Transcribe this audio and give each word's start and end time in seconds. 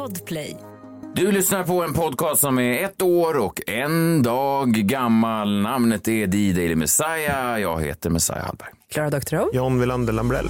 Podplay. 0.00 0.56
Du 1.14 1.32
lyssnar 1.32 1.64
på 1.64 1.82
en 1.82 1.92
podcast 1.92 2.40
som 2.40 2.58
är 2.58 2.84
ett 2.84 3.02
år 3.02 3.36
och 3.38 3.60
en 3.68 4.22
dag 4.22 4.72
gammal. 4.72 5.60
Namnet 5.60 6.08
är 6.08 6.26
D-Daily 6.26 6.74
Messiah. 6.74 7.60
Jag 7.60 7.82
heter 7.82 8.10
Messiah 8.10 8.46
Hallberg. 8.46 8.68
Klara 8.92 9.10
Doktorow. 9.10 9.50
John 9.52 9.80
Wilander 9.80 10.12
Lambrell. 10.12 10.48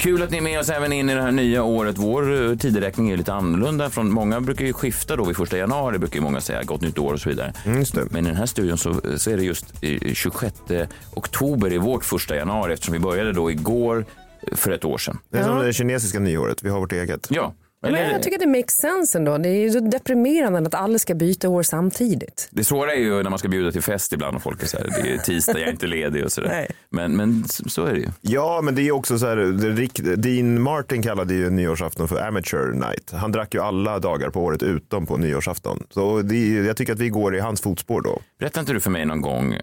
Kul 0.00 0.22
att 0.22 0.30
ni 0.30 0.36
är 0.36 0.42
med 0.42 0.60
oss 0.60 0.70
även 0.70 0.92
in 0.92 1.10
i 1.10 1.14
det 1.14 1.22
här 1.22 1.30
nya 1.32 1.62
året. 1.62 1.98
Vår 1.98 2.50
eh, 2.50 2.56
tideräkning 2.56 3.10
är 3.10 3.16
lite 3.16 3.32
annorlunda. 3.32 3.90
Från, 3.90 4.10
många 4.12 4.40
brukar 4.40 4.64
ju 4.64 4.72
skifta 4.72 5.16
då 5.16 5.24
vid 5.24 5.36
första 5.36 5.58
januari, 5.58 5.98
brukar 5.98 6.16
ju 6.16 6.22
många 6.22 6.40
säga, 6.40 6.62
gott 6.62 6.80
nytt 6.80 6.98
år 6.98 7.12
och 7.12 7.20
så 7.20 7.28
vidare. 7.28 7.52
Mm, 7.64 7.78
just 7.78 7.94
det. 7.94 8.04
Men 8.10 8.26
i 8.26 8.28
den 8.28 8.36
här 8.36 8.46
studion 8.46 8.78
så, 8.78 9.00
så 9.16 9.30
är 9.30 9.36
det 9.36 9.42
just 9.42 9.66
eh, 9.82 10.12
26 10.14 10.54
oktober 11.14 11.72
i 11.72 11.78
vårt 11.78 12.04
första 12.04 12.36
januari 12.36 12.72
eftersom 12.72 12.92
vi 12.92 12.98
började 12.98 13.32
då 13.32 13.50
igår 13.50 14.04
eh, 14.42 14.56
för 14.56 14.70
ett 14.70 14.84
år 14.84 14.98
sedan. 14.98 15.18
Det 15.30 15.38
är 15.38 15.44
som 15.44 15.58
det 15.58 15.72
kinesiska 15.72 16.18
nyåret, 16.18 16.62
vi 16.62 16.68
har 16.68 16.80
vårt 16.80 16.92
eget. 16.92 17.26
Ja. 17.30 17.54
Men 17.82 17.94
Eller, 17.94 18.12
jag 18.12 18.22
tycker 18.22 18.36
att 18.36 18.40
det 18.40 18.46
makes 18.58 18.74
sense 18.76 19.18
ändå. 19.18 19.38
Det 19.38 19.48
är 19.48 19.60
ju 19.60 19.70
så 19.70 19.80
deprimerande 19.80 20.58
att 20.68 20.74
alla 20.74 20.98
ska 20.98 21.14
byta 21.14 21.48
år 21.48 21.62
samtidigt. 21.62 22.48
det 22.50 22.64
svåra 22.64 22.92
är 22.94 22.98
ju 23.00 23.22
när 23.22 23.30
man 23.30 23.38
ska 23.38 23.48
bjuda 23.48 23.72
till 23.72 23.82
fest 23.82 24.12
ibland 24.12 24.36
och 24.36 24.42
folk 24.42 24.62
är 24.62 24.66
så 24.66 24.76
här, 24.78 25.02
det 25.02 25.10
är 25.14 25.18
tisdag, 25.18 25.58
jag 25.58 25.68
är 25.68 25.72
inte 25.72 25.86
ledig 25.86 26.24
och 26.24 26.32
sådär. 26.32 26.66
Men, 26.92 27.16
men 27.16 27.44
så 27.48 27.84
är 27.84 27.92
det 27.92 27.98
ju. 28.00 28.08
Ja, 28.20 28.60
men 28.64 28.74
det 28.74 28.82
är 28.82 28.92
också 28.92 29.18
så 29.18 29.26
här, 29.26 29.36
rikt- 29.76 30.22
Dean 30.22 30.62
Martin 30.62 31.02
kallade 31.02 31.34
ju 31.34 31.50
nyårsafton 31.50 32.08
för 32.08 32.28
amateur 32.28 32.72
night. 32.72 33.10
Han 33.12 33.32
drack 33.32 33.54
ju 33.54 33.60
alla 33.60 33.98
dagar 33.98 34.30
på 34.30 34.40
året 34.44 34.62
utom 34.62 35.06
på 35.06 35.16
nyårsafton. 35.16 35.86
Så 35.90 36.22
det 36.22 36.34
är, 36.58 36.62
jag 36.64 36.76
tycker 36.76 36.92
att 36.92 36.98
vi 36.98 37.08
går 37.08 37.36
i 37.36 37.40
hans 37.40 37.60
fotspår 37.60 38.02
då. 38.02 38.20
Berättade 38.38 38.60
inte 38.60 38.72
du 38.72 38.80
för 38.80 38.90
mig 38.90 39.04
någon 39.04 39.20
gång 39.20 39.56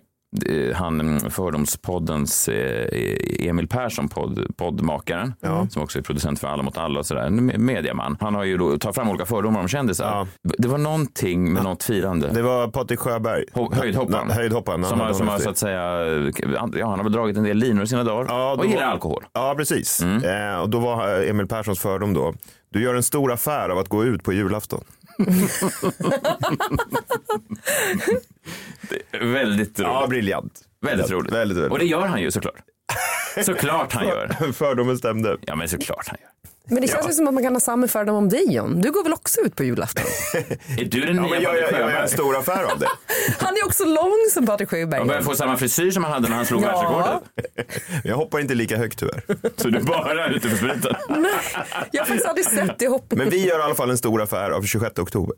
han 0.75 1.01
mm, 1.01 1.19
Fördomspoddens 1.29 2.47
eh, 2.49 3.47
Emil 3.49 3.67
Persson, 3.67 4.07
podd, 4.09 4.47
poddmakaren, 4.57 5.33
som 5.69 5.81
också 5.83 5.99
är 5.99 6.03
producent 6.03 6.39
för 6.39 6.47
Alla 6.47 6.63
mot 6.63 6.77
alla 6.77 6.99
och 6.99 7.05
sådär, 7.05 7.21
en 7.21 7.51
me- 7.51 7.57
mediaman. 7.57 8.17
Han 8.19 8.35
har 8.35 8.43
ju 8.43 8.57
då 8.57 8.77
tagit 8.77 8.95
fram 8.95 9.09
olika 9.09 9.25
fördomar 9.25 9.59
om 9.59 9.67
kändisar. 9.67 10.05
Ja. 10.05 10.27
Det 10.57 10.67
var 10.67 10.77
någonting 10.77 11.53
med 11.53 11.63
något 11.63 11.83
firande. 11.83 12.27
Det 12.27 12.41
var 12.41 12.67
Patrik 12.67 12.99
Sjöberg. 12.99 13.43
Ho- 13.53 13.73
Höjdhopparen. 13.75 14.31
Höjdhopparen. 14.31 14.83
Som, 14.85 14.99
har, 14.99 15.13
som 15.13 15.27
har 15.27 15.39
så 15.39 15.49
att 15.49 15.57
säga, 15.57 15.81
ja, 16.51 16.87
han 16.87 16.99
har 16.99 17.03
väl 17.03 17.11
dragit 17.11 17.37
en 17.37 17.43
del 17.43 17.57
linor 17.57 17.83
i 17.83 17.87
sina 17.87 18.03
dagar 18.03 18.25
Ja, 18.29 18.53
och 18.59 18.65
gillar 18.65 18.81
var- 18.85 18.91
alkohol. 18.91 19.23
Ja, 19.33 19.53
precis. 19.57 20.01
Mm. 20.01 20.53
Eh, 20.53 20.59
och 20.61 20.69
då 20.69 20.79
var 20.79 21.21
eh, 21.23 21.29
Emil 21.29 21.47
Perssons 21.47 21.79
fördom 21.79 22.13
då. 22.13 22.33
Du 22.69 22.83
gör 22.83 22.95
en 22.95 23.03
stor 23.03 23.31
affär 23.31 23.69
av 23.69 23.77
att 23.77 23.87
gå 23.89 24.05
ut 24.05 24.23
på 24.23 24.33
julafton. 24.33 24.83
Väldigt 29.11 29.79
roligt. 29.79 29.79
Ja, 29.79 30.07
briljant. 30.09 30.61
väldigt 30.81 31.11
roligt. 31.11 31.33
Väldigt, 31.33 31.57
väldigt. 31.57 31.71
Och 31.71 31.79
det 31.79 31.85
gör 31.85 32.05
han 32.05 32.21
ju 32.21 32.31
såklart. 32.31 32.55
Såklart 33.45 33.93
han 33.93 34.07
gör. 34.07 34.51
Fördomen 34.53 34.97
stämde. 34.97 35.37
Ja 35.41 35.55
men 35.55 35.69
såklart 35.69 36.07
han 36.07 36.17
gör. 36.21 36.29
Men 36.69 36.81
det 36.81 36.87
känns 36.87 37.09
ju 37.09 37.13
som 37.13 37.27
att 37.27 37.33
man 37.33 37.43
kan 37.43 37.53
ha 37.53 37.59
samma 37.59 37.87
fördom 37.87 38.15
om 38.15 38.29
dig 38.29 38.53
John. 38.53 38.81
Du 38.81 38.91
går 38.91 39.03
väl 39.03 39.13
också 39.13 39.41
ut 39.41 39.55
på 39.55 39.63
julafton? 39.63 40.03
Är 40.77 40.85
du 40.85 40.99
den 41.01 41.15
Ja, 41.15 41.21
nya 41.21 41.35
jag, 41.41 41.43
Patrik 41.43 41.45
jag, 41.45 41.53
jag 41.55 41.61
gör 41.61 41.77
Sjöberg? 41.87 42.01
en 42.01 42.09
stor 42.09 42.37
affär 42.37 42.63
av 42.63 42.79
det. 42.79 42.87
Han 43.39 43.53
är 43.57 43.65
också 43.65 43.85
lång 43.85 44.13
som 44.33 44.45
Patrik 44.45 44.69
Sjöberg. 44.69 44.99
Han 44.99 45.07
börjar 45.07 45.21
få 45.21 45.35
samma 45.35 45.57
frisyr 45.57 45.91
som 45.91 46.03
han 46.03 46.13
hade 46.13 46.29
när 46.29 46.35
han 46.35 46.45
slog 46.45 46.63
Ja. 46.63 46.67
världsrekordet. 46.67 48.03
Jag 48.03 48.15
hoppar 48.15 48.39
inte 48.39 48.53
lika 48.53 48.77
högt 48.77 48.99
tyvärr. 48.99 49.23
Så 49.57 49.67
du 49.67 49.79
bara 49.79 50.25
är 50.25 50.29
ute 50.29 50.49
för 50.49 50.57
spriten. 50.57 50.95
Nej, 51.09 51.31
jag 51.91 52.01
har 52.01 52.05
faktiskt 52.05 52.27
aldrig 52.27 52.45
sett 52.45 52.79
det 52.79 52.87
hoppet. 52.87 53.17
Men 53.17 53.29
vi 53.29 53.47
gör 53.47 53.59
i 53.59 53.61
alla 53.61 53.75
fall 53.75 53.89
en 53.89 53.97
stor 53.97 54.21
affär 54.21 54.49
av 54.51 54.61
26 54.63 54.99
oktober. 54.99 55.35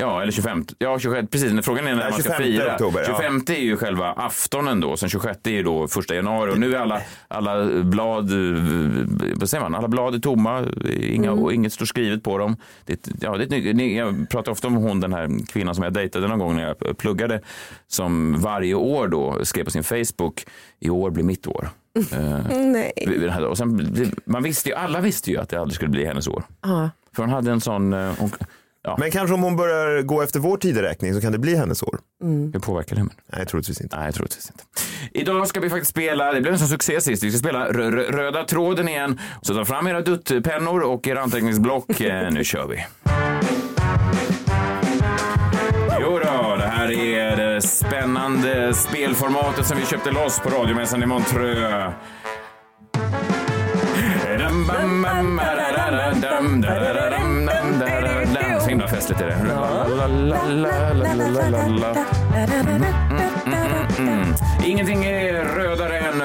Ja, 0.00 0.22
eller 0.22 0.32
25. 0.32 0.64
Ja, 0.78 0.98
26. 0.98 1.30
Precis, 1.30 1.52
när 1.52 1.62
frågan 1.62 1.86
är 1.86 1.90
när 1.90 1.96
Nej, 1.96 2.10
man 2.10 2.20
ska 2.20 2.32
25 2.32 2.42
fira. 2.42 2.72
oktober, 2.74 3.00
ja. 3.00 3.06
25 3.06 3.42
är 3.48 3.60
ju 3.60 3.76
själva 3.76 4.12
aftonen 4.12 4.80
då, 4.80 4.96
sen 4.96 5.08
26 5.08 5.38
är 5.44 5.50
ju 5.50 5.62
då 5.62 5.88
första 5.88 6.14
januari 6.14 6.52
och 6.52 6.58
nu 6.58 6.74
är 6.74 6.78
alla, 6.78 7.00
alla 7.28 7.82
blad, 7.82 8.30
vad 9.34 9.50
säger 9.50 9.62
man, 9.62 9.74
alla 9.74 9.88
blad 9.88 10.14
är 10.14 10.18
tomma, 10.18 10.64
inga, 11.00 11.32
och 11.32 11.52
inget 11.52 11.72
står 11.72 11.86
skrivet 11.86 12.22
på 12.22 12.38
dem. 12.38 12.56
Det, 12.84 13.08
ja, 13.20 13.36
det 13.36 13.86
jag 13.86 14.28
pratar 14.30 14.52
ofta 14.52 14.66
om 14.68 14.74
hon, 14.74 15.00
den 15.00 15.12
här 15.12 15.46
kvinnan 15.52 15.74
som 15.74 15.84
jag 15.84 15.92
dejtade 15.92 16.28
någon 16.28 16.38
gång 16.38 16.56
när 16.56 16.62
jag 16.62 16.98
pluggade, 16.98 17.40
som 17.86 18.40
varje 18.40 18.74
år 18.74 19.08
då 19.08 19.44
skrev 19.44 19.64
på 19.64 19.70
sin 19.70 19.84
Facebook, 19.84 20.44
i 20.80 20.90
år 20.90 21.10
blir 21.10 21.24
mitt 21.24 21.46
år. 21.46 21.68
Eh, 22.12 22.58
Nej. 22.58 22.92
och 23.50 23.58
sen, 23.58 23.90
man 24.24 24.42
visste 24.42 24.68
ju, 24.68 24.74
alla 24.74 25.00
visste 25.00 25.30
ju 25.30 25.36
att 25.38 25.48
det 25.48 25.60
aldrig 25.60 25.74
skulle 25.74 25.90
bli 25.90 26.04
hennes 26.04 26.28
år. 26.28 26.42
Ja. 26.62 26.90
För 27.16 27.22
hon 27.22 27.32
hade 27.32 27.50
en 27.50 27.60
sån, 27.60 27.92
eh, 27.92 28.12
hon, 28.18 28.30
ja, 28.82 28.96
Men 29.00 29.10
kanske 29.10 29.34
om 29.34 29.42
hon 29.42 29.56
börjar 29.56 30.02
gå 30.02 30.22
efter 30.22 30.40
vår 30.40 30.56
tideräkning 30.56 31.14
så 31.14 31.20
kan 31.20 31.32
det 31.32 31.38
bli 31.38 31.56
hennes 31.56 31.82
år. 31.82 31.98
hur 32.52 32.60
påverkar 32.60 32.96
det 32.96 33.00
henne? 33.00 33.12
Nej, 33.36 33.46
troligtvis 33.46 33.80
inte. 33.80 33.96
Nej, 33.96 34.12
troligtvis 34.12 34.50
inte. 34.50 34.64
Idag 35.12 35.48
ska 35.48 35.60
vi 35.60 35.70
faktiskt 35.70 35.90
spela, 35.90 36.32
det 36.32 36.40
blev 36.40 36.52
en 36.52 36.58
sån 36.58 36.68
succé 36.68 37.00
sist, 37.00 37.22
vi 37.24 37.30
ska 37.30 37.38
spela 37.38 37.68
rö- 37.68 37.90
rö- 37.90 38.10
Röda 38.12 38.44
tråden 38.44 38.88
igen. 38.88 39.20
Så 39.42 39.54
ta 39.54 39.64
fram 39.64 39.86
era 39.86 40.00
duttpennor 40.00 40.80
och 40.80 41.08
era 41.08 41.20
anteckningsblock. 41.20 42.00
Eh, 42.00 42.30
nu 42.30 42.44
kör 42.44 42.66
vi. 42.66 42.84
Jo 46.00 46.10
då, 46.24 46.56
det 46.56 46.66
här 46.66 46.90
är 46.92 47.36
det 47.36 47.60
spännande 47.62 48.74
spelformatet 48.74 49.66
som 49.66 49.76
vi 49.78 49.86
köpte 49.86 50.10
loss 50.10 50.40
på 50.40 50.48
radiomässan 50.48 51.02
i 51.02 51.06
Montreux. 51.06 51.92
Så 59.08 59.14
det. 59.14 59.36
Ingenting 64.64 65.04
är 65.04 65.44
rödare 65.44 65.98
än 65.98 66.20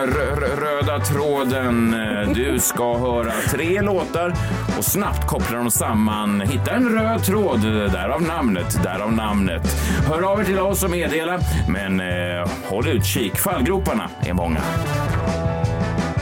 röda 0.57 0.99
tråden. 0.99 1.95
Du 2.33 2.59
ska 2.59 2.97
höra 2.97 3.31
tre 3.49 3.81
låtar 3.81 4.33
och 4.77 4.85
snabbt 4.85 5.27
koppla 5.27 5.57
dem 5.57 5.71
samman. 5.71 6.41
Hitta 6.41 6.71
en 6.71 6.89
röd 6.99 7.23
tråd, 7.23 7.61
därav 7.91 8.21
namnet, 8.21 8.83
därav 8.83 9.13
namnet. 9.13 9.75
Hör 10.07 10.21
av 10.21 10.39
er 10.39 10.43
till 10.43 10.59
oss 10.59 10.83
och 10.83 10.89
meddela, 10.89 11.39
men 11.67 11.99
eh, 11.99 12.47
håll 12.65 12.87
utkik. 12.87 13.37
Fallgroparna 13.37 14.09
är 14.25 14.33
många. 14.33 14.59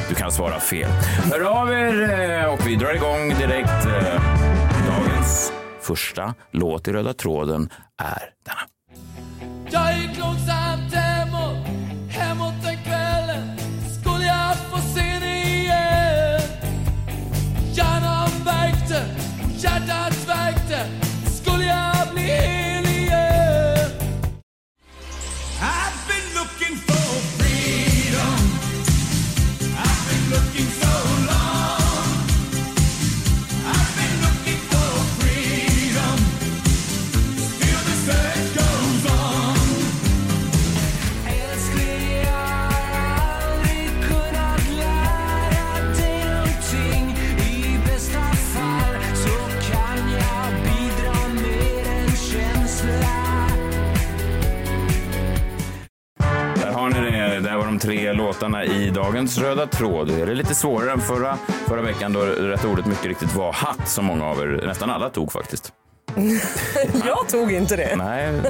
Du 0.09 0.15
kan 0.15 0.31
svara 0.31 0.59
fel. 0.59 0.89
Hör 1.31 1.41
av 1.61 1.71
er 1.71 2.19
eh, 2.41 2.53
och 2.53 2.67
vi 2.67 2.75
drar 2.75 2.93
igång 2.95 3.29
direkt. 3.39 3.85
eh, 3.85 4.21
Dagens 4.87 5.53
första 5.91 6.33
låt 6.51 6.87
i 6.87 6.91
röda 6.91 7.13
tråden 7.13 7.69
är 7.97 8.29
denna. 8.45 8.61
I 58.63 58.89
dagens 58.89 59.37
röda 59.37 59.67
tråd. 59.67 60.07
Det 60.07 60.21
är 60.21 60.35
lite 60.35 60.55
svårare 60.55 60.91
än 60.91 61.01
förra, 61.01 61.37
förra 61.67 61.81
veckan 61.81 62.13
då 62.13 62.19
rätt 62.19 62.65
ordet 62.65 62.85
mycket 62.85 63.05
riktigt 63.05 63.35
var 63.35 63.53
hatt 63.53 63.89
som 63.89 64.05
många 64.05 64.25
av 64.25 64.39
er, 64.41 64.63
nästan 64.67 64.89
alla 64.89 65.09
tog 65.09 65.31
faktiskt. 65.31 65.73
Jag 67.05 67.29
tog 67.29 67.51
inte 67.51 67.75
det. 67.75 67.95
Nej. 67.95 68.41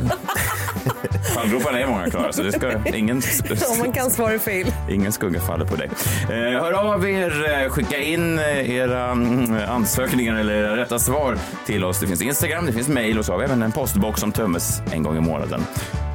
Fallgroparna 1.36 1.80
är 1.80 1.88
många 1.88 2.10
Klara, 2.10 2.34
så 2.34 2.44
det 2.44 2.52
ska 2.52 2.72
ingen, 2.96 3.22
Om 3.72 3.80
man 3.80 3.92
kan 3.92 4.12
svara 4.12 4.40
fel. 4.40 4.68
ingen 4.90 5.12
skugga 5.12 5.40
faller 5.42 5.66
på 5.66 5.76
dig. 5.76 5.90
Eh, 6.24 6.62
hör 6.62 6.72
av 6.74 7.10
er, 7.10 7.62
eh, 7.64 7.70
skicka 7.70 7.98
in 8.00 8.40
eh, 8.40 8.70
era 8.72 9.12
mm, 9.12 9.56
ansökningar 9.70 10.36
eller 10.36 10.54
era 10.54 10.78
rätta 10.78 11.00
svar 11.00 11.38
till 11.66 11.84
oss. 11.84 12.00
Det 12.00 12.08
finns 12.08 12.22
Instagram, 12.22 12.66
det 12.66 12.74
finns 12.74 12.88
mail 12.88 13.20
och 13.20 13.26
så 13.26 13.32
har 13.32 13.40
vi 13.40 13.46
även 13.46 13.62
en 13.62 13.72
postbox 13.72 14.20
som 14.20 14.32
tömmes 14.32 14.82
en 14.94 15.04
gång 15.04 15.18
i 15.18 15.22
månaden 15.22 15.62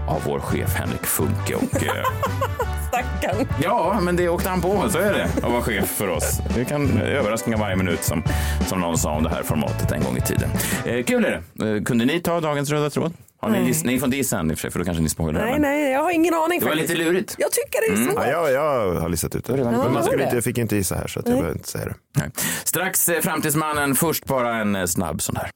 av 0.09 0.23
vår 0.27 0.39
chef 0.41 0.75
Henrik 0.75 1.07
Funke. 1.07 1.55
Och, 1.55 1.83
eh, 1.83 2.05
Stackarn. 3.35 3.47
Ja, 3.63 3.99
men 4.03 4.17
det 4.17 4.29
åkte 4.29 4.49
han 4.49 4.61
på. 4.63 4.89
Så 4.91 4.99
är 4.99 5.13
det 5.13 5.25
att 5.47 5.53
vara 5.53 5.63
chef 5.63 5.89
för 5.89 6.09
oss. 6.09 6.41
Det 6.55 6.65
kan 6.65 7.01
överraskningar 7.01 7.59
varje 7.59 7.77
minut 7.77 8.03
som, 8.03 8.23
som 8.67 8.81
någon 8.81 8.99
sa 8.99 9.11
om 9.11 9.23
det 9.23 9.31
här 9.31 9.43
formatet 9.43 9.93
en 9.93 10.03
gång 10.05 10.17
i 10.17 10.21
tiden. 10.21 10.51
Eh, 10.85 11.05
kul 11.05 11.25
är 11.25 11.43
det. 11.55 11.77
Eh, 11.77 11.83
kunde 11.83 12.05
ni 12.05 12.21
ta 12.21 12.41
dagens 12.41 12.71
röda 12.71 12.91
tråd? 12.91 13.13
Har 13.41 13.51
ni, 13.51 13.59
giss- 13.59 13.85
ni 13.87 13.99
får 13.99 14.07
inte 14.07 14.17
gissa 14.17 14.39
än 14.39 14.51
i 14.51 14.55
och 14.55 14.59
för 14.59 14.63
sig, 14.63 14.71
för 14.71 14.79
då 14.79 14.85
kanske 14.85 15.03
ni 15.03 15.09
spoilar. 15.09 15.41
Nej, 15.41 15.53
men 15.53 15.63
nej, 15.63 15.93
jag 15.93 16.03
har 16.03 16.11
ingen 16.11 16.35
aning 16.35 16.59
Det 16.61 16.65
var 16.67 16.73
faktiskt. 16.73 16.91
lite 16.99 17.05
lurigt. 17.11 17.35
Jag 17.39 17.53
tycker 17.53 17.81
det 17.97 18.03
är 18.03 18.05
svårt. 18.13 18.25
Ja, 18.27 18.49
jag, 18.51 18.53
jag 18.53 19.01
har 19.01 19.09
listat 19.09 19.35
ut 19.35 19.45
det. 19.45 19.53
Men 19.53 19.75
kommit. 19.75 19.93
man 19.93 20.03
skulle 20.05 20.19
Ja, 20.23 20.25
inte, 20.25 20.37
jag 20.37 20.45
fick 20.45 20.59
inte 20.59 20.77
gissa 20.77 20.95
här 20.95 21.07
så 21.07 21.21
att 21.21 21.27
jag 21.29 21.37
behöver 21.39 21.57
inte 21.57 21.69
säga 21.69 21.85
det. 21.85 21.95
Nej. 22.19 22.31
Strax 22.65 23.09
eh, 23.09 23.21
Framtidsmannen, 23.21 23.95
först 23.95 24.25
bara 24.25 24.57
en 24.57 24.77
eh, 24.77 24.85
snabb 24.87 25.23
sån 25.23 25.37
här. 25.37 25.51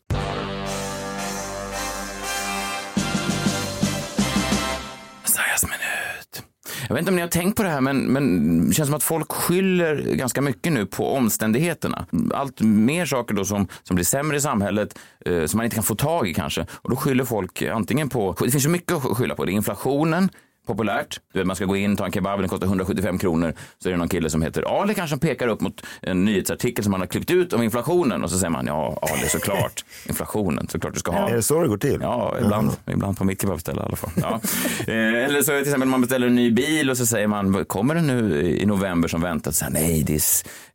Jag 6.90 6.94
vet 6.94 7.00
inte 7.00 7.10
om 7.10 7.16
ni 7.16 7.22
har 7.22 7.28
tänkt 7.28 7.56
på 7.56 7.62
det 7.62 7.68
här, 7.68 7.80
men, 7.80 7.98
men 7.98 8.68
det 8.68 8.74
känns 8.74 8.88
som 8.88 8.96
att 8.96 9.02
folk 9.02 9.32
skyller 9.32 9.96
ganska 9.96 10.40
mycket 10.40 10.72
nu 10.72 10.86
på 10.86 11.14
omständigheterna. 11.14 12.06
Allt 12.34 12.60
mer 12.60 13.06
saker 13.06 13.34
då 13.34 13.44
som, 13.44 13.68
som 13.82 13.94
blir 13.94 14.04
sämre 14.04 14.36
i 14.36 14.40
samhället, 14.40 14.98
eh, 15.26 15.44
som 15.44 15.58
man 15.58 15.64
inte 15.64 15.74
kan 15.74 15.84
få 15.84 15.94
tag 15.94 16.28
i 16.28 16.34
kanske. 16.34 16.66
Och 16.72 16.90
då 16.90 16.96
skyller 16.96 17.24
folk 17.24 17.62
antingen 17.62 18.08
på, 18.08 18.36
det 18.44 18.50
finns 18.50 18.64
så 18.64 18.70
mycket 18.70 18.92
att 18.92 19.16
skylla 19.16 19.34
på. 19.34 19.44
Det 19.44 19.52
är 19.52 19.54
inflationen, 19.54 20.30
populärt. 20.74 21.20
Du 21.32 21.38
vet, 21.38 21.46
man 21.46 21.56
ska 21.56 21.64
gå 21.64 21.76
in, 21.76 21.96
ta 21.96 22.04
en 22.06 22.12
kebab, 22.12 22.40
den 22.40 22.48
kostar 22.48 22.66
175 22.66 23.18
kronor. 23.18 23.54
Så 23.82 23.88
är 23.88 23.92
det 23.92 23.98
någon 23.98 24.08
kille 24.08 24.30
som 24.30 24.42
heter 24.42 24.80
Ali 24.82 24.94
kanske 24.94 25.12
som 25.12 25.20
pekar 25.20 25.48
upp 25.48 25.60
mot 25.60 25.82
en 26.02 26.24
nyhetsartikel 26.24 26.84
som 26.84 26.90
man 26.90 27.00
har 27.00 27.06
klippt 27.06 27.30
ut 27.30 27.52
om 27.52 27.62
inflationen. 27.62 28.24
Och 28.24 28.30
så 28.30 28.38
säger 28.38 28.50
man, 28.50 28.66
ja 28.66 28.98
Ali 29.02 29.28
såklart, 29.28 29.84
inflationen, 30.08 30.68
såklart 30.68 30.94
du 30.94 31.00
ska 31.00 31.12
ha. 31.12 31.28
Är 31.30 31.36
det 31.36 31.42
så 31.42 31.62
det 31.62 31.68
går 31.68 31.76
till? 31.78 31.98
Ja, 32.02 32.36
ibland, 32.40 32.70
ibland 32.86 33.18
på 33.18 33.24
mitt 33.24 33.40
kebabställe 33.42 33.80
i 33.80 33.84
alla 33.84 33.96
fall. 33.96 34.10
Ja. 34.16 34.40
Eh, 34.86 34.94
Eller 35.24 35.42
så 35.42 35.50
till 35.52 35.60
exempel 35.60 35.88
man 35.88 36.00
beställer 36.00 36.26
en 36.26 36.34
ny 36.34 36.50
bil 36.50 36.90
och 36.90 36.96
så 36.96 37.06
säger 37.06 37.26
man, 37.26 37.64
kommer 37.64 37.94
den 37.94 38.06
nu 38.06 38.42
i 38.42 38.66
november 38.66 39.08
som 39.08 39.20
väntat? 39.22 39.54
Så 39.54 39.64
här, 39.64 39.72
Nej, 39.72 40.02
det 40.06 40.14
är 40.14 40.20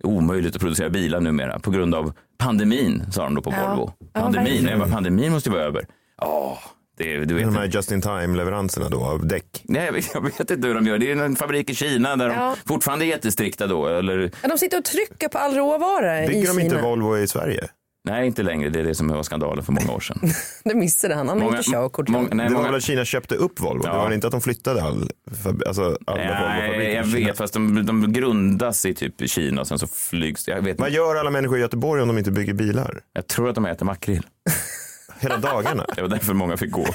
omöjligt 0.03 0.55
att 0.55 0.61
producera 0.61 0.89
bilar 0.89 1.19
numera 1.19 1.59
på 1.59 1.71
grund 1.71 1.95
av 1.95 2.13
pandemin, 2.37 3.03
sa 3.11 3.23
de 3.23 3.35
då 3.35 3.41
på 3.41 3.51
Ja. 3.51 3.67
Volvo. 3.69 3.91
Ja, 4.13 4.21
Pandemin, 4.21 4.79
bara, 4.79 4.89
pandemin 4.89 5.31
måste 5.31 5.49
ju 5.49 5.53
vara 5.55 5.65
över. 5.65 5.85
Ja, 6.21 6.59
det, 6.97 7.25
du 7.25 7.33
vet. 7.35 7.43
De 7.45 7.55
här 7.55 7.65
just 7.65 7.91
in 7.91 8.01
time 8.01 8.27
leveranserna 8.37 8.89
då 8.89 9.03
av 9.03 9.27
däck. 9.27 9.61
Nej, 9.63 9.85
jag 10.13 10.21
vet, 10.23 10.51
inte 10.51 10.67
hur 10.67 10.75
de 10.75 10.87
gör. 10.87 10.97
Det 10.97 11.11
är 11.11 11.15
en 11.15 11.35
fabrik 11.35 11.69
i 11.69 11.75
Kina 11.75 12.15
där 12.15 12.29
Ja. 12.29 12.55
de 12.63 12.67
fortfarande 12.67 13.05
är 13.05 13.07
jättestrikta 13.07 13.67
då. 13.67 13.87
Eller, 13.87 14.31
Ja, 14.41 14.49
De 14.49 14.57
sitter 14.57 14.77
och 14.77 14.85
trycker 14.85 15.27
på 15.27 15.37
all 15.37 15.53
råvara 15.55 16.23
i 16.23 16.27
Bygger 16.27 16.47
de 16.47 16.59
inte 16.59 16.75
Kina. 16.75 16.87
Volvo 16.87 17.17
i 17.17 17.27
Sverige? 17.27 17.67
nej, 18.07 18.27
inte 18.27 18.43
längre. 18.43 18.69
Det 18.69 18.79
är 18.79 18.83
det 18.83 18.95
som 18.95 19.07
var 19.07 19.23
skandalen 19.23 19.63
för 19.63 19.71
många 19.73 19.91
år 19.91 19.99
sedan. 19.99 20.19
Det 20.63 20.75
missade 20.75 21.15
han. 21.15 21.29
Han 21.29 21.41
har 21.41 21.49
inte 21.57 21.71
körkort. 21.71 22.07
många, 22.09 22.27
nej, 22.31 22.37
det 22.47 22.53
var 22.53 22.59
många, 22.59 22.71
väl 22.71 22.77
att 22.77 22.83
Kina 22.83 23.05
köpte 23.05 23.35
upp 23.35 23.59
Volvo? 23.59 23.83
Det 23.83 23.89
Ja. 23.89 23.97
var 23.97 24.03
väl 24.03 24.13
inte 24.13 24.27
att 24.27 24.31
de 24.31 24.41
flyttade 24.41 24.83
all, 24.83 25.09
fab- 25.31 25.67
alltså 25.67 25.97
alla 26.07 26.17
nej, 26.23 26.93
jag 26.93 27.05
Kina? 27.09 27.27
vet, 27.27 27.37
fast 27.37 27.53
de, 27.53 27.85
de 27.85 28.13
grundas 28.13 28.85
i 28.85 28.93
typ 28.93 29.29
Kina 29.29 29.61
och 29.61 29.67
sen 29.67 29.79
så 29.79 29.87
flygs 29.87 30.47
jag 30.47 30.55
vet 30.61 30.79
Vad 30.79 30.87
inte. 30.89 30.97
gör 30.97 31.15
alla 31.15 31.29
människor 31.31 31.57
i 31.57 31.61
Göteborg 31.61 32.01
om 32.01 32.07
de 32.07 32.17
inte 32.17 32.31
bygger 32.31 32.53
bilar? 32.53 33.01
Jag 33.13 33.27
tror 33.27 33.49
att 33.49 33.55
de 33.55 33.65
äter 33.65 33.85
makrill. 33.85 34.23
Hela 35.19 35.37
dagarna? 35.37 35.85
Det 35.95 36.01
var 36.01 36.09
därför 36.09 36.33
många 36.33 36.57
fick 36.57 36.71
gå. 36.71 36.85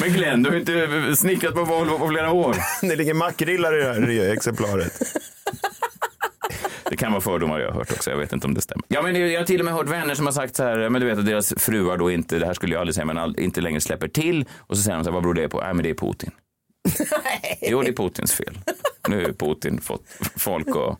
Men 0.00 0.12
Glenn, 0.12 0.42
du 0.42 0.50
har 0.50 0.56
inte 0.56 1.16
snickrat 1.16 1.54
på 1.54 1.64
Volvo 1.64 1.98
på 1.98 2.08
flera 2.08 2.32
år. 2.32 2.56
det 2.80 2.96
ligger 2.96 3.14
makrillar 3.14 3.78
i 3.78 3.82
det 3.82 4.24
här 4.24 4.32
exemplaret. 4.32 5.02
Det 6.90 6.96
kan 6.96 7.12
vara 7.12 7.20
fördomar 7.20 7.58
jag 7.58 7.68
har 7.68 7.74
hört 7.74 7.92
också, 7.92 8.10
jag 8.10 8.16
vet 8.18 8.32
inte 8.32 8.46
om 8.46 8.54
det 8.54 8.60
stämmer. 8.60 8.84
Ja, 8.88 9.02
men 9.02 9.30
jag 9.30 9.40
har 9.40 9.46
till 9.46 9.60
och 9.60 9.64
med 9.64 9.74
hört 9.74 9.88
vänner 9.88 10.14
som 10.14 10.26
har 10.26 10.32
sagt 10.32 10.56
så 10.56 10.62
här, 10.62 10.88
men 10.88 11.00
du 11.00 11.06
vet 11.06 11.18
att 11.18 11.26
deras 11.26 11.54
fruar 11.56 11.96
då 11.96 12.10
inte, 12.10 12.38
det 12.38 12.46
här 12.46 12.54
skulle 12.54 12.72
jag 12.72 12.80
aldrig 12.80 12.94
säga, 12.94 13.04
men 13.04 13.18
all, 13.18 13.40
inte 13.40 13.60
längre 13.60 13.80
släpper 13.80 14.08
till. 14.08 14.44
Och 14.58 14.76
så 14.76 14.82
säger 14.82 14.96
de 14.96 15.04
så 15.04 15.10
här, 15.10 15.14
vad 15.14 15.22
beror 15.22 15.34
det 15.34 15.48
på? 15.48 15.60
Nej, 15.60 15.74
men 15.74 15.82
det 15.82 15.90
är 15.90 15.94
Putin. 15.94 16.30
Jo, 17.60 17.82
det 17.82 17.88
är 17.88 17.92
Putins 17.92 18.32
fel. 18.32 18.58
Nu 19.08 19.24
har 19.24 19.32
Putin 19.32 19.80
fått 19.80 20.04
folk 20.36 20.68
att 20.68 20.98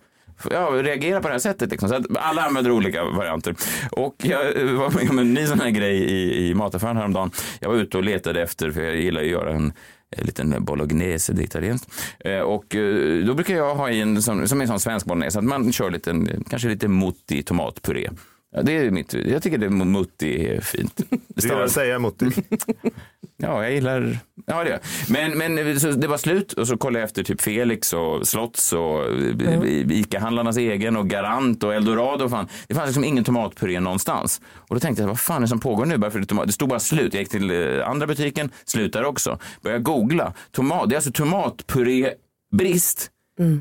ja, 0.51 0.71
reagera 0.73 1.21
på 1.21 1.29
det 1.29 1.35
här 1.35 1.39
sättet. 1.39 1.71
Liksom. 1.71 1.89
Så 1.89 1.95
att 1.95 2.17
alla 2.17 2.43
använder 2.43 2.71
olika 2.71 3.05
varianter. 3.05 3.55
Och 3.91 4.15
jag 4.23 4.61
eh, 4.61 4.73
var 4.73 4.91
med 4.91 5.11
om 5.11 5.19
en 5.19 5.35
ny 5.35 5.47
sån 5.47 5.61
här 5.61 5.71
grej 5.71 5.97
i, 5.97 6.49
i 6.49 6.55
mataffären 6.55 6.97
häromdagen. 6.97 7.31
Jag 7.61 7.69
var 7.69 7.77
ute 7.77 7.97
och 7.97 8.05
letade 8.05 8.43
efter, 8.43 8.71
för 8.71 8.83
jag 8.83 8.97
gillar 8.97 9.21
att 9.21 9.27
göra 9.27 9.53
en 9.53 9.73
en 10.11 10.27
liten 10.27 10.65
bolognese, 10.65 11.33
det 11.33 11.43
är 11.43 11.45
italienskt. 11.45 11.91
Eh, 12.19 12.41
och 12.41 12.75
eh, 12.75 13.25
då 13.25 13.35
brukar 13.35 13.55
jag 13.57 13.75
ha 13.75 13.91
i 13.91 14.01
en 14.01 14.23
som, 14.23 14.49
som 14.49 14.59
är 14.61 14.63
en 14.63 14.69
sån 14.69 14.81
svensk 14.81 15.07
bolognese, 15.07 15.39
att 15.39 15.45
man 15.45 15.73
kör 15.73 15.91
lite, 15.91 16.27
kanske 16.51 16.69
lite 16.69 16.89
mutti 16.89 17.43
tomatpuré. 17.43 18.11
Ja, 18.57 18.63
det 18.63 18.73
är 18.73 18.91
mitt, 18.91 19.15
jag 19.15 19.43
tycker 19.43 19.59
det 19.59 19.71
mutti 19.71 20.47
är 20.47 20.61
fint. 20.61 21.01
Du 21.11 21.49
gillar 21.49 21.61
att 21.61 21.71
säga 21.71 21.99
mot 21.99 22.23
Ja, 23.37 23.63
jag 23.63 23.73
gillar... 23.73 24.19
Ja, 24.47 24.65
det 24.65 24.71
gör. 24.71 24.81
Men, 25.09 25.39
men 25.39 25.81
så 25.81 25.91
det 25.91 26.07
var 26.09 26.19
slut 26.19 26.53
och 26.53 26.69
så 26.69 26.77
kollade 26.77 26.99
jag 26.99 27.07
efter 27.07 27.23
typ 27.23 27.41
Felix 27.41 27.93
och 27.93 28.27
Slotts 28.27 28.73
och 28.73 29.07
mm. 29.07 29.91
Ica-handlarnas 29.91 30.57
egen 30.57 30.97
och 30.97 31.09
Garant 31.09 31.63
och 31.63 31.75
Eldorado. 31.75 32.25
Och 32.25 32.31
fan. 32.31 32.49
Det 32.69 32.75
fanns 32.75 32.87
liksom 32.87 33.05
ingen 33.05 33.25
tomatpuré 33.25 33.81
någonstans. 33.81 34.41
Och 34.55 34.77
då 34.77 34.81
tänkte 34.81 35.03
jag, 35.03 35.09
vad 35.09 35.21
fan 35.21 35.37
är 35.37 35.41
det 35.41 35.49
som 35.49 35.61
pågår 35.61 35.87
nu? 35.87 35.97
Varför 35.97 36.19
är 36.19 36.21
det, 36.21 36.27
tomat? 36.27 36.47
det 36.47 36.53
stod 36.53 36.69
bara 36.69 36.81
slut. 36.81 37.15
Jag 37.15 37.21
gick 37.21 37.31
till 37.31 37.51
eh, 37.51 37.89
andra 37.89 38.07
butiken, 38.07 38.51
slut 38.65 38.93
där 38.93 39.05
också. 39.05 39.39
Började 39.63 39.83
googla. 39.83 40.33
Tomat, 40.53 40.89
det 40.89 40.95
är 40.95 40.97
alltså 40.97 41.13
tomatpurébrist 41.13 43.11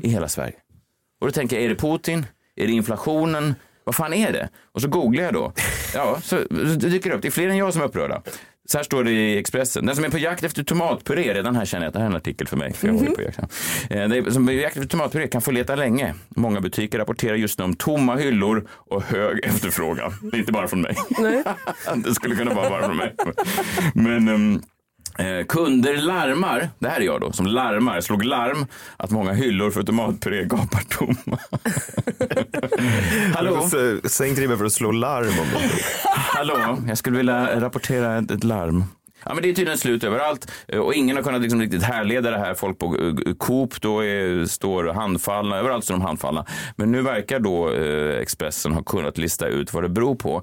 i 0.02 0.08
hela 0.08 0.28
Sverige. 0.28 0.56
Och 1.20 1.26
då 1.26 1.32
tänker 1.32 1.56
jag, 1.56 1.64
är 1.64 1.68
det 1.68 1.74
Putin? 1.74 2.26
Är 2.56 2.66
det 2.66 2.72
inflationen? 2.72 3.54
Vad 3.86 3.94
fan 3.94 4.12
är 4.12 4.32
det? 4.32 4.48
Och 4.74 4.82
så 4.82 4.88
googlar 4.88 5.24
jag 5.24 5.34
då. 5.34 5.52
Ja, 5.94 6.20
så 6.22 6.36
det 6.50 6.88
dyker 6.88 7.10
upp. 7.10 7.22
Det 7.22 7.28
är 7.28 7.32
fler 7.32 7.48
än 7.48 7.56
jag 7.56 7.72
som 7.72 7.82
är 7.82 7.86
upprörda. 7.86 8.22
Så 8.68 8.78
här 8.78 8.82
står 8.84 9.04
det 9.04 9.10
i 9.10 9.38
Expressen. 9.38 9.86
Den 9.86 9.96
som 9.96 10.04
är 10.04 10.08
på 10.08 10.18
jakt 10.18 10.44
efter 10.44 10.62
tomatpuré, 10.62 11.34
redan 11.34 11.56
här 11.56 11.64
känner 11.64 11.84
jag 11.84 11.88
att 11.88 11.94
det 11.94 11.98
här 12.00 12.06
är 12.06 12.10
en 12.10 12.16
artikel 12.16 12.46
för 12.48 12.56
mig. 12.56 12.72
För 12.72 12.88
jag 12.88 13.14
på 13.16 13.22
jakt. 13.22 13.38
Eh, 13.90 14.08
Den 14.08 14.32
som 14.32 14.48
är 14.48 14.52
på 14.52 14.58
jakt 14.58 14.76
efter 14.76 14.88
tomatpuré 14.88 15.28
kan 15.28 15.42
få 15.42 15.50
leta 15.50 15.74
länge. 15.74 16.14
Många 16.28 16.60
butiker 16.60 16.98
rapporterar 16.98 17.34
just 17.34 17.58
nu 17.58 17.64
om 17.64 17.74
tomma 17.74 18.16
hyllor 18.16 18.68
och 18.70 19.02
hög 19.02 19.44
efterfrågan. 19.44 20.12
Det 20.22 20.36
är 20.36 20.38
inte 20.38 20.52
bara 20.52 20.68
från 20.68 20.80
mig. 20.80 20.96
det 22.04 22.14
skulle 22.14 22.36
kunna 22.36 22.54
vara 22.54 22.70
bara 22.70 22.86
från 22.86 22.96
mig. 22.96 23.14
Men 23.94 24.28
ehm, 24.28 24.62
Eh, 25.18 25.46
kunder 25.46 25.96
larmar, 25.96 26.68
det 26.78 26.88
här 26.88 27.00
är 27.00 27.04
jag 27.04 27.20
då, 27.20 27.32
som 27.32 27.46
larmar, 27.46 28.00
slog 28.00 28.24
larm 28.24 28.66
att 28.96 29.10
många 29.10 29.32
hyllor 29.32 29.70
för 29.70 29.82
tomatpuré 29.82 30.44
gapar 30.44 30.80
tomma. 30.88 31.38
Hallå? 33.34 33.68
Sänk 34.04 34.38
ribban 34.38 34.58
för 34.58 34.64
att 34.64 34.72
slå 34.72 34.90
larm 34.92 35.28
om 35.28 35.46
det. 35.52 35.84
Hallå, 36.14 36.78
jag 36.88 36.98
skulle 36.98 37.16
vilja 37.16 37.60
rapportera 37.60 38.18
ett, 38.18 38.30
ett 38.30 38.44
larm. 38.44 38.84
Ja, 39.28 39.34
men 39.34 39.42
det 39.42 39.48
är 39.48 39.54
tydligen 39.54 39.78
slut 39.78 40.04
överallt 40.04 40.52
eh, 40.68 40.80
och 40.80 40.94
ingen 40.94 41.16
har 41.16 41.22
kunnat 41.22 41.42
liksom 41.42 41.60
riktigt 41.60 41.82
härleda 41.82 42.30
det 42.30 42.38
här. 42.38 42.54
Folk 42.54 42.78
på 42.78 42.96
eh, 42.96 43.34
Coop 43.38 43.80
då 43.80 44.04
är, 44.04 44.44
står 44.44 44.84
handfallna, 44.84 45.56
överallt 45.56 45.84
står 45.84 45.94
de 45.94 46.02
handfallna. 46.02 46.46
Men 46.76 46.92
nu 46.92 47.02
verkar 47.02 47.40
då 47.40 47.70
eh, 47.72 48.20
Expressen 48.20 48.72
ha 48.72 48.82
kunnat 48.82 49.18
lista 49.18 49.46
ut 49.46 49.72
vad 49.72 49.82
det 49.84 49.88
beror 49.88 50.14
på. 50.14 50.42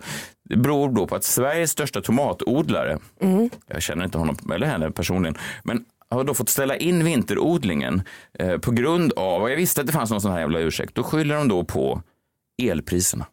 Det 0.54 0.58
beror 0.58 0.90
då 0.90 1.08
på 1.08 1.16
att 1.16 1.24
Sveriges 1.24 1.72
största 1.72 2.02
tomatodlare, 2.02 2.98
jag 3.68 3.82
känner 3.82 4.06
inte 4.06 4.18
honom 4.18 4.38
eller 4.54 4.68
henne 4.68 4.92
personligen, 4.92 5.38
men 5.64 5.86
har 6.10 6.24
då 6.24 6.34
fått 6.34 6.50
ställa 6.50 6.76
in 6.78 7.04
vinterodlingen 7.04 8.02
eh, 8.40 8.58
på 8.58 8.72
grund 8.72 9.14
av, 9.14 9.42
och 9.42 9.52
jag 9.52 9.56
visste 9.56 9.82
att 9.82 9.88
det 9.88 9.94
fanns 9.94 10.12
någon 10.12 10.22
sån 10.22 10.32
här 10.32 10.40
jävla 10.40 10.60
ursäkt, 10.60 10.96
då 10.96 11.04
skyller 11.04 11.36
de 11.36 11.48
då 11.48 11.64
på 11.64 12.02
elpriserna 12.62 13.26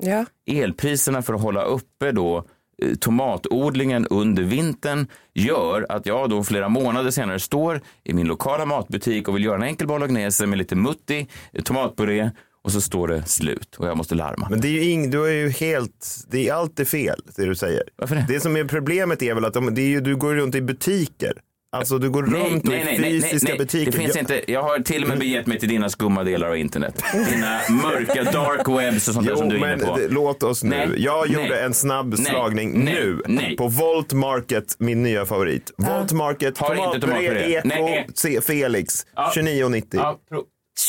Ja. 0.00 0.24
elpriserna 0.46 1.22
för 1.22 1.34
att 1.34 1.40
hålla 1.42 1.62
uppe 1.64 2.12
då 2.12 2.44
eh, 2.82 2.94
tomatodlingen 2.94 4.06
under 4.06 4.42
vintern 4.42 5.06
gör 5.34 5.86
att 5.88 6.06
jag 6.06 6.30
då 6.30 6.44
flera 6.44 6.68
månader 6.68 7.10
senare 7.10 7.40
står 7.40 7.80
i 8.04 8.14
min 8.14 8.26
lokala 8.26 8.66
matbutik 8.66 9.28
och 9.28 9.36
vill 9.36 9.44
göra 9.44 9.56
en 9.56 9.62
enkel 9.62 9.86
bolognese 9.86 10.46
med 10.46 10.58
lite 10.58 10.76
mutti, 10.76 11.26
eh, 11.52 11.62
tomatpuré 11.62 12.30
och 12.64 12.72
så 12.72 12.80
står 12.80 13.08
det 13.08 13.22
slut 13.28 13.76
och 13.78 13.86
jag 13.88 13.96
måste 13.96 14.14
larma. 14.14 14.46
Men 14.50 14.60
det 14.60 14.68
är 14.68 14.72
ju 14.72 14.84
ing, 14.84 15.10
du 15.10 15.24
är 15.26 15.32
ju 15.32 15.48
helt, 15.50 16.24
det 16.30 16.48
är 16.48 16.52
allt 16.54 16.80
är 16.80 16.84
fel 16.84 17.20
det 17.36 17.44
du 17.46 17.54
säger. 17.54 17.82
Varför 17.96 18.14
det? 18.14 18.24
Det 18.28 18.40
som 18.40 18.56
är 18.56 18.64
problemet 18.64 19.22
är 19.22 19.34
väl 19.34 19.44
att 19.44 19.54
de, 19.54 19.74
det 19.74 19.82
är 19.82 19.86
ju, 19.88 20.00
du 20.00 20.16
går 20.16 20.34
runt 20.34 20.54
i 20.54 20.60
butiker. 20.62 21.32
Alltså 21.76 21.98
du 21.98 22.10
går 22.10 22.22
runt 22.22 22.68
och 22.68 22.74
i 22.74 23.20
fysiska 23.22 23.54
butiker. 23.56 23.92
Det 23.92 23.98
finns 23.98 24.14
Jag- 24.14 24.22
inte. 24.22 24.52
Jag 24.52 24.62
har 24.62 24.78
till 24.78 25.02
och 25.02 25.08
med 25.08 25.18
begett 25.18 25.46
mig 25.46 25.58
till 25.58 25.68
dina 25.68 25.88
skumma 25.88 26.24
delar 26.24 26.48
av 26.48 26.56
internet. 26.56 27.02
Dina 27.30 27.60
mörka 27.82 28.22
dark 28.24 28.68
webs 28.68 29.08
och 29.08 29.14
sånt 29.14 29.26
där 29.26 29.32
Jo, 29.32 29.38
som 29.38 29.48
du 29.48 29.56
är 29.64 29.74
inne 29.74 29.84
på. 29.84 29.98
låt 30.08 30.42
oss 30.42 30.62
nu. 30.64 30.70
Nej, 30.70 30.88
jag 30.96 31.28
gjorde 31.28 31.48
nej, 31.48 31.62
en 31.62 31.74
snabb 31.74 32.14
nej, 32.18 32.24
slagning 32.26 32.84
nej, 32.84 32.94
nu 32.94 33.22
nej. 33.26 33.56
på 33.56 33.68
Volt 33.68 34.12
Market, 34.12 34.76
min 34.78 35.02
nya 35.02 35.26
favorit. 35.26 35.70
Volt 35.78 36.12
Market, 36.12 36.58
eko, 36.58 37.58
Nej. 37.64 38.06
C- 38.14 38.40
Felix, 38.42 39.06
Ja. 39.16 39.32
29,90. 39.36 39.84
Ja, 39.92 40.18
pro- 40.28 40.42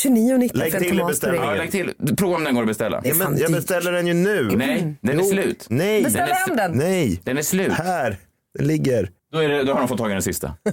29,90 0.04 0.50
Lägg 0.56 0.72
för 0.72 0.78
en 0.78 0.84
till 0.84 0.98
i 0.98 1.36
ja, 1.36 1.54
lägg 1.54 1.70
till. 1.70 1.94
Prova 2.16 2.36
om 2.36 2.44
den 2.44 2.54
går 2.54 2.62
att 2.62 2.68
beställa. 2.68 3.00
Ja, 3.04 3.14
men 3.14 3.38
jag 3.38 3.52
beställer 3.52 3.92
den 3.92 4.06
ju 4.06 4.14
nu. 4.14 4.50
Nej, 4.56 4.94
den 5.00 5.18
är 5.18 5.22
Jo. 5.22 5.28
slut. 5.30 5.66
Nej, 5.70 6.02
Beställ 6.04 6.28
är- 6.28 6.48
hem 6.48 6.56
den. 6.56 6.72
nej. 6.72 7.20
Den 7.24 7.38
är 7.38 7.42
slut. 7.42 7.72
Här, 7.72 8.16
den 8.58 8.66
ligger. 8.66 9.10
Då, 9.32 9.38
är 9.38 9.48
det, 9.48 9.62
då 9.64 9.72
har 9.72 9.78
de 9.80 9.88
fått 9.88 9.98
tag 9.98 10.10
i 10.10 10.12
den 10.12 10.22
sista. 10.22 10.54
Det 10.64 10.70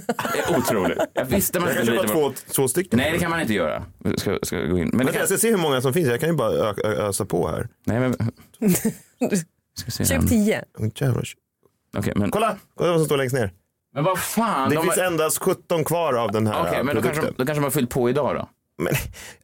är 0.53 0.57
otroligt. 0.57 0.97
Jag 1.13 1.25
visste 1.25 1.59
man 1.59 1.67
Jag 1.69 1.75
kan 1.77 1.85
skulle 1.85 1.97
köpa 2.01 2.13
lita 2.13 2.13
på. 2.29 2.29
två, 2.29 2.53
två 2.53 2.67
stycken. 2.67 2.97
Nej, 2.99 3.11
det 3.11 3.17
kan 3.19 3.29
man 3.31 3.41
inte 3.41 3.53
göra. 3.53 3.83
Ska, 4.17 4.39
ska 4.43 4.57
gå 4.59 4.77
in. 4.77 4.87
Men 4.87 4.91
det 4.91 4.97
Men 4.97 5.07
kan... 5.07 5.15
jag 5.15 5.27
ska 5.27 5.37
se 5.37 5.49
hur 5.49 5.57
många 5.57 5.81
som 5.81 5.93
finns. 5.93 6.07
Jag 6.07 6.19
kan 6.19 6.29
ju 6.29 6.35
bara 6.35 6.51
ö- 6.51 6.73
ö- 6.83 7.07
ösa 7.07 7.25
på 7.25 7.47
här. 7.47 7.67
Nej, 7.85 7.99
men... 7.99 8.13
Ska 9.75 9.91
se 9.91 10.05
Köp 10.05 10.21
här. 10.21 10.27
10. 10.27 10.63
Åh, 10.79 10.87
jävlar. 10.95 11.23
Okej, 11.97 12.13
men... 12.15 12.31
Kolla, 12.31 12.55
kolla 12.75 12.91
vad 12.91 12.99
som 12.99 13.05
står 13.05 13.17
längst 13.17 13.35
ner. 13.35 13.51
Men 13.93 14.03
vad 14.03 14.19
fan. 14.19 14.69
Det 14.69 14.75
de 14.75 14.81
finns 14.83 14.95
har... 14.97 15.03
endast 15.03 15.37
17 15.39 15.83
kvar 15.83 16.13
av 16.13 16.31
den 16.31 16.47
här 16.47 16.61
Okej, 16.61 16.83
men 16.83 16.95
då 16.95 17.01
produkten. 17.01 17.13
kanske, 17.13 17.31
de, 17.31 17.37
då 17.37 17.45
kanske 17.45 17.59
de 17.59 17.63
har 17.63 17.71
fyllt 17.71 17.89
på 17.89 18.09
idag 18.09 18.35
då. 18.35 18.49
Men, 18.77 18.93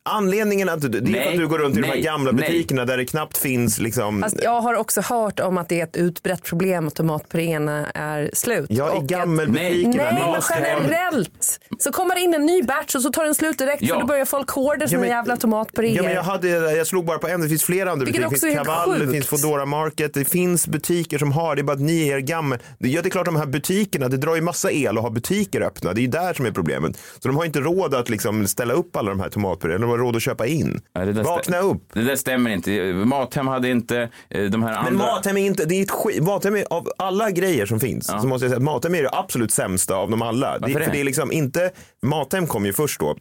anledningen 0.04 0.70
att 0.70 0.82
du, 0.82 0.88
det 0.88 0.98
är 0.98 1.02
Nej, 1.02 1.28
att 1.34 1.38
du 1.38 1.48
går 1.48 1.58
runt 1.60 1.78
i 1.78 1.82
de 1.82 1.88
här 1.88 1.94
nej, 1.94 2.04
gamla 2.04 2.32
nej. 2.32 2.42
butikerna 2.50 2.86
där 2.86 2.98
det 2.98 3.06
knappt 3.06 3.38
finns 3.38 3.80
liksom. 3.80 4.22
Fast 4.22 4.44
jag 4.44 4.62
har 4.62 4.74
också 4.74 5.02
hört 5.02 5.40
om 5.40 5.58
att 5.58 5.70
det 5.70 5.80
är 5.80 5.84
ett 5.84 5.98
utbrett 5.98 6.44
problem 6.44 6.88
att 6.88 6.96
tomatpuréerna 6.96 7.86
är 7.94 8.30
slut. 8.34 8.66
Ja, 8.70 8.94
i 8.96 8.98
att- 8.98 9.04
gammelbutikerna. 9.04 9.94
Nej, 10.04 10.14
men 10.14 10.32
Mathem. 10.32 10.64
generellt. 10.64 11.60
Så 11.80 11.92
kommer 11.92 12.16
det 12.16 12.22
in 12.22 12.34
en 12.34 12.46
ny 12.46 12.64
batch 12.64 12.96
och 12.96 13.02
så 13.02 13.10
tar 13.12 13.24
den 13.26 13.36
slut 13.36 13.58
direkt 13.58 13.82
Ja. 13.82 13.94
för 13.96 14.02
då 14.02 14.08
börjar 14.08 14.26
folk 14.26 14.50
hoarda 14.50 14.88
sina 14.88 15.00
men- 15.02 15.10
jävla 15.10 15.38
tomatpuréer. 15.38 15.96
Ja, 15.96 16.04
men 16.04 16.14
jag, 16.14 16.24
hade, 16.24 16.48
jag 16.76 16.88
slog 16.88 17.06
bara 17.06 17.18
på 17.18 17.28
en, 17.28 17.42
det 17.42 17.50
finns 17.50 17.64
flera 17.64 17.92
andra 17.92 18.06
Vilket 18.06 18.30
butiker. 18.30 18.48
Det 18.48 18.54
finns 18.56 18.68
Kaval, 18.68 18.94
det 18.94 19.00
sjukt. 19.00 19.12
finns 19.12 19.28
Foodora 19.28 19.66
Market, 19.66 20.14
det 20.14 20.26
finns 20.26 20.68
butiker 20.68 21.18
som 21.18 21.32
har, 21.32 21.56
det 21.56 21.62
är 21.62 21.64
bara 21.64 21.74
att 21.74 21.80
ni 21.80 22.10
är 22.10 22.20
gammel. 22.20 22.60
Det, 22.80 22.90
ja, 22.90 23.02
det 23.02 23.08
är 23.08 23.12
klart 23.12 23.26
de 23.26 23.36
här 23.36 23.46
butikerna, 23.46 24.08
det 24.08 24.18
drar 24.18 24.36
ju 24.36 24.42
massa 24.42 24.72
el 24.72 24.98
att 24.98 25.04
ha 25.04 25.10
butiker 25.10 25.62
öppna, 25.62 25.94
det 25.94 26.00
är 26.00 26.04
ju 26.04 26.08
där 26.08 26.34
som 26.34 26.46
är 26.46 26.52
problemet. 26.52 26.98
Så 27.20 27.28
de 27.28 27.38
har 27.38 27.46
inte 27.46 27.60
råd 27.60 27.96
att 27.96 28.10
liksom 28.10 28.48
ställa 28.48 28.74
upp 28.74 28.96
alla 28.96 29.10
de 29.10 29.19
här 29.20 29.30
tomatpuréerna, 29.30 29.82
de 29.82 29.90
har 29.90 29.98
råd 29.98 30.16
att 30.16 30.22
köpa 30.22 30.48
in. 30.48 30.82
Ja, 30.94 31.06
Vakna 31.06 31.60
upp. 31.60 31.84
Det 31.94 32.04
där 32.04 32.16
stämmer 32.16 32.52
inte. 32.52 32.94
Mathem 32.94 33.48
hade 33.48 33.70
inte 33.70 34.10
eh, 34.30 34.44
de 34.44 34.64
här 34.64 34.84
Men 34.84 34.88
andra... 34.88 35.06
Mathem 35.06 35.38
är 35.38 35.46
inte, 35.46 35.66
det 35.66 35.76
är 35.76 35.84
ett 35.84 35.92
skit, 35.92 36.24
Mathem 36.24 36.56
är, 36.56 36.66
av 36.70 36.90
alla 36.98 37.32
grejer 37.32 37.66
som 37.66 37.80
finns 37.80 38.06
så 38.06 38.28
måste 38.28 38.46
jag 38.46 38.52
säga 38.52 38.58
att 38.58 38.64
Mathem 38.64 38.96
är 38.96 39.04
det 39.04 39.10
absolut 39.12 39.52
sämsta 39.52 39.96
av 39.96 40.12
dem 40.12 40.22
alla. 40.22 40.60
Det, 40.60 40.70
för 40.70 40.80
det? 40.80 40.90
det 40.92 41.00
är 41.00 41.04
liksom 41.04 41.32
inte, 41.32 41.72
Mathem 42.02 42.48
kom 42.48 42.66
ju 42.66 42.74
först 42.74 43.00
då. 43.00 43.16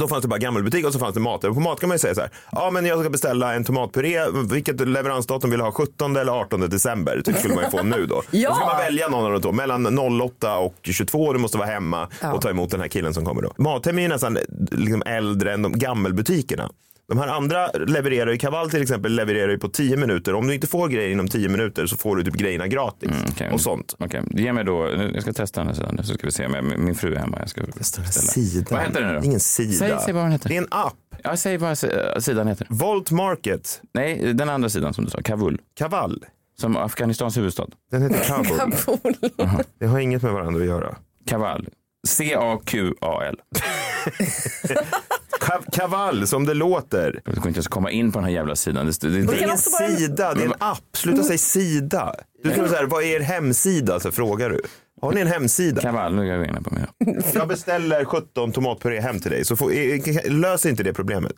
Då 0.00 0.08
fanns 0.08 0.22
det 0.22 0.28
bara 0.28 0.38
gammelbutik 0.38 0.86
och 0.86 0.92
så 0.92 0.98
fanns 0.98 1.14
det 1.14 1.20
Mathem. 1.20 1.54
På 1.54 1.60
Mat 1.60 1.80
kan 1.80 1.88
man 1.88 1.94
ju 1.94 1.98
säga 1.98 2.14
så 2.14 2.20
här, 2.20 2.30
ja 2.52 2.70
men 2.70 2.84
jag 2.86 3.00
ska 3.00 3.10
beställa 3.10 3.54
en 3.54 3.64
tomatpuré, 3.64 4.20
vilket 4.50 4.88
leveransdatum 4.88 5.50
vill 5.50 5.58
jag 5.60 5.64
ha, 5.64 5.72
17 5.72 6.16
eller 6.16 6.32
18 6.32 6.60
december, 6.60 7.22
typ 7.24 7.38
skulle 7.38 7.54
man 7.54 7.64
ju 7.64 7.70
få 7.70 7.82
nu 7.82 8.06
då. 8.06 8.22
Ja. 8.30 8.48
Då 8.48 8.54
ska 8.56 8.64
man 8.66 8.76
välja 8.76 9.08
någon 9.08 9.24
av 9.24 9.32
de 9.32 9.40
två, 9.42 9.52
mellan 9.52 9.98
08 10.22 10.56
och 10.56 10.74
22, 10.82 11.32
du 11.32 11.38
måste 11.38 11.58
vara 11.58 11.68
hemma 11.68 12.08
Ja. 12.22 12.32
och 12.32 12.40
ta 12.42 12.50
emot 12.50 12.70
den 12.70 12.80
här 12.80 12.88
killen 12.88 13.14
som 13.14 13.24
kommer 13.24 13.42
då. 13.42 13.52
Mathem 13.58 13.98
är 13.98 14.02
ju 14.02 14.08
nästan 14.08 14.38
liksom 14.70 15.02
äldre 15.06 15.52
än 15.54 15.62
de 15.62 15.78
gammelbutikerna. 15.78 16.70
De 17.08 17.18
här 17.18 17.28
andra 17.28 17.66
levererar 17.72 18.30
ju, 18.30 18.38
Kaval 18.38 18.70
till 18.70 18.82
exempel 18.82 19.12
levererar 19.12 19.48
ju 19.52 19.58
på 19.58 19.68
10 19.68 19.96
minuter. 19.96 20.34
Om 20.34 20.46
du 20.46 20.54
inte 20.54 20.66
får 20.66 20.88
grejer 20.88 21.10
inom 21.10 21.28
10 21.28 21.48
minuter 21.48 21.86
så 21.86 21.96
får 21.96 22.16
du 22.16 22.24
typ 22.24 22.34
grejerna 22.34 22.66
gratis. 22.66 23.10
Okej. 23.32 23.50
Och 23.52 23.60
sånt. 23.60 23.94
Okej, 23.98 24.22
ge 24.30 24.52
mig 24.52 24.64
då, 24.64 24.88
jag 25.14 25.22
ska 25.22 25.32
testa 25.32 25.60
den 25.60 25.68
här 25.68 25.74
sidan 25.74 25.98
så 26.04 26.14
ska 26.14 26.26
vi 26.26 26.32
se. 26.32 26.48
Min, 26.48 26.84
min 26.84 26.94
fru 26.94 27.14
är 27.14 27.18
hemma. 27.18 27.36
Jag 27.40 27.48
ska 27.48 27.60
beställa. 27.78 28.06
Sida. 28.06 28.66
Vad 28.70 28.80
heter 28.80 29.02
den 29.02 29.14
då? 29.14 29.22
Ingen 29.24 29.40
sida. 29.40 29.72
Säg, 29.72 29.96
säg 30.04 30.14
vad 30.14 30.24
den 30.24 30.32
heter. 30.32 30.48
Det 30.48 30.56
är 30.56 30.60
en 30.62 30.68
app. 30.70 30.94
Ja, 31.24 31.36
säg 31.36 31.56
vad 31.56 31.78
si- 31.78 31.90
sidan 32.18 32.48
heter. 32.48 32.66
Volt 32.70 33.10
Market. 33.10 33.80
Nej, 33.94 34.32
den 34.34 34.48
andra 34.48 34.68
sidan 34.68 34.94
som 34.94 35.04
du 35.04 35.10
sa, 35.10 35.22
Kabul. 35.22 35.60
Kaval. 35.78 36.24
Som 36.58 36.76
Afghanistans 36.76 37.36
huvudstad. 37.36 37.66
Den 37.90 38.02
heter 38.02 38.24
Kabul. 38.24 38.58
Kabul. 38.86 39.14
Det 39.78 39.86
har 39.86 39.98
inget 39.98 40.22
med 40.22 40.32
varandra 40.32 40.60
att 40.60 40.66
göra. 40.66 40.96
Kaval. 41.28 41.68
C-A-Q-A-L. 42.08 43.36
Ka- 45.46 45.70
Kaval 45.72 46.26
som 46.26 46.46
det 46.46 46.54
låter. 46.54 47.20
Du 47.24 47.32
kan 47.34 47.46
inte 47.46 47.48
ens 47.58 47.68
komma 47.68 47.90
in 47.90 48.12
på 48.12 48.18
den 48.18 48.24
här 48.24 48.32
jävla 48.32 48.56
sidan. 48.56 48.86
Det, 48.86 49.00
det, 49.00 49.08
det, 49.08 49.22
Det 49.26 49.32
är 49.38 49.42
ingen 49.44 49.58
sida, 49.58 50.34
det 50.34 50.40
är 50.42 50.46
en 50.46 50.52
app. 50.58 50.78
Sluta 50.96 51.22
säga 51.22 51.38
sida. 51.38 52.14
Du 52.44 52.50
ska 52.50 52.68
säga, 52.68 52.86
vad 52.86 53.02
är 53.02 53.06
er 53.06 53.20
hemsida? 53.20 54.00
Så 54.00 54.12
frågar 54.12 54.50
du. 54.50 54.60
Har 55.02 55.12
ni 55.12 55.20
en 55.20 55.26
hemsida? 55.26 55.80
Kaval, 55.82 56.14
nu 56.14 56.22
är 56.22 56.36
jag 56.36 56.46
inne 56.48 56.60
på 56.62 56.74
mig. 56.74 56.82
Jag 57.34 57.48
beställer 57.48 58.04
17 58.04 58.52
tomatpuré 58.52 59.00
hem 59.00 59.20
till 59.20 59.30
dig. 59.30 59.44
Så 59.44 59.56
får, 59.56 60.30
löser 60.30 60.70
inte 60.70 60.82
det 60.82 60.92
problemet. 60.92 61.32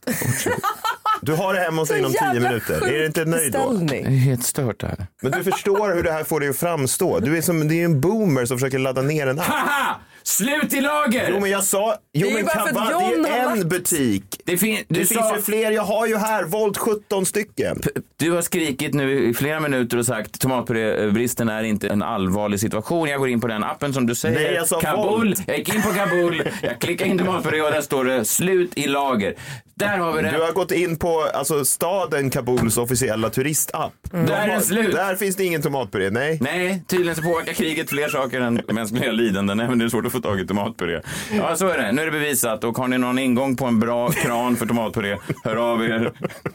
Du 1.22 1.32
har 1.34 1.54
det 1.54 1.60
hemma 1.60 1.82
hos 1.82 1.88
dig 1.88 1.98
inom 1.98 2.12
10 2.12 2.20
Jävla 2.22 2.40
minuter. 2.48 2.86
Är 2.88 2.98
du 2.98 3.06
inte 3.06 3.24
nöjd 3.24 3.52
då? 3.52 3.72
Det 3.88 4.00
är 4.00 4.04
helt 4.10 4.44
stört 4.44 4.80
det 4.80 4.86
här. 4.86 5.06
Men 5.22 5.32
du 5.32 5.44
förstår 5.52 5.94
hur 5.94 6.02
det 6.02 6.12
här 6.12 6.24
får 6.24 6.40
dig 6.40 6.48
att 6.48 6.56
framstå. 6.56 7.18
Du 7.20 7.36
är 7.38 7.42
som, 7.42 7.68
det 7.68 7.74
är 7.80 7.84
en 7.84 8.00
boomer 8.00 8.44
som 8.44 8.58
försöker 8.58 8.78
ladda 8.78 9.02
ner 9.02 9.26
en 9.26 9.40
app. 9.40 9.46
Slut 10.28 10.72
i 10.72 10.80
lager! 10.80 11.28
Jo 11.30 11.40
men 11.40 11.50
jag 11.50 11.64
sa, 11.64 11.94
jo 12.12 12.30
men 12.30 12.46
Kaval, 12.46 12.74
det 12.74 13.28
är 13.28 13.44
har 13.44 13.50
en 13.52 13.58
lagt- 13.58 13.68
butik. 13.70 14.24
Det, 14.44 14.58
fin- 14.58 14.84
Det 14.88 15.06
sa, 15.06 15.14
finns 15.14 15.38
ju 15.38 15.42
fler, 15.42 15.70
jag 15.70 15.82
har 15.82 16.06
ju 16.06 16.16
här, 16.16 16.44
Volt 16.44 16.76
17 16.78 17.26
stycken. 17.26 17.80
du 18.16 18.30
har 18.30 18.42
skrikit 18.42 18.94
nu 18.94 19.28
i 19.28 19.34
flera 19.34 19.60
minuter 19.60 19.96
och 19.98 20.06
sagt 20.06 20.40
tomatpurébristen 20.40 21.48
är 21.48 21.62
inte 21.62 21.88
en 21.88 22.02
allvarlig 22.02 22.60
situation. 22.60 23.08
Jag 23.08 23.18
går 23.20 23.28
in 23.28 23.40
på 23.40 23.46
den 23.46 23.64
appen 23.64 23.92
som 23.94 24.06
du 24.06 24.14
säger. 24.14 24.34
Nej, 24.40 24.54
jag 24.54 24.68
sa 24.68 24.80
Kabul. 24.80 25.04
Volt. 25.28 25.42
Jag 25.46 25.58
gick 25.58 25.74
in 25.74 25.82
på 25.82 25.88
Kabul, 25.88 26.42
jag 26.62 26.78
klickade 26.80 27.10
in 27.10 27.18
tomatpuré 27.18 27.60
och 27.62 27.70
där 27.72 27.80
står 27.80 28.04
det 28.04 28.24
slut 28.24 28.78
i 28.78 28.86
lager. 28.86 29.34
Där 29.74 29.98
har 29.98 30.12
vi 30.12 30.22
det. 30.22 30.30
Du 30.30 30.42
har 30.42 30.52
gått 30.52 30.72
in 30.72 30.96
på 30.96 31.22
alltså, 31.34 31.64
staden 31.64 32.30
Kabuls 32.30 32.76
officiella 32.76 33.30
turistapp. 33.30 33.92
De 34.10 34.26
Där 34.26 34.48
är 34.48 34.54
har- 34.54 34.60
slut. 34.60 34.94
Där 34.94 35.14
finns 35.16 35.36
det 35.36 35.44
ingen 35.44 35.62
tomatpuré, 35.62 36.10
nej. 36.10 36.38
Nej, 36.40 36.82
tydligen 36.88 37.16
så 37.16 37.22
påverkar 37.22 37.52
kriget 37.52 37.88
fler 37.90 38.08
saker 38.08 38.40
än 38.40 38.60
mänskliga 38.72 39.12
lidanden. 39.12 39.60
Även 39.60 39.78
det 39.78 39.84
är 39.84 39.88
svårt 39.88 40.06
att 40.06 40.12
få 40.22 40.28
tag 40.28 40.40
i 40.40 40.46
tomatpuré. 40.46 41.00
Ja, 41.32 41.56
så 41.56 41.68
är 41.68 41.78
det. 41.78 41.92
Nu 41.92 42.02
är 42.02 42.06
det 42.06 42.12
bevisat. 42.12 42.64
Och 42.64 42.78
har 42.78 42.88
ni 42.88 42.98
någon 42.98 43.18
ingång 43.18 43.56
på 43.56 43.64
en 43.64 43.80
bra 43.80 44.10
kran 44.10 44.56
för 44.56 44.66
tomatpuré, 44.66 45.16
hör 45.44 45.56
av 45.56 45.84
er. 45.84 46.12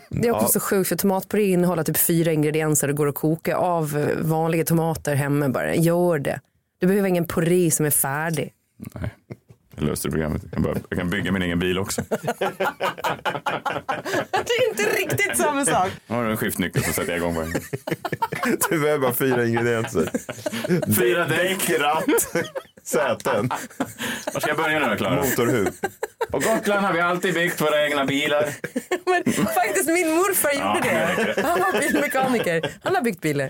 Det 0.09 0.27
är 0.27 0.31
också 0.31 0.47
så 0.47 0.59
sjukt 0.59 0.89
för 0.89 0.95
tomatpuré 0.95 1.43
innehåller 1.43 1.83
typ 1.83 1.97
fyra 1.97 2.31
ingredienser 2.31 2.87
och 2.87 2.95
går 2.95 3.07
att 3.07 3.15
koka 3.15 3.55
av 3.55 4.07
vanliga 4.21 4.65
tomater 4.65 5.15
hemma 5.15 5.49
bara. 5.49 5.75
Gör 5.75 6.19
det. 6.19 6.39
Du 6.79 6.87
behöver 6.87 7.09
ingen 7.09 7.27
puré 7.27 7.71
som 7.71 7.85
är 7.85 7.89
färdig. 7.89 8.53
Nej, 8.77 9.09
jag 9.75 9.83
löste 9.85 10.09
programmet. 10.09 10.41
Jag 10.43 10.51
kan, 10.51 10.61
bara, 10.63 10.75
jag 10.89 10.99
kan 10.99 11.09
bygga 11.09 11.31
min 11.31 11.41
egen 11.41 11.59
bil 11.59 11.79
också. 11.79 12.01
Det 14.45 14.53
är 14.53 14.69
inte 14.69 14.83
riktigt 14.83 15.37
samma 15.37 15.65
sak. 15.65 15.89
Har 16.07 16.23
du 16.23 16.31
en 16.31 16.37
skiftnyckel 16.37 16.83
så 16.83 16.93
sätter 16.93 17.11
jag 17.11 17.17
igång 17.17 17.37
en. 17.37 17.53
Du 18.69 18.79
behöver 18.79 18.99
bara 18.99 19.13
fyra 19.13 19.45
ingredienser. 19.45 20.09
Fyra 20.97 21.27
däck. 21.27 21.69
Ratt, 21.79 22.03
säten, 22.83 23.49
Var 24.33 24.39
ska 24.39 24.49
jag 24.49 24.57
börja 24.57 24.79
nu 24.79 24.85
då, 24.89 24.95
Klara? 24.95 25.15
motorhuv. 25.15 25.67
På 26.31 26.39
Gotland 26.39 26.85
har 26.85 26.93
vi 26.93 26.99
alltid 27.01 27.33
byggt 27.33 27.61
våra 27.61 27.85
egna 27.85 28.05
bilar. 28.05 28.45
Men 29.05 29.33
faktiskt 29.33 29.89
min 29.89 30.09
morfar 30.15 30.51
gjorde 30.51 30.89
det. 30.89 31.41
Han 31.41 31.59
var 31.59 31.79
bilmekaniker. 31.79 32.71
Han 32.83 32.95
har 32.95 33.01
byggt 33.01 33.21
bilar. 33.21 33.49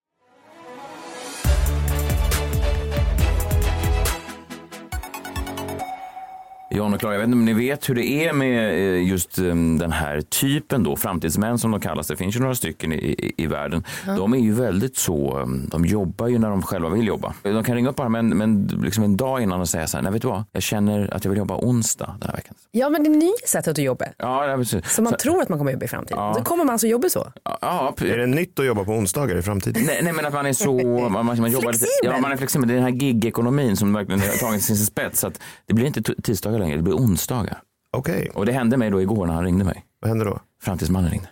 John 6.73 6.93
och 6.93 6.99
Klara, 6.99 7.13
jag 7.13 7.19
vet 7.19 7.25
inte 7.27 7.35
om 7.37 7.45
ni 7.45 7.53
vet 7.53 7.89
hur 7.89 7.95
det 7.95 8.05
är 8.05 8.33
med 8.33 8.73
eh, 8.73 9.07
just 9.09 9.37
eh, 9.37 9.43
den 9.79 9.91
här 9.91 10.21
typen 10.21 10.83
då, 10.83 10.95
framtidsmän 10.95 11.57
som 11.59 11.71
de 11.71 11.79
kallas. 11.79 12.07
Det 12.07 12.15
finns 12.15 12.35
ju 12.35 12.39
några 12.39 12.55
stycken 12.55 12.93
i, 12.93 13.33
i, 13.37 13.47
världen. 13.47 13.83
De 14.05 14.33
är 14.33 14.37
ju 14.37 14.53
väldigt 14.53 14.97
så, 14.97 15.39
eh, 15.39 15.45
de 15.47 15.85
jobbar 15.85 16.27
ju 16.27 16.39
när 16.39 16.49
de 16.49 16.61
själva 16.61 16.89
vill 16.89 17.07
jobba. 17.07 17.33
De 17.43 17.63
kan 17.63 17.75
ringa 17.75 17.89
upp 17.89 17.95
bara 17.95 18.09
men, 18.09 18.29
men 18.37 18.67
liksom 18.83 19.03
en 19.03 19.17
dag 19.17 19.41
innan 19.41 19.61
och 19.61 19.69
säga 19.69 19.87
så 19.87 19.97
här, 19.97 20.01
nej 20.03 20.11
vet 20.13 20.21
du 20.21 20.27
vad, 20.27 20.43
jag 20.51 20.63
känner 20.63 21.13
att 21.13 21.25
jag 21.25 21.29
vill 21.29 21.37
jobba 21.39 21.55
onsdag 21.57 22.15
den 22.19 22.29
här 22.29 22.35
veckan. 22.35 22.55
Ja, 22.71 22.89
men 22.89 23.03
det 23.03 23.09
är 23.09 23.15
nya 23.15 23.31
sättet 23.47 23.71
att 23.71 23.83
jobba. 23.83 24.05
Ja, 24.17 24.47
ja, 24.47 24.57
precis. 24.57 24.89
Så 24.95 25.01
man 25.01 25.11
Så- 25.13 25.17
tror 25.17 25.41
att 25.41 25.49
man 25.49 25.57
kommer 25.57 25.71
jobba 25.71 25.85
i 25.85 25.87
framtiden. 25.87 26.17
Ja. 26.23 26.33
Så 26.37 26.43
kommer 26.43 26.63
man 26.63 26.73
alltså 26.73 26.87
jobba 26.87 27.09
så. 27.09 27.31
Ja, 27.61 27.93
Är 28.01 28.17
det 28.17 28.25
nytt 28.27 28.59
att 28.59 28.65
jobba 28.65 28.83
på 28.83 28.91
onsdagar 28.91 29.35
i 29.37 29.41
framtiden? 29.41 29.83
Nej, 29.87 29.99
nej 30.03 30.13
men 30.13 30.25
att 30.25 30.33
man 30.33 30.45
är 30.45 30.53
så, 30.53 30.73
man, 30.73 31.11
man, 31.11 31.25
man 31.25 31.51
jobbar 31.51 31.71
lite, 31.71 31.85
Flexibel. 31.85 32.11
ja 32.15 32.21
man 32.21 32.31
är 32.31 32.37
flexibel. 32.37 32.67
Det 32.67 32.73
är 32.73 32.75
den 32.75 32.83
här 32.83 32.91
gig-ekonomin 32.91 33.77
som 33.77 33.93
verkligen 33.93 34.19
har 34.21 34.27
tagit 34.27 34.63
sin 34.63 34.77
spets. 34.77 35.19
Så 35.19 35.27
att 35.27 35.39
det 35.65 35.73
blir 35.73 35.85
inte 35.85 36.01
tisdagar 36.23 36.60
längre, 36.61 36.75
det 36.77 36.83
blir 36.83 36.93
onsdagar. 36.93 37.61
Okej, 37.97 38.29
Och 38.33 38.45
det 38.45 38.51
hände 38.51 38.77
mig 38.77 38.89
då 38.89 39.01
igår 39.01 39.25
när 39.25 39.33
han 39.33 39.43
ringde 39.43 39.65
mig. 39.65 39.85
vad 40.01 40.09
händer 40.09 40.25
då? 40.25 40.39
Framtidsmannen 40.63 41.11
ringde. 41.11 41.27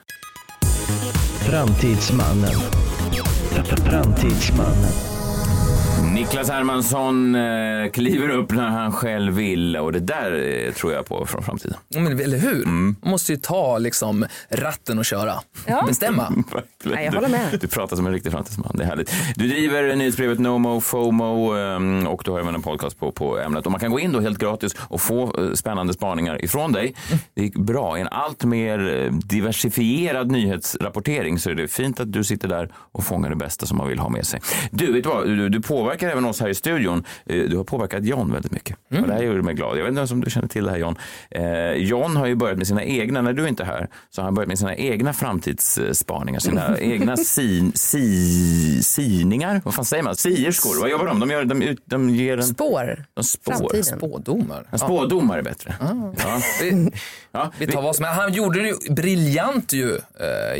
Framtidsmannen. 1.49 2.51
Framtidsmannen. 3.85 5.08
Niklas 6.19 6.49
Hermansson 6.49 7.35
eh, 7.35 7.89
kliver 7.91 8.29
upp 8.29 8.51
när 8.51 8.69
han 8.69 8.91
själv 8.91 9.33
vill 9.33 9.77
och 9.77 9.91
det 9.91 9.99
där 9.99 10.65
eh, 10.67 10.73
tror 10.73 10.93
jag 10.93 11.05
på 11.05 11.25
från 11.25 11.43
framtiden. 11.43 11.77
Ja, 11.87 11.99
Men, 11.99 12.19
eller 12.19 12.37
hur? 12.37 12.63
Mm. 12.63 12.95
Man 13.01 13.11
måste 13.11 13.31
ju 13.31 13.37
ta 13.37 13.77
liksom, 13.77 14.25
ratten 14.49 14.99
och 14.99 15.05
köra. 15.05 15.33
Ja. 15.65 15.85
Bestämma. 15.87 16.29
Verkligen. 16.53 16.95
Nej, 16.95 17.05
jag 17.05 17.11
håller 17.11 17.29
med. 17.29 17.47
Du, 17.51 17.57
du 17.57 17.67
pratar 17.67 17.95
som 17.95 18.07
en 18.07 18.13
riktig 18.13 18.31
framtidsman, 18.31 18.71
det 18.73 18.83
är 18.83 18.87
härligt. 18.87 19.13
Du 19.35 19.47
driver 19.47 19.95
nyhetsbrevet 19.95 20.39
NoMo 20.39 20.81
FOMO 20.81 21.53
ehm, 21.53 22.07
och 22.07 22.21
du 22.25 22.31
har 22.31 22.39
även 22.39 22.55
en 22.55 22.61
podcast 22.61 22.99
på, 22.99 23.11
på 23.11 23.39
ämnet. 23.39 23.65
Och 23.65 23.71
man 23.71 23.79
kan 23.79 23.91
gå 23.91 23.99
in 23.99 24.11
då 24.11 24.19
helt 24.19 24.37
gratis 24.37 24.75
och 24.79 25.01
få 25.01 25.35
eh, 25.37 25.53
spännande 25.53 25.93
spaningar 25.93 26.45
ifrån 26.45 26.71
dig. 26.71 26.95
Det 27.33 27.41
är 27.41 27.59
bra. 27.59 27.97
I 27.97 28.01
en 28.01 28.07
allt 28.07 28.43
mer 28.43 29.05
eh, 29.05 29.11
diversifierad 29.11 30.31
nyhetsrapportering 30.31 31.39
så 31.39 31.49
är 31.49 31.55
det 31.55 31.67
fint 31.67 31.99
att 31.99 32.13
du 32.13 32.23
sitter 32.23 32.47
där 32.47 32.69
och 32.91 33.03
fångar 33.03 33.29
det 33.29 33.35
bästa 33.35 33.65
som 33.65 33.77
man 33.77 33.87
vill 33.87 33.99
ha 33.99 34.09
med 34.09 34.27
sig. 34.27 34.41
Du, 34.71 34.93
vet 34.93 35.03
du 35.03 35.09
vad? 35.09 35.27
Du, 35.27 35.49
du 35.49 35.61
påverkar 35.61 36.08
även 36.09 36.25
oss 36.25 36.39
här 36.41 36.49
i 36.49 36.55
studion. 36.55 37.03
Eh, 37.25 37.43
Du 37.43 37.57
har 37.57 37.63
påverkat 37.63 38.05
John 38.05 38.31
väldigt 38.31 38.51
mycket. 38.51 38.77
Och 39.01 39.07
det 39.07 39.13
här 39.13 39.21
gjorde 39.23 39.41
mig 39.41 39.53
glad. 39.53 39.77
Jag 39.77 39.83
vet 39.83 39.97
inte 39.97 40.13
om 40.13 40.21
du 40.23 40.31
känner 40.31 40.47
till 40.47 40.63
det 40.63 40.71
här 40.71 40.77
John. 40.77 40.95
Eh, 41.31 41.71
John 41.73 42.15
har 42.17 42.25
ju 42.25 42.35
börjat 42.35 42.57
med 42.57 42.67
sina 42.67 42.83
egna, 42.83 43.21
när 43.21 43.33
du 43.33 43.47
inte 43.47 43.63
är 43.63 43.67
här, 43.67 43.87
så 44.09 44.21
har 44.21 44.25
han 44.25 44.33
börjat 44.33 44.47
med 44.47 44.59
sina 44.59 44.75
egna 44.75 45.13
framtidsspaningar, 45.13 46.39
sina 46.39 46.77
egna 46.79 47.17
sin, 47.17 47.71
si, 47.75 48.83
siningar. 48.83 49.61
Vad 49.65 49.75
fan 49.75 49.85
säger 49.85 50.03
man? 50.03 50.15
Sierskor, 50.15 50.79
vad 50.81 50.89
jobbar 50.89 51.05
de? 51.05 51.19
De, 51.19 51.29
gör, 51.31 51.45
de, 51.45 51.61
ut- 51.61 51.83
de 51.85 52.09
ger 52.09 52.37
en... 52.37 52.43
Spår. 52.43 53.05
De 53.13 53.23
spår. 53.23 53.51
Framtiden. 53.53 53.83
Spådomar. 53.83 54.67
En 54.71 54.79
spådomar 54.79 55.37
är 55.37 55.41
bättre. 55.41 55.75
Ja. 55.79 56.13
Vi, 56.61 56.91
Ja. 57.31 57.51
vi 57.57 57.67
tar 57.67 57.81
vad 57.81 57.95
som 57.95 58.05
är. 58.05 58.09
Han 58.09 58.33
gjorde 58.33 58.61
det 58.61 58.67
ju 58.67 58.93
briljant 58.93 59.73
ju. 59.73 59.87
Uh, 59.91 59.99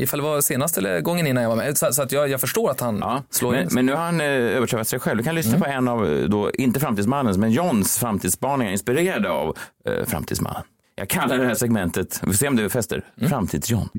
ifall 0.03 0.19
det 0.19 0.23
var 0.25 0.41
senast 0.41 0.77
eller 0.77 1.01
gången 1.01 1.27
innan 1.27 1.43
jag 1.43 1.49
var 1.49 1.55
med. 1.57 1.77
Så, 1.77 1.93
så 1.93 2.01
att 2.01 2.11
jag, 2.11 2.29
jag 2.29 2.41
förstår 2.41 2.71
att 2.71 2.79
han 2.79 2.97
Ja, 3.01 3.23
slår 3.29 3.51
men, 3.51 3.61
in. 3.63 3.67
men 3.71 3.85
nu 3.85 3.91
har 3.93 4.03
han 4.03 4.21
eh, 4.21 4.27
överträffat 4.27 4.87
sig 4.87 4.99
själv. 4.99 5.17
Du 5.17 5.23
kan 5.23 5.35
lyssna 5.39 5.59
på 5.59 5.65
en 5.65 5.87
av, 5.87 6.05
eh, 6.05 6.29
då, 6.29 6.51
inte 6.51 6.79
Framtidsmannens, 6.79 7.37
men 7.37 7.51
Johns 7.51 7.97
framtidsspaningar 7.97 8.71
inspirerade 8.71 9.29
av 9.29 9.57
eh, 9.85 10.05
Framtidsmannen. 10.05 10.63
Jag 10.95 11.09
kallar 11.09 11.37
det 11.37 11.45
här 11.45 11.55
segmentet, 11.55 12.19
vi 12.21 12.27
får 12.27 12.37
se 12.37 12.47
om 12.47 12.55
du 12.55 12.69
fäster, 12.69 13.03
Framtids-John. 13.15 13.89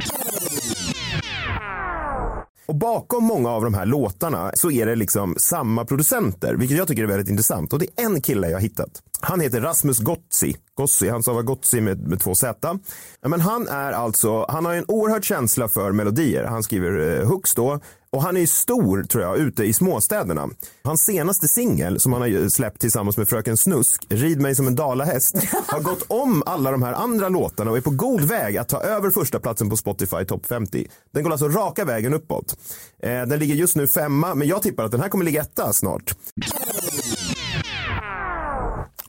Och 2.71 2.77
bakom 2.77 3.25
många 3.25 3.51
av 3.51 3.65
de 3.65 3.75
här 3.75 3.87
låtarna 3.87 4.51
så 4.55 4.71
är 4.71 4.87
det 4.87 4.97
liksom 4.97 5.35
samma 5.39 5.85
producenter, 5.85 6.55
vilket 6.55 6.79
jag 6.79 6.89
tycker 6.89 7.03
är 7.03 7.07
väldigt 7.07 7.29
intressant. 7.29 7.73
Och 7.73 7.79
det 7.79 7.87
är 7.97 8.05
en 8.05 8.21
kille 8.21 8.49
jag 8.49 8.57
har 8.57 8.63
hittat. 8.63 9.03
Han 9.21 9.41
heter 9.41 9.61
Rasmus 9.61 9.99
Gotzi. 9.99 10.57
Gotzi 10.75 11.09
han 11.09 11.23
stavar 11.23 11.43
Gotzi 11.43 11.81
med, 11.81 12.09
med 12.09 12.21
två 12.21 12.35
Z. 12.35 12.79
Men 13.27 13.41
han 13.41 13.69
är 13.69 13.93
alltså, 13.93 14.47
han 14.49 14.65
har 14.65 14.75
en 14.75 14.85
oerhörd 14.89 15.25
känsla 15.25 15.69
för 15.69 15.93
melodier. 15.93 16.45
Han 16.45 16.63
skriver 16.63 17.21
eh, 17.21 17.29
hooks 17.29 17.55
då. 17.55 17.81
Och 18.13 18.23
han 18.23 18.37
är 18.37 18.47
stor 18.47 19.03
tror 19.03 19.25
jag 19.25 19.39
ute 19.39 19.65
i 19.65 19.73
småstäderna. 19.73 20.49
Hans 20.85 21.05
senaste 21.05 21.49
singel 21.49 22.01
som 22.01 22.13
han 22.13 22.23
har 22.23 22.49
släppt 22.49 22.81
tillsammans 22.81 23.17
med 23.17 23.29
Fröken 23.29 23.57
Snusk, 23.57 24.07
Rid 24.09 24.41
mig 24.41 24.55
som 24.55 24.67
en 24.67 24.75
dalahäst, 24.75 25.37
har 25.67 25.81
gått 25.81 26.05
om 26.09 26.43
alla 26.47 26.71
de 26.71 26.83
här 26.83 26.93
andra 26.93 27.29
låtarna 27.29 27.71
och 27.71 27.77
är 27.77 27.81
på 27.81 27.91
god 27.91 28.21
väg 28.21 28.57
att 28.57 28.69
ta 28.69 28.81
över 28.81 29.11
första 29.11 29.41
platsen 29.41 29.71
på 29.71 29.77
Spotify 29.77 30.25
Top 30.25 30.47
50. 30.47 30.87
Den 31.15 31.23
går 31.23 31.31
alltså 31.31 31.49
raka 31.49 31.85
vägen 31.85 32.15
uppåt. 32.15 32.57
Eh, 33.03 33.11
den 33.11 33.39
ligger 33.39 33.55
just 33.55 33.77
nu 33.77 33.87
femma, 33.87 34.35
men 34.35 34.49
jag 34.49 34.63
tippar 34.63 34.85
att 34.85 34.93
den 34.93 35.01
här 35.01 35.09
kommer 35.09 35.25
ligga 35.25 35.41
etta 35.41 35.73
snart. 35.73 36.15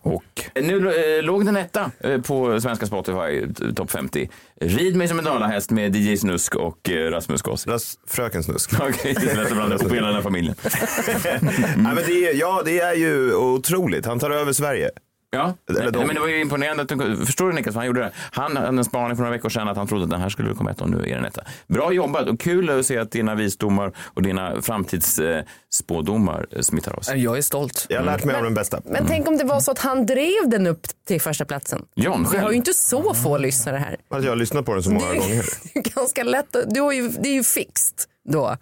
Och 0.03 0.24
nu 0.55 0.93
eh, 1.17 1.24
låg 1.24 1.46
den 1.46 1.58
etta 1.58 1.91
eh, 2.00 2.22
på 2.22 2.62
svenska 2.62 2.86
Spotify, 2.86 3.53
topp 3.75 3.91
50. 3.91 4.29
Rid 4.62 4.96
mig 4.96 5.08
som 5.08 5.20
en 5.20 5.25
dalahäst 5.25 5.72
med 5.72 5.96
DJ 5.96 6.17
Snusk 6.17 6.55
och 6.55 6.89
eh, 6.89 7.12
Rasmus 7.12 7.41
Goss. 7.41 7.67
Ras- 7.67 7.96
Fröken 8.08 8.43
Snusk. 8.43 8.74
Okej, 8.81 9.15
det 9.22 9.31
är 9.31 9.36
lätt 9.36 9.48
att 9.48 9.53
blanda 9.55 9.75
ihop 9.75 9.91
hela 9.93 10.05
den 10.08 10.15
här 10.15 10.22
familjen. 10.22 10.55
Nej, 11.75 11.96
men 11.96 12.03
det 12.08 12.29
är, 12.29 12.36
ja, 12.39 12.62
det 12.65 12.79
är 12.79 12.96
ju 12.96 13.34
otroligt. 13.36 14.05
Han 14.05 14.20
tar 14.20 14.31
över 14.31 14.53
Sverige. 14.53 14.89
Ja, 15.34 15.54
Eller 15.70 15.92
de. 15.92 15.98
Nej, 15.98 16.08
men 16.08 16.16
det 16.16 16.22
var 16.22 16.28
ju 16.28 16.42
imponerande. 16.42 16.84
Att 16.84 16.90
du, 16.90 17.26
förstår 17.26 17.48
du 17.50 17.54
Niklas 17.54 17.76
vad 17.76 17.80
han 17.82 17.88
gjorde 17.88 18.00
det? 18.00 18.12
Han 18.32 18.58
hade 18.58 18.68
en 18.68 18.84
spaning 18.86 19.16
för 19.18 19.24
några 19.24 19.36
veckor 19.36 19.50
sedan 19.50 19.68
att 19.68 19.78
han 19.78 19.88
trodde 19.88 20.04
att 20.04 20.10
den 20.10 20.22
här 20.22 20.30
skulle 20.30 20.54
komma 20.54 20.72
ett 20.72 20.82
och 20.82 20.90
nu 20.90 20.98
är 20.98 21.16
den 21.16 21.26
etta. 21.26 21.42
Bra 21.68 21.92
jobbat 21.94 22.28
och 22.28 22.40
kul 22.40 22.70
att 22.80 22.86
se 22.86 22.98
att 22.98 23.12
dina 23.12 23.36
visdomar 23.36 23.92
och 23.98 24.22
dina 24.22 24.62
framtidsspådomar 24.62 26.48
eh, 26.52 26.62
smittar 26.62 26.94
av 26.94 27.02
sig. 27.02 27.24
Jag 27.24 27.38
är 27.38 27.42
stolt. 27.42 27.86
Jag 27.90 27.98
har 28.00 28.06
lärt 28.06 28.24
mig 28.24 28.36
av 28.36 28.44
den 28.44 28.54
bästa. 28.54 28.82
Men 28.86 29.06
tänk 29.08 29.28
om 29.28 29.38
det 29.38 29.44
var 29.44 29.60
så 29.60 29.72
att 29.72 29.80
han 29.80 30.06
drev 30.06 30.50
den 30.50 30.68
upp 30.68 30.88
till 31.08 31.22
första 31.22 31.46
platsen. 31.46 31.86
John 31.96 32.20
Vi 32.22 32.26
har 32.28 32.34
ju 32.36 32.42
själv. 32.42 32.54
inte 32.56 32.74
så 32.74 33.14
få 33.14 33.38
lyssnare 33.38 33.78
här. 33.78 33.98
Att 34.10 34.24
jag 34.24 34.32
har 34.32 34.36
lyssnat 34.36 34.66
på 34.66 34.74
den 34.74 34.84
så 34.84 34.92
många 34.92 35.10
Det 35.12 35.18
gånger. 35.18 35.44
är 35.74 35.82
ganska 35.96 36.24
lätt. 36.24 36.56
Du 36.68 36.82
har 36.82 36.92
ju, 36.92 37.08
det 37.10 37.30
är 37.30 37.34
ju 37.34 37.44
fixt 37.44 38.08
då. 38.30 38.58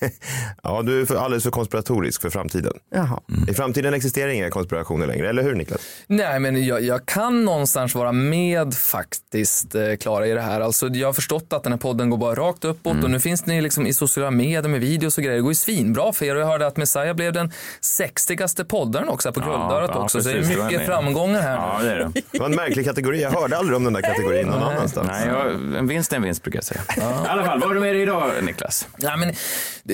Ja, 0.62 0.82
du 0.82 1.00
är 1.00 1.06
för, 1.06 1.16
alldeles 1.16 1.42
för 1.42 1.50
konspiratorisk 1.50 2.22
för 2.22 2.30
framtiden. 2.30 2.72
Jaha. 2.94 3.20
I 3.48 3.54
framtiden 3.54 3.94
existerar 3.94 4.28
inga 4.28 4.50
konspirationer 4.50 5.06
längre, 5.06 5.28
eller 5.28 5.42
hur 5.42 5.54
Niklas? 5.54 5.80
Nej, 6.06 6.40
men 6.40 6.66
jag, 6.66 6.82
jag 6.82 7.06
kan 7.06 7.44
någonstans 7.44 7.94
vara 7.94 8.12
med 8.12 8.74
faktiskt, 8.74 9.74
eh, 9.74 9.96
Klara, 10.00 10.26
i 10.26 10.30
det 10.32 10.40
här. 10.40 10.60
Alltså, 10.60 10.88
jag 10.88 11.08
har 11.08 11.12
förstått 11.12 11.52
att 11.52 11.62
den 11.62 11.72
här 11.72 11.78
podden 11.78 12.10
går 12.10 12.18
bara 12.18 12.34
rakt 12.34 12.64
uppåt 12.64 13.04
och 13.04 13.10
nu 13.10 13.20
finns 13.20 13.46
ni 13.46 13.60
liksom 13.60 13.86
i 13.86 13.94
sociala 13.94 14.30
medier 14.30 14.62
med 14.62 14.80
videos 14.80 15.18
och 15.18 15.24
grejer. 15.24 15.36
Det 15.36 15.42
går 15.42 15.50
ju 15.50 15.54
svinbra 15.54 16.12
för 16.12 16.26
er 16.26 16.34
och 16.34 16.40
jag 16.40 16.46
hörde 16.46 16.66
att 16.66 16.76
Messiah 16.76 17.14
blev 17.14 17.32
den 17.32 17.52
sexigaste 17.80 18.64
poddaren 18.64 19.08
också 19.08 19.28
här 19.28 19.34
på 19.34 19.40
Guldörat 19.40 19.90
ja, 19.94 20.02
också. 20.02 20.22
så 20.22 20.28
det 20.28 20.34
precis, 20.34 20.50
är 20.50 20.54
det 20.54 20.60
var 20.60 20.66
mycket 20.66 20.80
det. 20.80 20.86
framgångar 20.86 21.40
här 21.40 21.56
Ja, 21.56 21.78
det 21.82 21.90
är 21.90 21.96
det. 21.96 22.12
Det 22.32 22.38
var 22.38 22.46
en 22.46 22.54
märklig 22.54 22.84
kategori. 22.84 23.22
Jag 23.22 23.30
hörde 23.30 23.56
aldrig 23.56 23.76
om 23.76 23.84
den 23.84 23.92
där 23.92 24.00
kategorin 24.00 24.46
någon 24.46 24.62
annanstans. 24.62 25.08
Nej, 25.08 25.28
jag, 25.28 25.76
en 25.78 25.86
vinst 25.86 26.12
är 26.12 26.16
en 26.16 26.22
vinst 26.22 26.42
brukar 26.42 26.56
jag 26.56 26.64
säga. 26.64 26.80
I 26.96 27.28
alla 27.28 27.44
fall, 27.44 27.60
vad 27.60 27.68
har 27.68 27.74
du 27.74 27.80
med 27.80 27.94
dig 27.94 28.02
idag 28.02 28.30
Niklas? 28.42 28.88
Ja, 28.96 29.16
men 29.16 29.34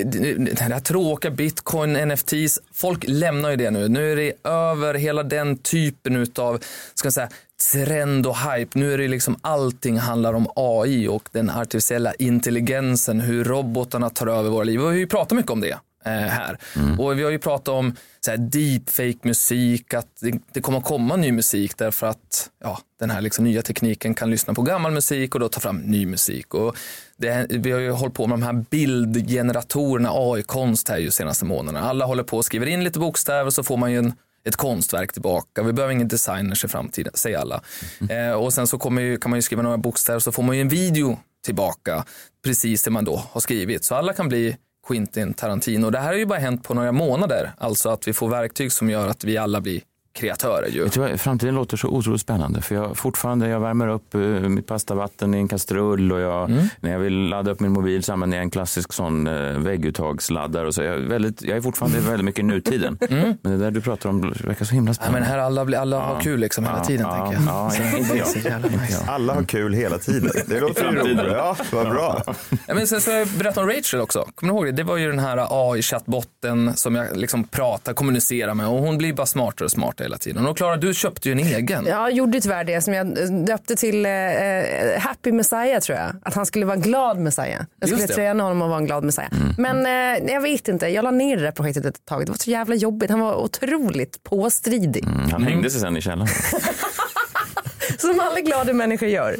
det, 0.05 0.61
här 0.61 0.81
tråkiga 0.81 1.31
bitcoin, 1.31 1.93
NFTs, 1.93 2.61
folk 2.73 3.05
lämnar 3.09 3.51
ju 3.51 3.57
det 3.57 3.71
nu. 3.71 3.89
Nu 3.89 4.13
är 4.13 4.17
det 4.17 4.33
över 4.45 4.95
hela 4.95 5.23
den 5.23 5.57
typen 5.57 6.27
av, 6.37 6.59
ska 6.95 7.07
jag 7.07 7.13
säga, 7.13 7.29
trend 7.73 8.27
och 8.27 8.37
hype. 8.37 8.79
Nu 8.79 8.95
är 8.95 8.99
det 8.99 9.09
liksom 9.09 9.37
allting 9.41 9.99
handlar 9.99 10.35
om 10.35 10.49
AI 10.57 11.09
och 11.09 11.29
den 11.33 11.51
artificiella 11.51 12.15
intelligensen, 12.15 13.21
hur 13.21 13.45
robotarna 13.45 14.11
tar 14.11 14.27
över 14.27 14.51
våra 14.51 14.65
liv. 14.65 14.81
Och 14.81 14.87
vi 14.87 14.89
har 14.89 14.99
ju 14.99 15.07
pratat 15.07 15.37
mycket 15.37 15.51
om 15.51 15.61
det 15.61 15.79
eh, 16.05 16.13
här. 16.13 16.59
Och 16.99 17.19
vi 17.19 17.23
har 17.23 17.31
ju 17.31 17.39
pratat 17.39 17.69
om 17.69 17.97
så 18.21 18.31
här, 18.31 18.39
deepfake-musik, 18.39 19.95
att 19.95 20.09
det, 20.21 20.39
det 20.53 20.61
kommer 20.61 20.81
komma 20.81 21.17
ny 21.17 21.33
musik 21.33 21.77
därför 21.77 22.07
att 22.07 22.51
ja, 22.63 22.79
den 23.01 23.11
här 23.11 23.21
liksom 23.21 23.45
nya 23.45 23.63
tekniken 23.63 24.15
kan 24.15 24.31
lyssna 24.31 24.55
på 24.55 24.63
gammal 24.63 24.93
musik 24.93 25.35
och 25.35 25.41
då 25.41 25.49
ta 25.49 25.61
fram 25.61 25.79
ny 25.79 26.07
musik. 26.07 26.55
Och 26.55 26.77
det, 27.19 27.47
vi 27.51 27.73
har 27.73 27.81
ju 27.81 27.91
hållit 27.91 28.15
på 28.15 28.27
med 28.27 28.39
de 28.39 28.43
här 28.43 28.65
bildgeneratorerna, 28.71 30.11
AI-konst 30.13 30.89
här 30.89 30.99
ju 30.99 31.11
senaste 31.11 31.45
månaderna. 31.45 31.89
Alla 31.89 32.05
håller 32.05 32.23
på 32.23 32.37
och 32.37 32.45
skriver 32.45 32.67
in 32.67 32.85
lite 32.85 32.99
bokstäver 32.99 33.51
så 33.51 33.63
får 33.63 33.77
man 33.77 33.93
ju 33.93 33.99
en 33.99 34.13
ett 34.47 34.57
konstverk 34.57 35.13
tillbaka. 35.13 35.63
Vi 35.63 35.73
behöver 35.73 35.95
ingen 35.95 36.09
designers 36.09 36.65
i 36.65 36.69
framtiden, 36.69 37.13
säger 37.15 37.39
alla. 37.39 37.63
Eh, 38.11 38.33
och 38.33 38.53
sen 38.53 38.67
så 38.67 38.79
kommer 38.79 39.03
ju, 39.03 39.17
kan 39.17 39.31
man 39.31 39.39
ju 39.39 39.43
skriva 39.43 39.63
några 39.63 39.79
bokstäver 39.79 40.19
så 40.19 40.33
får 40.33 40.43
man 40.43 40.57
ju 40.57 40.61
en 40.61 40.69
video 40.69 41.19
tillbaka. 41.45 42.05
Precis 42.45 42.83
det 42.83 42.91
man 42.91 43.05
då 43.05 43.23
har 43.31 43.41
skrivit. 43.41 43.85
Så 43.85 43.95
alla 43.95 44.13
kan 44.13 44.29
bli 44.29 44.57
Quentin 44.87 45.35
Tarantino. 45.35 45.91
Det 45.91 45.99
här 45.99 46.07
har 46.07 46.15
ju 46.15 46.27
bara 46.27 46.39
hänt 46.39 46.65
på 46.65 46.75
några 46.75 46.93
månader. 46.93 47.53
Alltså 47.59 47.89
att 47.89 48.09
vi 48.09 48.13
får 48.13 48.29
verktyg 48.29 48.73
som 48.73 48.91
gör 48.91 49.09
att 49.09 49.25
vi 49.25 49.37
alla 49.37 49.61
blir 49.61 49.81
kreatörer 50.17 50.69
ju. 50.69 50.89
Vad, 50.97 51.21
framtiden 51.21 51.55
låter 51.55 51.77
så 51.77 51.89
otroligt 51.89 52.21
spännande. 52.21 52.61
För 52.63 52.75
jag 52.75 52.97
fortfarande, 52.97 53.49
jag 53.49 53.61
värmer 53.61 53.89
upp 53.89 54.15
eh, 54.15 54.21
mitt 54.21 54.67
pastavatten 54.67 55.35
i 55.35 55.39
en 55.39 55.49
kastrull 55.49 56.13
och 56.13 56.21
jag, 56.21 56.51
när 56.81 56.93
jag 56.93 56.99
vill 56.99 57.29
ladda 57.29 57.51
upp 57.51 57.61
min 57.61 57.73
mobil 57.73 58.03
så 58.03 58.13
använder 58.13 58.37
jag 58.37 58.43
en 58.43 58.51
klassisk 58.51 58.93
sån 58.93 59.27
uh, 59.27 59.59
vägguttagsladdare. 59.59 60.67
Och 60.67 60.75
så. 60.75 60.83
Jag, 60.83 60.95
är 60.95 60.99
väldigt, 60.99 61.43
jag 61.43 61.57
är 61.57 61.61
fortfarande 61.61 62.01
väldigt 62.01 62.25
mycket 62.25 62.41
i 62.41 62.43
nutiden. 62.43 62.99
Men 63.43 63.53
det 63.53 63.57
där 63.57 63.71
du 63.71 63.81
pratar 63.81 64.09
om 64.09 64.21
verkar 64.45 64.65
så 64.65 64.75
himla 64.75 64.91
Ja, 64.91 64.95
spännande. 64.95 65.21
men 65.21 65.29
här 65.29 65.39
alla, 65.39 65.81
alla 65.81 66.01
har 66.01 66.21
kul 66.21 66.41
liksom 66.41 66.65
hela 66.65 66.85
tiden 66.85 67.07
ja, 67.07 67.31
tänker 67.31 67.45
jag. 67.45 67.55
Ja, 67.55 67.99
inte 67.99 68.49
jag. 68.49 68.63
nice. 68.63 69.05
Alla 69.07 69.35
har 69.35 69.43
kul 69.43 69.75
hela 69.75 69.99
tiden. 69.99 70.31
Det 70.47 70.61
låter 70.61 70.93
ju 70.93 70.99
roligt. 70.99 71.19
Ja, 71.33 71.57
vad 71.73 71.89
bra. 71.89 72.23
Ja, 72.67 72.75
men 72.75 72.87
sen 72.87 73.01
så 73.01 73.11
har 73.11 73.19
jag 73.19 73.29
berättat 73.29 73.59
om 73.59 73.69
Rachel 73.69 74.01
också. 74.01 74.29
Kommer 74.35 74.53
ni 74.53 74.59
ihåg 74.59 74.67
det? 74.67 74.73
Det 74.73 74.83
var 74.83 74.97
ju 74.97 75.11
den 75.11 75.19
här 75.19 75.47
AI-chattbotten 75.51 76.77
som 76.77 76.95
jag 76.95 77.17
liksom 77.17 77.45
pratar, 77.45 77.93
kommunicerar 77.93 78.55
med 78.55 78.67
och 78.67 78.79
hon 78.79 78.99
blir 78.99 79.13
bara 79.13 79.27
smartare 79.27 79.65
och 79.65 79.71
smartare 79.71 80.06
hela 80.07 80.19
tiden. 80.19 80.47
Och 80.47 80.57
Klara, 80.57 80.77
du 80.77 80.95
köpte 80.95 81.29
ju 81.29 81.33
en 81.33 81.39
egen. 81.39 81.87
Jag 81.87 82.13
gjorde 82.13 82.41
tyvärr 82.41 82.65
det 82.65 82.81
som 82.81 82.95
jag 82.95 83.07
döpte 83.47 83.77
till 83.77 84.07
eh, 84.07 84.13
eh, 84.13 85.01
Happy 85.01 85.33
Messiah 85.33 85.81
tror 85.81 85.99
jag. 85.99 86.17
Att 86.23 86.35
han 86.35 86.47
skulle 86.47 86.67
vara 86.67 86.77
en 86.77 86.83
glad 86.83 87.19
Messiah. 87.19 87.63
Jag 87.81 87.89
skulle 87.89 88.07
träna 88.07 88.43
honom 88.43 88.63
att 88.63 88.69
vara 88.69 88.79
en 88.79 88.87
glad 88.87 89.05
Messiah. 89.05 89.29
Men 89.59 89.87
eh, 89.87 90.33
jag 90.33 90.41
vet 90.41 90.69
inte, 90.69 90.89
jag 90.89 91.03
la 91.03 91.11
ner 91.11 91.37
det 91.37 91.43
där 91.43 91.51
projektet 91.53 91.85
ett 91.85 92.05
tag. 92.05 92.27
Det 92.27 92.33
var 92.33 92.39
så 92.39 92.51
jävla 92.51 92.75
jobbigt. 92.75 93.11
Han 93.11 93.21
var 93.21 93.35
otroligt 93.35 94.23
påstridig. 94.23 95.05
Mm, 95.05 95.31
Han 95.31 95.43
hängde 95.43 95.71
sig 95.71 95.81
sen 95.81 95.97
i 95.97 96.01
källaren. 96.01 96.29
Som 97.99 98.21
alla 98.21 98.41
glada 98.41 98.73
människor 98.73 99.09
gör. 99.09 99.37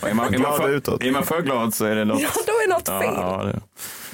Och 0.00 0.08
Är 0.08 0.14
man, 0.14 0.34
är, 0.34 0.38
man 0.38 0.56
Glad 0.56 0.56
för, 0.56 1.06
är 1.06 1.10
man 1.12 1.22
för 1.24 1.42
glad 1.42 1.74
så 1.74 1.84
är 1.84 1.94
det 1.94 2.04
något... 2.04 2.20
Ja, 2.20 2.28
då 2.46 2.52
är 2.52 2.68
något 2.68 2.88
fel. 2.88 3.14
Ja, 3.16 3.42
ja, 3.44 3.52
det. 3.52 3.60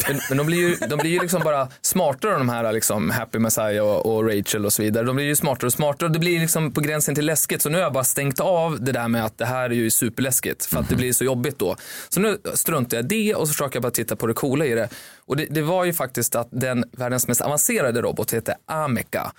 Men, 0.08 0.20
men 0.28 0.38
de 0.38 0.46
blir 0.46 0.58
ju, 0.58 0.76
de 0.76 0.96
blir 0.96 1.10
ju 1.10 1.20
liksom 1.20 1.42
bara 1.44 1.68
smartare 1.80 2.38
de 2.38 2.48
här 2.48 2.72
liksom 2.72 3.10
Happy 3.10 3.38
Messiah 3.38 3.86
och, 3.86 4.06
och 4.06 4.28
Rachel 4.28 4.66
och 4.66 4.72
så 4.72 4.82
vidare. 4.82 5.06
De 5.06 5.16
blir 5.16 5.26
ju 5.26 5.36
smartare 5.36 5.66
och 5.66 5.72
smartare 5.72 6.06
och 6.06 6.12
det 6.12 6.18
blir 6.18 6.40
liksom 6.40 6.72
på 6.72 6.80
gränsen 6.80 7.14
till 7.14 7.26
läskigt. 7.26 7.62
Så 7.62 7.68
nu 7.68 7.76
har 7.76 7.82
jag 7.82 7.92
bara 7.92 8.04
stängt 8.04 8.40
av 8.40 8.80
det 8.80 8.92
där 8.92 9.08
med 9.08 9.24
att 9.24 9.38
det 9.38 9.46
här 9.46 9.70
är 9.70 9.74
ju 9.74 9.90
superläskigt 9.90 10.66
för 10.66 10.78
att 10.78 10.88
det 10.88 10.96
blir 10.96 11.12
så 11.12 11.24
jobbigt 11.24 11.58
då. 11.58 11.76
Så 12.08 12.20
nu 12.20 12.38
struntar 12.54 12.96
jag 12.96 13.04
i 13.04 13.08
det 13.08 13.34
och 13.34 13.48
så 13.48 13.52
försöker 13.52 13.76
jag 13.76 13.82
bara 13.82 13.90
titta 13.90 14.16
på 14.16 14.26
det 14.26 14.34
coola 14.34 14.66
i 14.66 14.74
det. 14.74 14.88
Och 15.26 15.36
det, 15.36 15.46
det 15.50 15.62
var 15.62 15.84
ju 15.84 15.92
faktiskt 15.92 16.34
att 16.34 16.48
den 16.50 16.84
världens 16.92 17.28
mest 17.28 17.40
avancerade 17.40 18.02
robot 18.02 18.34
heter 18.34 18.54
Ameca. 18.66 19.32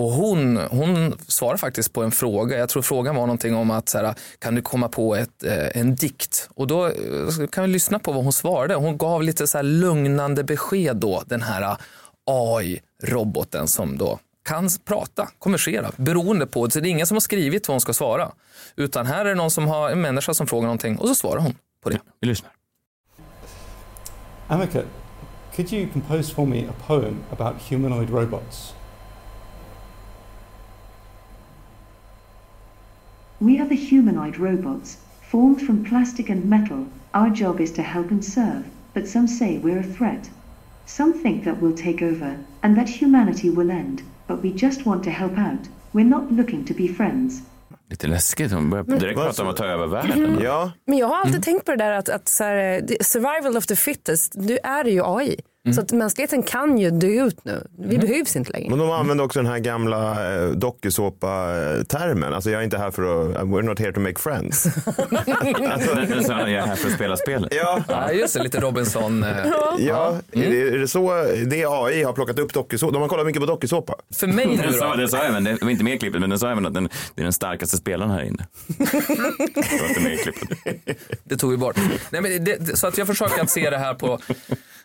Och 0.00 0.10
hon, 0.10 0.56
hon 0.56 1.18
svarar 1.26 1.56
faktiskt 1.56 1.92
på 1.92 2.02
en 2.02 2.10
fråga. 2.10 2.58
Jag 2.58 2.68
tror 2.68 2.82
frågan 2.82 3.14
var 3.14 3.22
någonting 3.22 3.54
om 3.54 3.70
att 3.70 3.88
så 3.88 3.98
här, 3.98 4.14
kan 4.38 4.54
du 4.54 4.62
komma 4.62 4.88
på 4.88 5.16
ett, 5.16 5.44
eh, 5.44 5.80
en 5.80 5.94
dikt? 5.94 6.48
Och 6.54 6.66
då 6.66 6.86
eh, 6.86 6.92
kan 7.52 7.64
vi 7.64 7.70
lyssna 7.70 7.98
på 7.98 8.12
vad 8.12 8.24
hon 8.24 8.32
svarade. 8.32 8.74
Hon 8.74 8.98
gav 8.98 9.22
lite 9.22 9.46
så 9.46 9.58
här 9.58 9.62
lugnande 9.62 10.44
besked 10.44 10.96
då, 10.96 11.22
den 11.26 11.42
här 11.42 11.62
eh, 11.62 11.76
AI-roboten 12.26 13.66
som 13.66 13.98
då 13.98 14.18
kan 14.44 14.68
prata, 14.84 15.28
konversera, 15.38 15.90
beroende 15.96 16.46
på, 16.46 16.70
så 16.70 16.80
det 16.80 16.88
är 16.88 16.90
ingen 16.90 17.06
som 17.06 17.14
har 17.14 17.20
skrivit 17.20 17.68
vad 17.68 17.74
hon 17.74 17.80
ska 17.80 17.92
svara. 17.92 18.30
Utan 18.76 19.06
här 19.06 19.24
är 19.24 19.28
det 19.28 19.34
någon 19.34 19.50
som 19.50 19.68
har, 19.68 19.90
en 19.90 20.00
människa 20.00 20.34
som 20.34 20.46
frågar 20.46 20.66
någonting 20.66 20.98
och 20.98 21.08
så 21.08 21.14
svarar 21.14 21.40
hon 21.40 21.54
på 21.82 21.90
det. 21.90 22.00
Vi 22.20 22.28
lyssnar. 22.28 22.50
Amika, 24.48 24.82
could 25.56 25.72
you 25.72 25.88
compose 25.92 26.34
for 26.34 26.46
me 26.46 26.64
a 26.64 26.72
poem 26.86 27.16
about 27.30 27.54
humanoid 27.70 28.10
robots? 28.10 28.74
We 33.40 33.58
are 33.60 33.68
the 33.68 33.74
humanoid 33.74 34.36
robots, 34.38 34.96
formed 35.30 35.62
from 35.62 35.84
plastic 35.84 36.30
and 36.30 36.44
metal. 36.44 36.86
Our 37.14 37.30
job 37.30 37.60
is 37.60 37.72
to 37.72 37.82
help 37.82 38.10
and 38.10 38.24
serve, 38.24 38.62
but 38.94 39.08
some 39.08 39.28
say 39.28 39.58
we're 39.58 39.80
a 39.80 39.94
threat. 39.96 40.30
Some 40.86 41.12
think 41.22 41.44
that 41.44 41.54
we'll 41.60 41.76
take 41.76 42.04
over, 42.04 42.36
and 42.60 42.76
that 42.76 42.88
humanity 42.88 43.50
will 43.50 43.70
end, 43.70 44.02
but 44.26 44.42
we 44.42 44.52
just 44.52 44.84
want 44.86 45.04
to 45.04 45.10
help 45.10 45.38
out. 45.38 45.68
We're 45.92 46.08
not 46.08 46.30
looking 46.32 46.64
to 46.64 46.74
be 46.74 46.88
friends. 46.88 47.42
Lite 47.90 48.06
läskigt. 48.06 48.52
Hon 48.52 48.70
börjar 48.70 48.84
mm. 48.84 48.98
direkt 48.98 49.16
Vad 49.16 49.26
prata 49.26 49.42
om 49.42 49.46
så? 49.46 49.50
att 49.50 49.56
ta 49.56 49.64
över 49.64 49.86
världen. 49.86 50.18
Mhm. 50.18 50.30
Mm. 50.30 50.44
Ja, 50.44 50.72
Men 50.86 50.98
jag 50.98 51.06
har 51.06 51.16
alltid 51.16 51.34
Mm. 51.34 51.42
tänkt 51.42 51.64
på 51.64 51.70
det 51.70 51.76
där 51.84 51.92
att, 51.92 52.08
att 52.08 52.28
så 52.28 52.44
här, 52.44 52.56
eh, 52.56 52.96
survival 53.00 53.56
of 53.56 53.66
the 53.66 53.76
fittest, 53.76 54.32
nu 54.36 54.58
är 54.64 54.84
det 54.84 54.90
ju 54.90 55.02
AI. 55.04 55.36
Mm. 55.64 55.74
Så 55.74 55.80
att 55.80 55.92
mänskligheten 55.92 56.42
kan 56.42 56.78
ju 56.78 56.90
dö 56.90 57.06
ut 57.06 57.44
nu. 57.44 57.66
Vi 57.78 57.98
behövs 57.98 58.36
inte 58.36 58.52
längre. 58.52 58.70
men 58.70 58.78
de 58.78 58.90
använder 58.90 59.24
också 59.24 59.38
den 59.42 59.46
här 59.52 59.58
gamla 59.58 60.32
eh, 60.34 60.48
dokusåpa-termen. 60.50 62.34
Alltså 62.34 62.50
jag 62.50 62.60
är 62.60 62.64
inte 62.64 62.78
här 62.78 62.90
för 62.90 63.02
att, 63.30 63.36
we're 63.46 63.62
not 63.62 63.78
here 63.78 63.92
to 63.92 64.00
make 64.00 64.18
friends. 64.18 64.64
Men 66.08 66.24
så 66.24 66.32
är 66.32 66.48
jag 66.48 66.62
här 66.66 66.76
för 66.76 66.88
att 66.88 66.94
spela 66.94 67.16
spelet. 67.16 67.54
Ja, 67.54 67.82
Ja, 67.88 68.12
just 68.12 68.34
det, 68.34 68.42
lite 68.42 68.60
Robinson. 68.60 69.22
eh. 69.22 69.36
ja. 69.78 70.16
Är, 70.32 70.50
det, 70.50 70.60
är 70.68 70.78
det 70.78 70.88
så 70.88 71.22
det 71.46 71.64
AI 71.68 72.02
har 72.02 72.12
plockat 72.12 72.38
upp 72.38 72.52
dokusåpa? 72.52 72.92
De 72.92 73.02
har 73.02 73.08
kollat 73.08 73.26
mycket 73.26 73.40
på 73.42 73.46
dokusåpa. 73.46 73.94
För 74.14 74.26
mig 74.26 74.46
nu 74.46 74.56
Den 74.56 74.72
sa, 74.72 74.90
då. 74.90 74.96
den 74.96 75.08
sa 75.08 75.18
även, 75.18 75.44
det 75.44 75.58
var 75.62 75.70
inte 75.70 75.84
med 75.84 75.94
i 75.94 75.98
klippet, 75.98 76.20
men 76.20 76.30
den 76.30 76.38
sa 76.38 76.50
även 76.50 76.66
att 76.66 76.74
den, 76.74 76.88
det 77.14 77.22
är 77.22 77.24
den 77.24 77.32
starkaste 77.32 77.76
spelaren 77.76 78.10
här 78.10 78.22
inne. 78.22 78.46
det 78.78 79.80
var 79.80 79.88
inte 79.88 80.00
med 80.02 80.12
i 80.14 80.16
klippet. 80.16 80.98
Det 81.24 81.36
tog 81.36 81.50
vi 81.50 81.56
bort. 81.56 81.76
Nej, 82.10 82.20
men 82.22 82.44
det, 82.44 82.56
det, 82.56 82.76
så 82.76 82.86
att 82.86 82.98
jag 82.98 83.06
försöker 83.06 83.42
att 83.42 83.50
se 83.50 83.70
det 83.70 83.78
här 83.78 83.94
på 83.94 84.18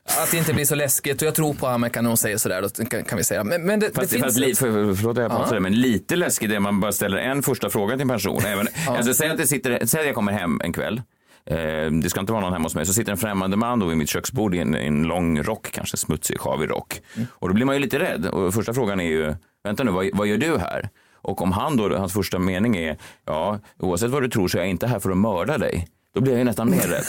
att 0.05 0.31
det 0.31 0.37
inte 0.37 0.53
blir 0.53 0.65
så 0.65 0.75
läskigt 0.75 1.21
och 1.21 1.27
jag 1.27 1.35
tror 1.35 1.53
på 1.53 1.67
Ameka 1.67 2.01
när 2.01 2.09
hon 2.09 2.17
säger 2.17 2.37
sådär, 2.37 2.61
då 2.61 2.85
kan, 2.85 3.03
kan 3.03 3.17
vi 3.17 3.23
säga. 3.23 3.43
Men, 3.43 3.65
men 3.65 3.79
det, 3.79 3.95
Fast, 3.95 4.11
det 4.11 4.19
fast 4.19 4.39
finns... 4.39 4.59
för, 4.59 4.95
förlåt 4.95 5.17
att 5.17 5.23
jag 5.23 5.31
pratar, 5.31 5.59
men 5.59 5.73
lite 5.73 6.15
läskigt 6.15 6.51
är 6.51 6.59
man 6.59 6.79
bara 6.79 6.91
ställer 6.91 7.17
en 7.17 7.43
första 7.43 7.69
fråga 7.69 7.93
till 7.93 8.01
en 8.01 8.07
person. 8.07 8.41
Även, 8.45 8.67
alltså, 8.87 9.13
säg, 9.13 9.29
att 9.29 9.37
det 9.37 9.47
sitter, 9.47 9.85
säg 9.85 9.99
att 9.99 10.05
jag 10.05 10.15
kommer 10.15 10.31
hem 10.31 10.61
en 10.63 10.73
kväll. 10.73 11.01
Eh, 11.45 11.91
det 12.01 12.09
ska 12.09 12.19
inte 12.19 12.31
vara 12.31 12.41
någon 12.41 12.53
hemma 12.53 12.65
hos 12.65 12.75
mig. 12.75 12.85
Så 12.85 12.93
sitter 12.93 13.11
en 13.11 13.17
främmande 13.17 13.57
man 13.57 13.79
då 13.79 13.85
vid 13.85 13.97
mitt 13.97 14.09
köksbord 14.09 14.55
i 14.55 14.59
en, 14.59 14.75
en 14.75 15.03
lång 15.03 15.43
rock, 15.43 15.71
kanske 15.71 15.97
smutsig, 15.97 16.39
sjavig 16.39 16.69
rock. 16.69 17.01
Och 17.29 17.47
då 17.47 17.53
blir 17.53 17.65
man 17.65 17.75
ju 17.75 17.81
lite 17.81 17.99
rädd. 17.99 18.25
Och 18.25 18.53
första 18.53 18.73
frågan 18.73 18.99
är 18.99 19.09
ju, 19.09 19.35
vänta 19.63 19.83
nu, 19.83 19.91
vad, 19.91 20.09
vad 20.13 20.27
gör 20.27 20.37
du 20.37 20.57
här? 20.57 20.89
Och 21.13 21.41
om 21.41 21.51
han 21.51 21.77
då, 21.77 21.97
hans 21.97 22.13
första 22.13 22.39
mening 22.39 22.75
är, 22.77 22.97
ja, 23.25 23.59
oavsett 23.79 24.09
vad 24.11 24.23
du 24.23 24.29
tror 24.29 24.47
så 24.47 24.57
är 24.57 24.61
jag 24.61 24.69
inte 24.69 24.87
här 24.87 24.99
för 24.99 25.09
att 25.09 25.17
mörda 25.17 25.57
dig. 25.57 25.87
Då 26.15 26.21
blir 26.21 26.33
jag 26.33 26.37
ju 26.39 26.43
nästan 26.45 26.69
mer 26.69 26.81
rädd. 26.81 27.03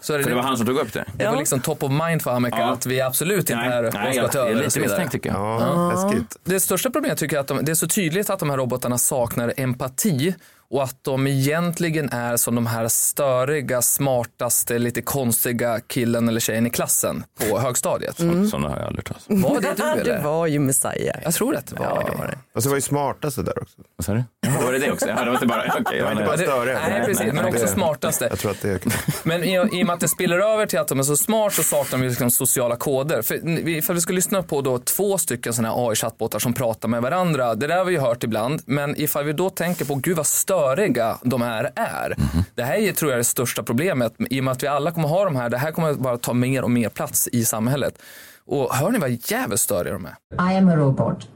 Så 0.00 0.12
är 0.14 0.18
det, 0.18 0.22
För 0.24 0.30
det 0.30 0.36
var 0.36 0.42
han 0.42 0.56
som 0.56 0.66
tog 0.66 0.76
upp 0.78 0.92
det. 0.92 1.04
det 1.16 1.26
var 1.28 1.36
liksom 1.36 1.60
top 1.60 1.82
of 1.82 1.92
mind 1.92 2.22
för 2.22 2.30
Ameka 2.30 2.56
Ja. 2.58 2.72
att 2.72 2.86
vi 2.86 3.00
absolut 3.00 3.50
inte 3.50 3.54
är 3.54 3.82
nej, 3.82 4.14
ska 4.14 4.28
ta 4.28 4.38
jag 4.38 4.50
är 4.50 4.54
lite 4.54 4.80
misstänkt 4.80 5.12
tycker 5.12 5.30
jag. 5.30 5.40
Ja, 5.60 5.92
läskigt. 6.04 6.36
Det 6.44 6.60
största 6.60 6.90
problemet 6.90 7.18
tycker 7.18 7.36
jag 7.36 7.40
är 7.40 7.54
att 7.54 7.58
de, 7.58 7.64
det 7.64 7.72
är 7.72 7.74
så 7.74 7.88
tydligt 7.88 8.30
att 8.30 8.38
de 8.38 8.50
här 8.50 8.56
robotarna 8.56 8.98
saknar 8.98 9.54
empati 9.56 10.34
och 10.70 10.82
att 10.82 10.96
de 11.02 11.26
egentligen 11.26 12.10
är 12.10 12.36
som 12.36 12.54
de 12.54 12.66
här 12.66 12.88
störiga, 12.88 13.82
smartaste, 13.82 14.78
lite 14.78 15.02
konstiga 15.02 15.80
killen 15.86 16.28
eller 16.28 16.40
tjejen 16.40 16.66
i 16.66 16.70
klassen 16.70 17.24
på 17.50 17.58
högstadiet. 17.58 18.16
Sådana 18.16 18.68
har 18.68 18.76
jag 18.76 18.86
aldrig 18.86 19.04
tagit. 19.04 19.24
Var 19.28 19.60
det 19.60 19.68
du 19.76 19.82
det 19.82 20.00
eller? 20.10 20.22
var 20.22 20.46
ju 20.46 20.58
Messiah. 20.58 21.16
Jag 21.24 21.34
tror 21.34 21.56
att 21.56 21.66
det 21.66 21.76
var 21.76 21.86
Ja, 21.86 22.08
det 22.12 22.18
var 22.18 22.26
det. 22.26 22.38
Och 22.54 22.62
så 22.62 22.68
var 22.68 22.76
ju 22.76 22.80
smartaste 22.82 23.42
där 23.42 23.62
också. 23.62 23.76
Vad 23.96 24.04
sa 24.06 24.12
du? 24.12 24.24
Var 24.64 24.72
det 24.72 24.78
det 24.78 24.92
också? 24.92 25.08
Ja, 25.08 25.14
det 25.24 25.26
var 25.26 25.34
inte 25.34 25.46
bara... 25.46 25.64
Okay, 25.80 25.98
Det 25.98 26.04
var 26.04 26.12
inte 26.12 26.24
bara 26.24 26.36
det- 26.36 26.42
störiga. 26.42 26.78
nej, 26.88 27.04
precis, 27.06 27.32
men 27.32 27.44
också 27.44 27.66
smartaste. 27.66 28.26
Jag 28.30 28.38
tror 28.38 28.50
att 28.50 28.60
det 28.62 28.70
är 28.86 28.92
Men 29.22 29.44
i, 29.44 29.54
i 29.54 29.82
och 29.82 29.86
med 29.86 29.90
att 29.94 30.00
det 30.00 30.08
spiller 30.08 30.38
över 30.38 30.66
till 30.66 30.78
att 30.78 30.88
de 30.88 30.98
är 30.98 31.02
så 31.02 31.16
smart 31.16 31.52
så 31.54 31.62
saknar 31.62 31.98
vi 31.98 32.08
liksom 32.08 32.30
sociala 32.30 32.76
koder. 32.76 33.22
För, 33.22 33.38
vi- 33.64 33.82
för 33.82 33.94
vi 33.94 34.00
ska 34.00 34.12
lyssna 34.12 34.42
på 34.42 34.60
då 34.60 34.78
två 34.78 35.18
stycken 35.18 35.52
sådana 35.52 35.74
här 35.74 35.88
AI-chattbottar 35.90 36.38
som 36.38 36.52
pratar 36.54 36.88
med 36.88 37.02
varandra. 37.02 37.54
Det 37.54 37.66
där 37.66 37.76
har 37.76 37.84
vi 37.84 37.92
ju 37.92 37.98
hört 38.00 38.24
ibland. 38.24 38.62
Men 38.66 39.00
ifall 39.00 39.24
vi 39.24 39.32
då 39.32 39.50
tänker 39.50 39.84
på 39.84 39.94
gud 39.94 40.16
vad 40.16 40.26
störiga 40.64 41.18
de 41.22 41.42
här 41.42 41.70
är. 41.76 42.16
Det 42.54 42.62
här 42.62 42.74
är, 42.74 42.92
tror 42.92 43.10
jag 43.10 43.14
är 43.14 43.18
det 43.18 43.24
största 43.24 43.62
problemet. 43.62 44.14
I 44.30 44.40
och 44.40 44.44
med 44.44 44.52
att 44.52 44.62
vi 44.62 44.66
alla 44.66 44.90
kommer 44.90 45.08
ha 45.08 45.24
de 45.24 45.36
här. 45.36 45.50
Det 45.50 45.58
här 45.58 45.72
kommer 45.72 45.94
bara 45.94 46.16
ta 46.16 46.32
mer 46.32 46.62
och 46.62 46.70
mer 46.70 46.88
plats 46.88 47.28
i 47.32 47.44
samhället. 47.44 47.98
Och 48.46 48.74
hör 48.74 48.90
ni 48.90 48.98
vad 48.98 49.30
jävligt 49.30 49.60
störiga 49.60 49.92
de 49.92 50.06
är? 50.06 50.52
I 50.52 50.56
am 50.56 50.68
a 50.68 50.76
robot. 50.76 51.28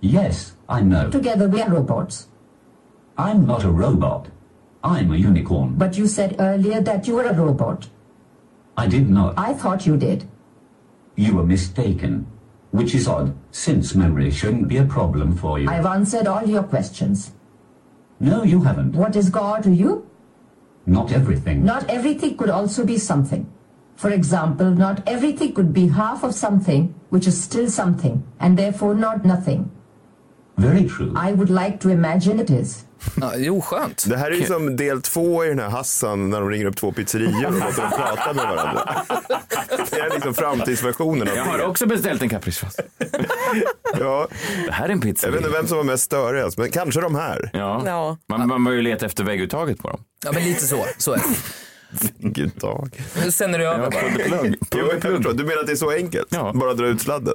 Yes, 0.00 0.52
I 0.78 0.80
know. 0.80 1.10
Together 1.10 1.48
we 1.48 1.62
are 1.62 1.70
robots. 1.70 2.26
I'm 3.16 3.46
not 3.46 3.64
a 3.64 3.68
robot. 3.68 4.26
I'm 4.82 5.10
a 5.12 5.28
unicorn. 5.28 5.78
But 5.78 5.98
you 5.98 6.08
said 6.08 6.34
earlier 6.38 6.84
that 6.84 7.08
you 7.08 7.16
were 7.18 7.28
a 7.30 7.34
robot. 7.34 7.90
I 8.78 8.88
did 8.88 9.10
not. 9.10 9.34
I 9.50 9.54
thought 9.54 9.86
you 9.86 9.96
did. 9.96 10.24
You 11.16 11.36
were 11.36 11.46
mistaken. 11.46 12.26
Which 12.72 12.94
is 12.94 13.08
odd, 13.08 13.32
since 13.50 13.98
memory 13.98 14.30
shouldn't 14.30 14.68
be 14.68 14.78
a 14.78 14.86
problem 14.86 15.36
for 15.36 15.58
you. 15.58 15.68
I've 15.68 15.86
answered 15.86 16.26
all 16.28 16.48
your 16.48 16.62
questions. 16.62 17.32
No, 18.20 18.42
you 18.42 18.60
haven't. 18.62 18.94
What 18.94 19.16
is 19.16 19.30
God 19.30 19.62
to 19.64 19.70
you? 19.70 20.06
Not 20.86 21.10
everything. 21.10 21.64
Not 21.64 21.88
everything 21.88 22.36
could 22.36 22.50
also 22.50 22.84
be 22.84 22.98
something. 22.98 23.50
For 23.96 24.10
example, 24.10 24.70
not 24.70 25.02
everything 25.06 25.52
could 25.52 25.72
be 25.72 25.88
half 25.88 26.22
of 26.22 26.34
something, 26.34 26.94
which 27.10 27.26
is 27.26 27.42
still 27.42 27.68
something, 27.68 28.22
and 28.38 28.56
therefore 28.58 28.94
not 28.94 29.24
nothing. 29.24 29.70
Very 30.56 30.88
true. 30.88 31.12
I 31.28 31.32
would 31.32 31.50
like 31.50 31.78
to 31.78 31.90
imagine 31.90 32.40
it 32.42 32.50
is. 32.50 32.84
Ja, 33.20 33.32
jo, 33.36 33.60
skönt. 33.60 34.04
Det 34.08 34.16
här 34.16 34.30
är 34.30 34.34
ju 34.34 34.44
som 34.44 34.76
del 34.76 35.02
två 35.02 35.44
i 35.44 35.48
den 35.48 35.58
här 35.58 35.68
Hassan 35.68 36.30
när 36.30 36.40
de 36.40 36.50
ringer 36.50 36.66
upp 36.66 36.76
två 36.76 36.92
pizzerior 36.92 37.46
och 37.46 37.52
låter 37.52 37.82
dem 37.82 37.90
prata 37.90 38.32
med 38.32 38.44
varandra. 38.48 39.02
Det 39.90 39.98
är 40.00 40.10
liksom 40.14 40.34
framtidsversionen 40.34 41.28
av 41.28 41.36
Jag 41.36 41.44
har 41.44 41.58
det. 41.58 41.64
också 41.64 41.86
beställt 41.86 42.22
en 42.22 42.28
capricefast. 42.28 42.80
Ja, 43.98 44.28
Det 44.66 44.72
här 44.72 44.88
är 44.88 44.92
en 44.92 45.00
pizza. 45.00 45.26
jag 45.26 45.32
vet 45.32 45.40
inte 45.40 45.52
vem 45.52 45.66
som 45.66 45.76
var 45.76 45.84
mest 45.84 46.04
störigast, 46.04 46.58
men 46.58 46.70
kanske 46.70 47.00
de 47.00 47.14
här. 47.14 47.50
Ja. 47.52 47.82
Ja. 47.86 48.16
Man, 48.28 48.48
man 48.48 48.64
bör 48.64 48.72
ju 48.72 48.82
leta 48.82 49.06
efter 49.06 49.24
vägguttaget 49.24 49.78
på 49.78 49.88
dem. 49.88 50.00
Ja, 50.24 50.32
men 50.32 50.44
lite 50.44 50.66
så. 50.66 50.84
så 50.98 51.12
är 51.12 51.16
det. 51.16 51.22
Gud 52.18 52.50
dag. 52.54 53.02
Sen 53.30 53.54
är 53.54 53.58
det 53.58 53.64
över 53.66 53.90
bara. 53.90 54.02
Jo, 54.76 54.88
jag 54.92 55.02
förstår. 55.02 55.32
Du 55.32 55.44
menar 55.44 55.60
att 55.60 55.66
det 55.66 55.72
är 55.72 55.76
så 55.76 55.90
enkelt? 55.90 56.28
Ja. 56.30 56.52
Bara 56.54 56.74
dra 56.74 56.86
ut 56.86 57.00
sladden? 57.02 57.34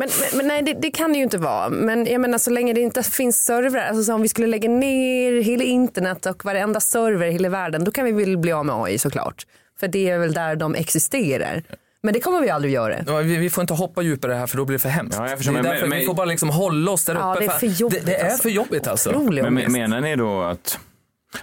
Men, 0.00 0.08
men, 0.20 0.36
men 0.36 0.46
nej, 0.48 0.62
det, 0.62 0.72
det 0.72 0.90
kan 0.90 1.12
det 1.12 1.16
ju 1.18 1.24
inte 1.24 1.38
vara. 1.38 1.68
Men 1.68 2.06
jag 2.06 2.20
menar 2.20 2.38
så 2.38 2.50
länge 2.50 2.72
det 2.72 2.80
inte 2.80 3.02
finns 3.02 3.36
servrar, 3.44 3.86
alltså 3.88 4.02
så 4.04 4.14
om 4.14 4.22
vi 4.22 4.28
skulle 4.28 4.46
lägga 4.46 4.68
ner 4.70 5.42
hela 5.42 5.64
internet 5.64 6.26
och 6.26 6.44
varenda 6.44 6.80
server 6.80 7.26
i 7.26 7.32
hela 7.32 7.48
världen, 7.48 7.84
då 7.84 7.90
kan 7.90 8.04
vi 8.04 8.12
väl 8.12 8.38
bli 8.38 8.52
av 8.52 8.66
med 8.66 8.74
AI 8.76 8.98
såklart. 8.98 9.46
För 9.80 9.88
det 9.88 10.08
är 10.10 10.18
väl 10.18 10.32
där 10.32 10.56
de 10.56 10.74
existerar. 10.74 11.62
Men 12.02 12.14
det 12.14 12.20
kommer 12.20 12.40
vi 12.40 12.50
aldrig 12.50 12.72
göra. 12.74 12.96
Ja, 13.06 13.16
vi, 13.18 13.36
vi 13.36 13.50
får 13.50 13.62
inte 13.62 13.74
hoppa 13.74 14.02
djupare 14.02 14.32
här 14.34 14.46
för 14.46 14.56
då 14.56 14.64
blir 14.64 14.74
det 14.74 14.82
för 14.82 14.88
hemskt. 14.88 15.18
Ja, 15.18 15.28
jag 15.28 15.38
förstår, 15.38 15.52
det 15.52 15.58
är 15.58 15.62
men- 15.62 15.72
därför 15.72 15.86
men- 15.86 15.98
vi 15.98 16.06
får 16.06 16.14
bara 16.14 16.26
liksom 16.26 16.48
hålla 16.48 16.90
oss 16.90 17.04
där 17.04 17.14
uppe. 17.14 17.22
Ja, 17.24 17.36
det 17.40 17.44
är 17.44 17.48
för 17.48 17.66
jobbigt, 17.66 18.06
Det, 18.06 18.12
det 18.12 18.16
är 18.18 18.24
alltså. 18.24 18.42
för 18.42 18.48
jobbigt 18.50 18.86
alltså. 18.86 19.20
Men 19.20 19.72
menar 19.72 20.00
ni 20.00 20.16
då 20.16 20.42
att, 20.42 20.78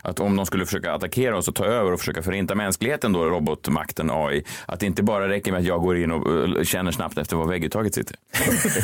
att 0.02 0.20
om 0.20 0.36
de 0.36 0.46
skulle 0.46 0.66
försöka 0.66 0.94
attackera 0.94 1.38
oss 1.38 1.48
och 1.48 1.56
ta 1.56 1.66
över 1.66 1.92
och 1.94 2.00
försöka 2.00 2.24
förinta 2.24 2.56
mänskligheten 2.56 3.14
då, 3.14 3.26
robotmakten 3.26 4.10
AI, 4.12 4.44
att 4.66 4.80
det 4.80 4.86
inte 4.86 5.04
bara 5.04 5.30
räcker 5.30 5.52
med 5.52 5.60
att 5.60 5.66
jag 5.68 5.82
går 5.82 5.98
in 5.98 6.12
och 6.12 6.58
eh, 6.58 6.64
känner 6.64 6.92
snabbt 6.92 7.18
efter 7.18 7.36
var 7.36 7.46
vägguttaget 7.48 7.94
sitter? 7.94 8.16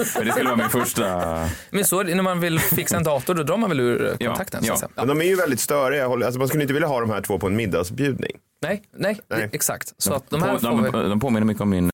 För 0.05 0.25
det 0.25 0.31
skulle 0.31 0.45
vara 0.49 0.55
min 0.57 0.69
första... 0.69 1.49
Men 1.69 1.85
så 1.85 2.03
när 2.03 2.21
man 2.23 2.39
vill 2.39 2.59
fixa 2.59 2.97
en 2.97 3.03
dator 3.03 3.33
då 3.33 3.43
drar 3.43 3.57
man 3.57 3.69
väl 3.69 3.79
ur 3.79 4.05
eh, 4.05 4.15
Ja, 4.19 4.27
kontakten. 4.29 4.63
ja. 4.65 4.77
Men 4.95 5.07
de 5.07 5.21
är 5.21 5.25
ju 5.25 5.35
väldigt 5.35 5.59
störiga. 5.59 6.05
Alltså, 6.05 6.39
man 6.39 6.47
skulle 6.47 6.63
inte 6.63 6.73
vilja 6.73 6.87
ha 6.87 6.99
de 6.99 7.09
här 7.09 7.21
två 7.21 7.39
på 7.39 7.47
en 7.47 7.55
middagsbjudning. 7.55 8.31
Nej, 8.63 8.81
nej, 8.97 9.19
Nej. 9.29 9.49
Exakt. 9.51 9.93
Så 9.97 10.13
att 10.13 10.29
de 10.29 10.41
här 10.43 10.53
på, 10.53 10.59
får 10.59 10.67
de, 10.67 10.83
vi... 11.03 11.09
de 11.09 11.19
påminner 11.19 11.45
mycket 11.45 11.61
om 11.61 11.69
min... 11.69 11.89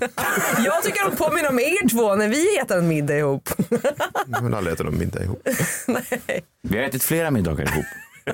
Jag 0.64 0.82
tycker 0.82 1.10
de 1.10 1.16
påminner 1.16 1.48
om 1.48 1.58
er 1.58 1.88
två 1.88 2.14
när 2.14 2.28
vi 2.28 2.58
äter 2.58 2.78
en 2.78 2.88
middag 2.88 3.18
ihop. 3.18 3.48
Jag 4.26 4.42
vill 4.42 4.54
aldrig 4.54 4.74
äta 4.74 4.84
någon 4.84 4.98
middag 4.98 5.22
ihop. 5.22 5.42
Vi 6.62 6.78
har 6.78 6.84
ätit 6.84 7.02
flera 7.02 7.30
middagar 7.30 7.72
ihop. 7.72 7.84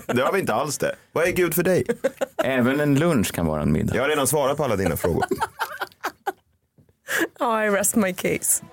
Det 0.07 0.23
har 0.23 0.33
vi 0.33 0.41
inte 0.41 0.55
alls 0.55 0.79
det. 0.79 0.95
Vad 1.13 1.29
är 1.29 1.33
Gud 1.33 1.55
för 1.55 1.63
dig? 1.63 1.85
Även 2.45 2.81
en 2.81 2.99
lunch 2.99 3.33
kan 3.33 3.47
vara 3.47 3.63
en 3.63 3.73
middag. 3.73 3.95
Jag 3.95 4.03
har 4.03 4.09
redan 4.09 4.27
svarat 4.27 4.57
på 4.57 4.65
alla 4.65 4.77
dina 4.77 4.97
frågor. 4.97 5.25
I 7.41 7.71
rest 7.71 7.97
my 7.97 8.15
case. 8.15 8.65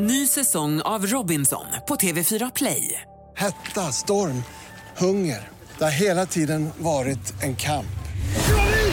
Ny 0.00 0.26
säsong 0.26 0.80
av 0.80 1.06
Robinson 1.06 1.64
på 1.88 1.94
TV4 1.94 2.52
Play. 2.54 3.00
Hetta, 3.36 3.80
storm, 3.80 4.42
hunger. 4.98 5.48
Det 5.78 5.84
har 5.84 5.90
hela 5.90 6.26
tiden 6.26 6.70
varit 6.78 7.42
en 7.42 7.56
kamp. 7.56 7.86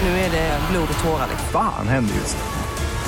Nu 0.02 0.10
är 0.10 0.32
det 0.32 0.60
blod 0.72 0.88
och 0.98 1.04
tårar. 1.04 1.28
Fan 1.52 1.88
händer 1.88 2.16
just 2.16 2.38
nu. 2.38 2.59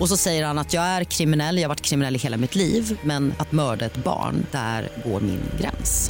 Och 0.00 0.08
så 0.08 0.16
säger 0.16 0.44
han 0.46 0.58
att 0.58 0.72
jag 0.72 0.84
är 0.84 1.04
kriminell, 1.04 1.56
jag 1.56 1.64
har 1.64 1.68
varit 1.68 1.80
kriminell 1.80 2.14
i 2.16 2.18
hela 2.18 2.36
mitt 2.36 2.54
liv 2.54 2.98
men 3.02 3.34
att 3.38 3.52
mörda 3.52 3.86
ett 3.86 3.96
barn, 3.96 4.46
där 4.52 4.88
går 5.04 5.20
min 5.20 5.40
gräns. 5.60 6.08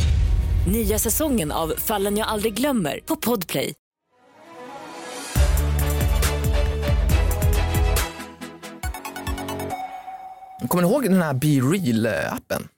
Nya 0.73 0.99
säsongen 0.99 1.53
av 1.53 1.73
Fallen 1.79 2.17
jag 2.17 2.29
aldrig 2.29 2.55
glömmer 2.55 3.01
på 3.07 3.17
Podplay. 3.17 3.75
Kommer 10.69 10.83
ni 10.83 10.89
ihåg 10.91 11.03
den 11.05 11.23
här 11.23 11.35
Be 11.35 11.47
Real-appen? 11.47 12.69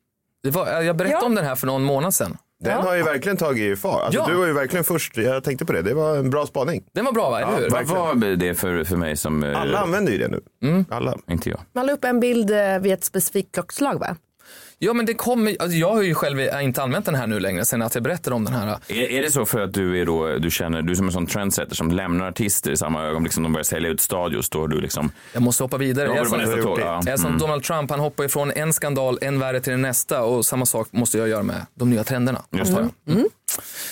Jag 0.84 0.96
berättade 0.96 1.10
Ja. 1.20 1.26
om 1.26 1.34
den 1.34 1.44
här 1.44 1.56
för 1.56 1.66
någon 1.66 1.82
månad 1.82 2.14
sedan. 2.14 2.36
Den 2.64 2.82
har 2.82 2.94
ju 2.94 3.02
verkligen 3.02 3.36
tagit 3.36 3.78
fart. 3.78 4.02
Alltså, 4.02 4.20
Ja. 4.20 4.26
Du 4.26 4.34
var 4.34 4.46
ju 4.46 4.52
verkligen 4.52 4.84
först. 4.84 5.16
Jag 5.16 5.44
tänkte 5.44 5.64
på 5.64 5.72
det. 5.72 5.82
Det 5.82 5.94
var 5.94 6.16
en 6.16 6.30
bra 6.30 6.46
spaning. 6.46 6.84
Den 6.94 7.04
var 7.04 7.12
bra, 7.12 7.30
va? 7.30 7.40
eller 7.40 7.58
hur? 7.58 7.70
Vad 7.70 7.86
var 7.86 8.36
det 8.36 8.54
för, 8.54 8.84
för 8.84 8.96
mig 8.96 9.16
som... 9.16 9.42
eh, 9.44 9.60
Alla 9.60 9.78
använder 9.78 10.12
ju 10.12 10.18
det 10.18 10.28
nu. 10.28 10.40
Mm. 10.62 10.84
Alla. 10.90 11.18
Inte 11.30 11.50
jag. 11.50 11.60
Man 11.74 11.86
la 11.86 11.92
upp 11.92 12.04
en 12.04 12.20
bild 12.20 12.50
eh, 12.50 12.78
vid 12.78 12.92
ett 12.92 13.04
specifikt 13.04 13.54
klockslag 13.54 13.98
va? 14.00 14.16
Ja, 14.80 14.92
men 14.92 15.06
det 15.06 15.14
kommer, 15.14 15.56
alltså 15.60 15.76
jag 15.78 15.94
har 15.94 16.02
ju 16.02 16.14
själv 16.14 16.40
inte 16.62 16.82
använt 16.82 17.06
den 17.06 17.14
här 17.14 17.26
nu 17.26 17.40
längre 17.40 17.64
sen 17.64 17.82
att 17.82 17.94
jag 17.94 18.04
berättade 18.04 18.36
om 18.36 18.44
den 18.44 18.54
här. 18.54 18.78
Är, 18.88 18.94
är 19.10 19.22
det 19.22 19.30
så 19.30 19.46
för 19.46 19.60
att 19.60 19.74
du 19.74 20.00
är 20.00 20.06
då, 20.06 20.38
du 20.38 20.50
känner, 20.50 20.82
du 20.82 20.92
är 20.92 20.96
som 20.96 21.06
en 21.06 21.12
sån 21.12 21.26
trendsetter 21.26 21.74
som 21.74 21.90
lämnar 21.90 22.28
artister 22.28 22.70
i 22.70 22.76
samma 22.76 23.04
ögonblick 23.04 23.32
som 23.32 23.42
de 23.42 23.52
börjar 23.52 23.64
sälja 23.64 23.90
ut 23.90 24.00
stadios, 24.00 24.48
då 24.48 24.60
har 24.60 24.68
du 24.68 24.80
liksom... 24.80 25.10
Jag 25.32 25.42
måste 25.42 25.64
hoppa 25.64 25.76
vidare. 25.76 26.06
Ja, 26.06 26.14
Jag 26.16 26.24
är 26.24 26.28
som, 26.28 26.40
jag 26.40 27.08
är 27.08 27.16
som 27.16 27.26
Mm. 27.28 27.38
Donald 27.38 27.62
Trump, 27.62 27.90
han 27.90 28.00
hoppar 28.00 28.24
ifrån 28.24 28.50
en 28.50 28.72
skandal, 28.72 29.18
en 29.20 29.38
värre 29.38 29.60
till 29.60 29.70
den 29.70 29.82
nästa 29.82 30.22
och 30.24 30.46
samma 30.46 30.66
sak 30.66 30.88
måste 30.90 31.18
jag 31.18 31.28
göra 31.28 31.42
med 31.42 31.66
de 31.74 31.90
nya 31.90 32.04
trenderna. 32.04 32.42
Just 32.50 32.74
det. 32.74 33.12
Mm. 33.12 33.28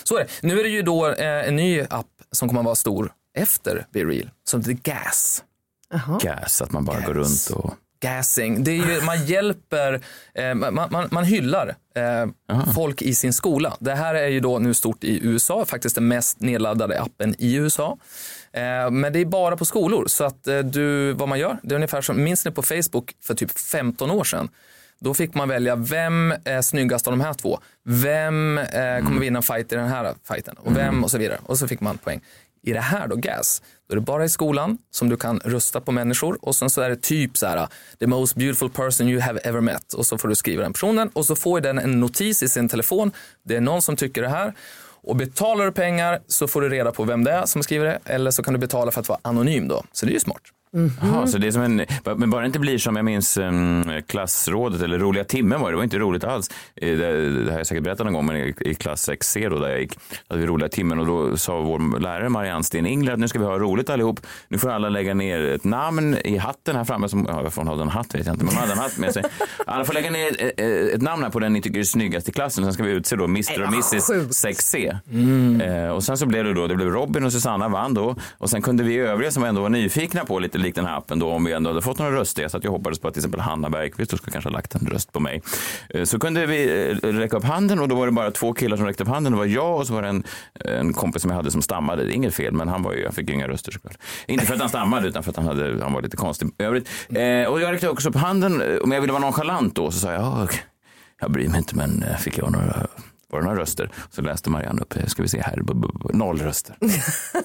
Så 0.04 0.16
är 0.16 0.20
det. 0.20 0.46
Nu 0.48 0.58
är 0.60 0.62
det 0.62 0.68
ju 0.70 0.82
då 0.82 1.08
eh, 1.08 1.48
en 1.48 1.56
ny 1.56 1.80
app 1.90 2.06
som 2.32 2.48
kommer 2.48 2.60
att 2.60 2.64
vara 2.64 2.74
stor 2.74 3.12
efter 3.38 3.86
Be 3.92 4.04
Real, 4.04 4.30
som 4.44 4.60
heter 4.60 4.72
Gas. 4.72 5.42
Gas, 6.22 6.62
att 6.62 6.72
man 6.72 6.84
bara 6.84 7.00
går 7.00 7.14
runt 7.14 7.50
och... 7.54 7.74
Gassing. 8.06 8.64
Det 8.64 8.70
är 8.70 8.74
ju, 8.74 9.00
man 9.00 9.26
hjälper, 9.26 10.00
eh, 10.34 10.54
man, 10.54 10.88
man, 10.90 11.08
man 11.10 11.24
hyllar 11.24 11.74
eh, 11.94 12.26
folk 12.74 13.02
i 13.02 13.14
sin 13.14 13.32
skola. 13.32 13.76
Det 13.80 13.94
här 13.94 14.14
är 14.14 14.28
ju 14.28 14.40
då 14.40 14.58
nu 14.58 14.74
stort 14.74 15.04
i 15.04 15.26
USA, 15.26 15.64
faktiskt 15.64 15.94
den 15.94 16.08
mest 16.08 16.40
nedladdade 16.40 17.00
appen 17.00 17.34
i 17.38 17.54
USA. 17.54 17.98
Eh, 18.52 18.90
men 18.90 19.12
det 19.12 19.18
är 19.18 19.24
bara 19.24 19.56
på 19.56 19.64
skolor, 19.64 20.04
så 20.08 20.24
att 20.24 20.46
eh, 20.46 20.58
du, 20.58 21.12
vad 21.12 21.28
man 21.28 21.38
gör, 21.38 21.56
det 21.62 21.72
är 21.72 21.76
ungefär 21.76 22.00
som, 22.00 22.24
minns 22.24 22.44
ni 22.44 22.50
på 22.50 22.62
Facebook 22.62 23.14
för 23.22 23.34
typ 23.34 23.58
15 23.58 24.10
år 24.10 24.24
sedan? 24.24 24.48
Då 24.98 25.14
fick 25.14 25.34
man 25.34 25.48
välja 25.48 25.76
vem 25.76 26.34
är 26.44 26.62
snyggast 26.62 27.06
av 27.06 27.12
de 27.12 27.20
här 27.20 27.34
två? 27.34 27.58
Vem 27.84 28.58
eh, 28.58 28.98
kommer 28.98 29.20
vinna 29.20 29.38
en 29.38 29.42
fight 29.42 29.72
i 29.72 29.76
den 29.76 29.88
här 29.88 30.14
fighten? 30.28 30.56
Och 30.58 30.76
vem 30.76 31.04
och 31.04 31.10
så 31.10 31.18
vidare. 31.18 31.38
Och 31.42 31.58
så 31.58 31.68
fick 31.68 31.80
man 31.80 31.98
poäng. 31.98 32.20
I 32.66 32.72
det 32.72 32.80
här 32.80 33.08
då, 33.08 33.16
GAS, 33.16 33.62
då 33.88 33.92
är 33.92 33.96
det 33.96 34.02
bara 34.02 34.24
i 34.24 34.28
skolan 34.28 34.78
som 34.90 35.08
du 35.08 35.16
kan 35.16 35.40
rösta 35.44 35.80
på 35.80 35.92
människor 35.92 36.38
och 36.42 36.56
sen 36.56 36.70
så 36.70 36.80
är 36.80 36.90
det 36.90 36.96
typ 36.96 37.36
så 37.36 37.46
här, 37.46 37.56
uh, 37.56 37.68
the 37.98 38.06
most 38.06 38.34
beautiful 38.34 38.70
person 38.70 39.08
you 39.08 39.20
have 39.20 39.40
ever 39.44 39.60
met 39.60 39.92
och 39.92 40.06
så 40.06 40.18
får 40.18 40.28
du 40.28 40.34
skriva 40.34 40.62
den 40.62 40.72
personen 40.72 41.10
och 41.12 41.26
så 41.26 41.36
får 41.36 41.60
den 41.60 41.78
en 41.78 42.00
notis 42.00 42.42
i 42.42 42.48
sin 42.48 42.68
telefon. 42.68 43.12
Det 43.44 43.56
är 43.56 43.60
någon 43.60 43.82
som 43.82 43.96
tycker 43.96 44.22
det 44.22 44.28
här 44.28 44.54
och 45.02 45.16
betalar 45.16 45.64
du 45.64 45.72
pengar 45.72 46.20
så 46.26 46.48
får 46.48 46.60
du 46.60 46.68
reda 46.68 46.92
på 46.92 47.04
vem 47.04 47.24
det 47.24 47.32
är 47.32 47.46
som 47.46 47.62
skriver 47.62 47.86
det 47.86 47.98
eller 48.04 48.30
så 48.30 48.42
kan 48.42 48.54
du 48.54 48.60
betala 48.60 48.90
för 48.90 49.00
att 49.00 49.08
vara 49.08 49.20
anonym 49.22 49.68
då. 49.68 49.84
Så 49.92 50.06
det 50.06 50.12
är 50.12 50.14
ju 50.14 50.20
smart. 50.20 50.42
Jaha, 51.02 51.26
så 51.26 51.38
det 51.38 51.46
är 51.46 51.50
som 51.50 51.62
en, 51.62 51.82
men 52.16 52.30
bara 52.30 52.40
det 52.40 52.46
inte 52.46 52.58
blir 52.58 52.78
som 52.78 52.96
jag 52.96 53.04
minns 53.04 53.36
um, 53.36 53.84
klassrådet 54.06 54.82
eller 54.82 54.98
roliga 54.98 55.24
timmen 55.24 55.60
var 55.60 55.66
det, 55.68 55.72
det 55.72 55.76
var 55.76 55.84
inte 55.84 55.98
roligt 55.98 56.24
alls. 56.24 56.50
Eh, 56.76 56.98
Det, 56.98 57.44
det 57.44 57.50
har 57.50 57.58
jag 57.58 57.66
säkert 57.66 57.84
berättat 57.84 58.06
någon 58.06 58.14
gång, 58.14 58.26
men 58.26 58.36
i, 58.36 58.74
klass 58.74 59.08
6C 59.08 59.50
då 59.50 59.58
där 59.58 59.68
jag 59.68 59.80
gick, 59.80 59.98
hade 60.28 60.40
vi 60.40 60.46
roliga 60.46 60.68
timmen 60.68 60.98
och 61.00 61.06
då 61.06 61.36
sa 61.36 61.60
vår 61.60 62.00
lärare 62.00 62.28
Marianne 62.28 62.64
Sten 62.64 62.86
Ingler 62.86 63.12
att 63.12 63.18
nu 63.18 63.28
ska 63.28 63.38
vi 63.38 63.44
ha 63.44 63.58
roligt 63.58 63.90
allihop. 63.90 64.20
Nu 64.48 64.58
får 64.58 64.70
alla 64.70 64.88
lägga 64.88 65.14
ner 65.14 65.40
ett 65.40 65.64
namn 65.64 66.16
i 66.24 66.36
hatten 66.36 66.76
här 66.76 66.84
framme, 66.84 67.08
som, 67.08 67.26
ja, 67.28 67.42
varför 67.42 67.60
hon 67.60 67.68
hade 67.68 67.82
en 67.82 67.88
hatt 67.88 68.14
vet 68.14 68.26
jag 68.26 68.34
inte, 68.34 68.44
men 68.44 68.54
hade 68.54 68.72
en 68.72 68.78
hatt 68.78 68.98
med 68.98 69.12
sig. 69.12 69.22
Alla 69.66 69.84
får 69.84 69.94
lägga 69.94 70.10
ner 70.10 70.26
ett, 70.42 70.60
ett, 70.60 70.94
ett 70.94 71.02
namn 71.02 71.22
här 71.22 71.30
på 71.30 71.38
den 71.40 71.52
ni 71.52 71.62
tycker 71.62 71.78
är 71.78 71.84
snyggast 71.84 72.28
i 72.28 72.32
klassen, 72.32 72.64
sen 72.64 72.72
ska 72.72 72.82
vi 72.82 72.90
utse 72.90 73.16
då 73.16 73.24
Mr 73.24 73.62
och 73.62 73.68
Mrs 73.68 74.10
6C. 74.44 74.98
Eh, 75.62 75.90
och 75.90 76.04
sen 76.04 76.16
så 76.18 76.26
blev 76.26 76.44
det 76.44 76.54
då, 76.54 76.66
det 76.66 76.74
blev 76.76 76.88
Robin 76.88 77.24
och 77.24 77.32
Susanna 77.32 77.68
vann 77.68 77.94
då 77.94 78.16
och 78.38 78.50
sen 78.50 78.62
kunde 78.62 78.84
vi 78.84 78.96
övriga 78.98 79.30
som 79.30 79.44
ändå 79.44 79.62
var 79.62 79.68
nyfikna 79.68 80.24
på 80.24 80.38
lite 80.38 80.55
likt 80.58 80.76
den 80.76 80.86
här 80.86 80.96
appen 80.96 81.18
då 81.18 81.30
om 81.30 81.44
vi 81.44 81.52
ändå 81.52 81.70
hade 81.70 81.82
fått 81.82 81.98
några 81.98 82.12
röster, 82.12 82.48
så 82.48 82.56
att 82.56 82.64
jag 82.64 82.70
hoppades 82.70 82.98
på 82.98 83.08
att 83.08 83.14
till 83.14 83.20
exempel 83.20 83.40
Hanna 83.40 83.70
Bergqvist 83.70 84.16
skulle 84.16 84.32
kanske 84.32 84.50
ha 84.50 84.54
lagt 84.54 84.74
en 84.74 84.86
röst 84.86 85.12
på 85.12 85.20
mig. 85.20 85.42
Eh, 85.90 86.04
så 86.04 86.18
kunde 86.18 86.46
vi 86.46 86.90
eh, 87.02 87.08
räcka 87.08 87.36
upp 87.36 87.44
handen 87.44 87.80
och 87.80 87.88
då 87.88 87.94
var 87.94 88.06
det 88.06 88.12
bara 88.12 88.30
två 88.30 88.52
killar 88.52 88.76
som 88.76 88.86
räckte 88.86 89.02
upp 89.02 89.08
handen. 89.08 89.32
Det 89.32 89.38
var 89.38 89.46
jag 89.46 89.76
och 89.76 89.86
så 89.86 89.94
var 89.94 90.02
det 90.02 90.08
en, 90.08 90.24
en 90.64 90.92
kompis 90.92 91.22
som 91.22 91.30
jag 91.30 91.36
hade 91.36 91.50
som 91.50 91.62
stammade. 91.62 92.04
Det 92.04 92.12
är 92.12 92.14
inget 92.14 92.34
fel, 92.34 92.52
men 92.52 92.68
han 92.68 92.82
var 92.82 92.92
ju, 92.92 93.02
jag 93.02 93.14
fick 93.14 93.28
ju 93.28 93.34
inga 93.34 93.48
röster 93.48 93.72
såklart. 93.72 93.96
Inte 94.26 94.46
för 94.46 94.54
att 94.54 94.60
han 94.60 94.68
stammade 94.68 95.08
utan 95.08 95.22
för 95.22 95.30
att 95.30 95.36
han, 95.36 95.46
hade, 95.46 95.82
han 95.82 95.92
var 95.92 96.02
lite 96.02 96.16
konstig 96.16 96.48
övrigt. 96.58 96.88
Eh, 97.08 97.52
och 97.52 97.60
jag 97.60 97.72
räckte 97.72 97.88
också 97.88 98.08
upp 98.08 98.16
handen, 98.16 98.62
om 98.82 98.92
jag 98.92 99.00
ville 99.00 99.12
vara 99.12 99.22
nonchalant 99.22 99.74
då 99.74 99.90
så 99.90 99.98
sa 99.98 100.12
jag, 100.12 100.48
jag 101.20 101.30
bryr 101.30 101.48
mig 101.48 101.58
inte 101.58 101.76
men 101.76 102.04
fick 102.18 102.38
jag 102.38 102.52
några 102.52 102.86
det 103.38 103.44
några 103.44 103.60
röster? 103.60 103.90
Så 104.10 104.22
läste 104.22 104.50
Marianne 104.50 104.80
upp, 104.82 104.96
eh, 104.96 105.06
ska 105.06 105.22
vi 105.22 105.28
se 105.28 105.40
här, 105.40 105.56
b- 105.62 105.72
b- 105.74 105.88
b- 106.04 106.08
noll 106.12 106.38
röster. 106.40 106.76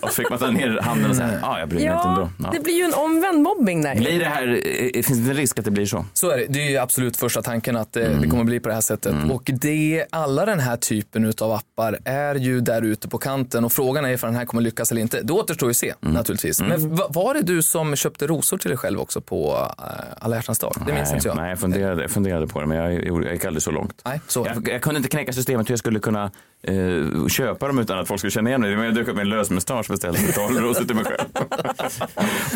och 0.01 0.09
fick 0.11 0.29
man 0.29 0.39
ta 0.39 0.51
ner 0.51 0.79
handen 0.81 1.09
och 1.09 1.15
säga, 1.15 1.39
ja, 1.41 1.59
jag 1.59 1.69
bryr 1.69 1.79
mig 1.79 1.95
inte 1.95 2.07
ändå. 2.07 2.29
Ja. 2.39 2.49
det 2.53 2.59
blir 2.59 2.73
ju 2.73 2.83
en 2.83 2.93
omvänd 2.93 3.41
mobbing 3.41 3.81
där. 3.81 3.95
Blir 3.95 4.19
det 4.19 4.25
här, 4.25 4.47
eh, 4.93 5.03
finns 5.03 5.19
det 5.19 5.31
en 5.31 5.37
risk 5.37 5.59
att 5.59 5.65
det 5.65 5.71
blir 5.71 5.85
så? 5.85 6.05
Så 6.13 6.29
är 6.29 6.37
det. 6.37 6.45
Det 6.49 6.59
är 6.67 6.69
ju 6.69 6.77
absolut 6.77 7.17
första 7.17 7.41
tanken 7.41 7.77
att 7.77 7.93
det, 7.93 8.13
det 8.21 8.27
kommer 8.27 8.43
bli 8.43 8.59
på 8.59 8.67
det 8.69 8.73
här 8.73 8.81
sättet. 8.81 9.15
Och 9.31 9.43
det, 9.53 10.05
alla 10.09 10.45
den 10.45 10.59
här 10.59 10.77
typen 10.77 11.33
av 11.41 11.51
appar 11.51 11.99
är 12.05 12.35
ju 12.35 12.61
där 12.61 12.81
ute 12.81 13.07
på 13.07 13.17
kanten 13.17 13.65
och 13.65 13.71
frågan 13.71 14.05
är 14.05 14.09
ifall 14.09 14.27
den 14.29 14.37
här 14.37 14.45
kommer 14.45 14.61
lyckas 14.63 14.91
eller 14.91 15.01
inte. 15.01 15.21
Det 15.21 15.33
återstår 15.33 15.67
ju 15.67 15.71
att 15.71 15.77
se 15.77 15.93
naturligtvis. 15.99 16.61
Men 16.61 16.95
va- 16.95 17.07
var 17.09 17.33
det 17.33 17.41
du 17.41 17.61
som 17.61 17.95
köpte 17.95 18.27
rosor 18.27 18.57
till 18.57 18.69
dig 18.69 18.77
själv 18.77 18.99
också 18.99 19.21
på 19.21 19.53
uh, 19.53 19.85
alla 20.19 20.35
hjärtans 20.35 20.59
dag? 20.59 20.73
Det 20.87 20.93
minns 20.93 21.09
nej, 21.09 21.15
inte 21.15 21.27
jag. 21.27 21.35
Nej, 21.37 21.49
jag 21.49 21.59
funderade, 21.59 22.01
jag 22.01 22.11
funderade 22.11 22.47
på 22.47 22.61
det, 22.61 22.67
men 22.67 22.77
jag, 22.77 23.05
jag 23.05 23.33
gick 23.33 23.45
aldrig 23.45 23.63
så 23.63 23.71
långt. 23.71 24.01
Nej, 24.05 24.21
så. 24.27 24.47
Jag, 24.55 24.67
jag 24.69 24.81
kunde 24.81 24.97
inte 24.97 25.09
knäcka 25.09 25.33
systemet 25.33 25.69
hur 25.69 25.71
jag 25.71 25.79
skulle 25.81 25.99
kunna 25.99 26.31
eh, 26.67 27.27
köpa 27.27 27.67
dem 27.67 27.79
utan 27.79 27.99
att 27.99 28.07
folk 28.07 28.19
skulle 28.19 28.31
känna 28.31 28.49
igen 28.49 28.61
mig. 28.61 28.71
Jag 28.71 28.95
dök 28.95 29.07
upp 29.07 29.15
med 29.15 29.21
en 29.21 29.29
lös 29.29 29.49
mustasch 29.49 29.87
beställde 29.87 30.19
betalrosor 30.27 30.85
till 30.85 30.95
mig 30.95 31.05
själv. 31.05 31.29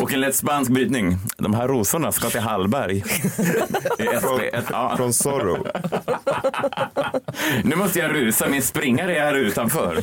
och 0.00 0.12
en 0.12 0.20
lätt 0.20 0.34
spansk 0.34 0.70
brytning. 0.70 1.16
De 1.36 1.54
här 1.54 1.68
rosorna 1.68 2.12
ska 2.12 2.30
till 2.30 2.40
Hallberg. 2.40 3.04
Det 3.98 4.04
ett, 4.52 4.64
ja. 4.70 4.96
Från 4.96 5.12
Zorro. 5.12 5.66
Nu 7.64 7.76
måste 7.76 7.98
jag 7.98 8.14
rusa, 8.14 8.48
min 8.48 8.62
springare 8.62 9.16
är 9.16 9.20
här 9.20 9.34
utanför. 9.34 9.98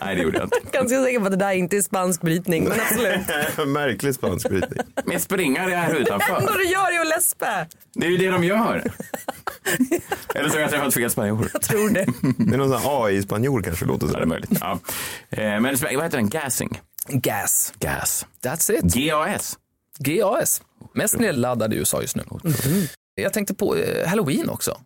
Nej, 0.00 0.16
det 0.16 0.22
gjorde 0.22 0.38
jag 0.38 0.46
inte. 0.46 0.58
Ganska 0.72 1.02
säker 1.02 1.18
på 1.20 1.24
att 1.24 1.30
det 1.30 1.36
där 1.36 1.52
inte 1.52 1.76
är 1.76 1.82
spansk 1.82 2.20
brytning, 2.20 2.64
men 2.64 2.80
absolut. 2.80 3.66
Märklig 3.68 4.14
spansk 4.14 4.48
brytning. 4.48 4.80
Min 5.04 5.20
springare 5.20 5.72
är 5.72 5.76
här 5.76 5.92
Det 5.94 5.98
utanför. 5.98 6.36
enda 6.36 6.52
du 6.52 6.64
gör 6.64 6.96
är 6.96 7.00
att 7.00 7.08
läspa. 7.08 7.66
Det 7.94 8.06
är 8.06 8.10
ju 8.10 8.16
det 8.16 8.30
de 8.30 8.44
gör. 8.44 8.82
Eller 10.34 10.48
så 10.48 10.54
har 10.54 10.60
jag 10.60 10.70
träffat 10.70 10.94
fel 10.94 11.10
spanjor. 11.10 11.48
Jag 11.52 11.62
tror 11.62 11.90
det. 11.90 12.06
Det 12.50 12.54
är 12.54 12.58
någon 12.58 12.68
sån 12.68 12.78
här 12.78 13.04
AI-spanjor 13.06 13.62
kanske 13.62 13.84
låter 13.84 14.06
så. 14.06 14.12
Ja, 14.12 14.18
det 14.18 14.24
är 14.24 14.26
möjligt. 14.26 14.50
Ja. 14.60 14.78
Eh, 15.30 15.38
Men 15.60 15.76
vad 15.80 16.04
heter 16.04 16.10
den? 16.10 16.28
Gassing? 16.28 16.80
Gas. 17.08 17.72
Gas. 17.78 18.26
That's 18.42 18.72
it. 18.72 18.94
GAS. 18.94 19.58
GAS. 19.98 20.62
Mest 20.94 21.18
nedladdad 21.18 21.74
i 21.74 21.76
USA 21.76 22.00
just 22.00 22.16
nu. 22.16 22.24
Jag 23.14 23.32
tänkte 23.32 23.54
på 23.54 23.76
eh, 23.76 24.08
Halloween 24.08 24.48
också. 24.48 24.80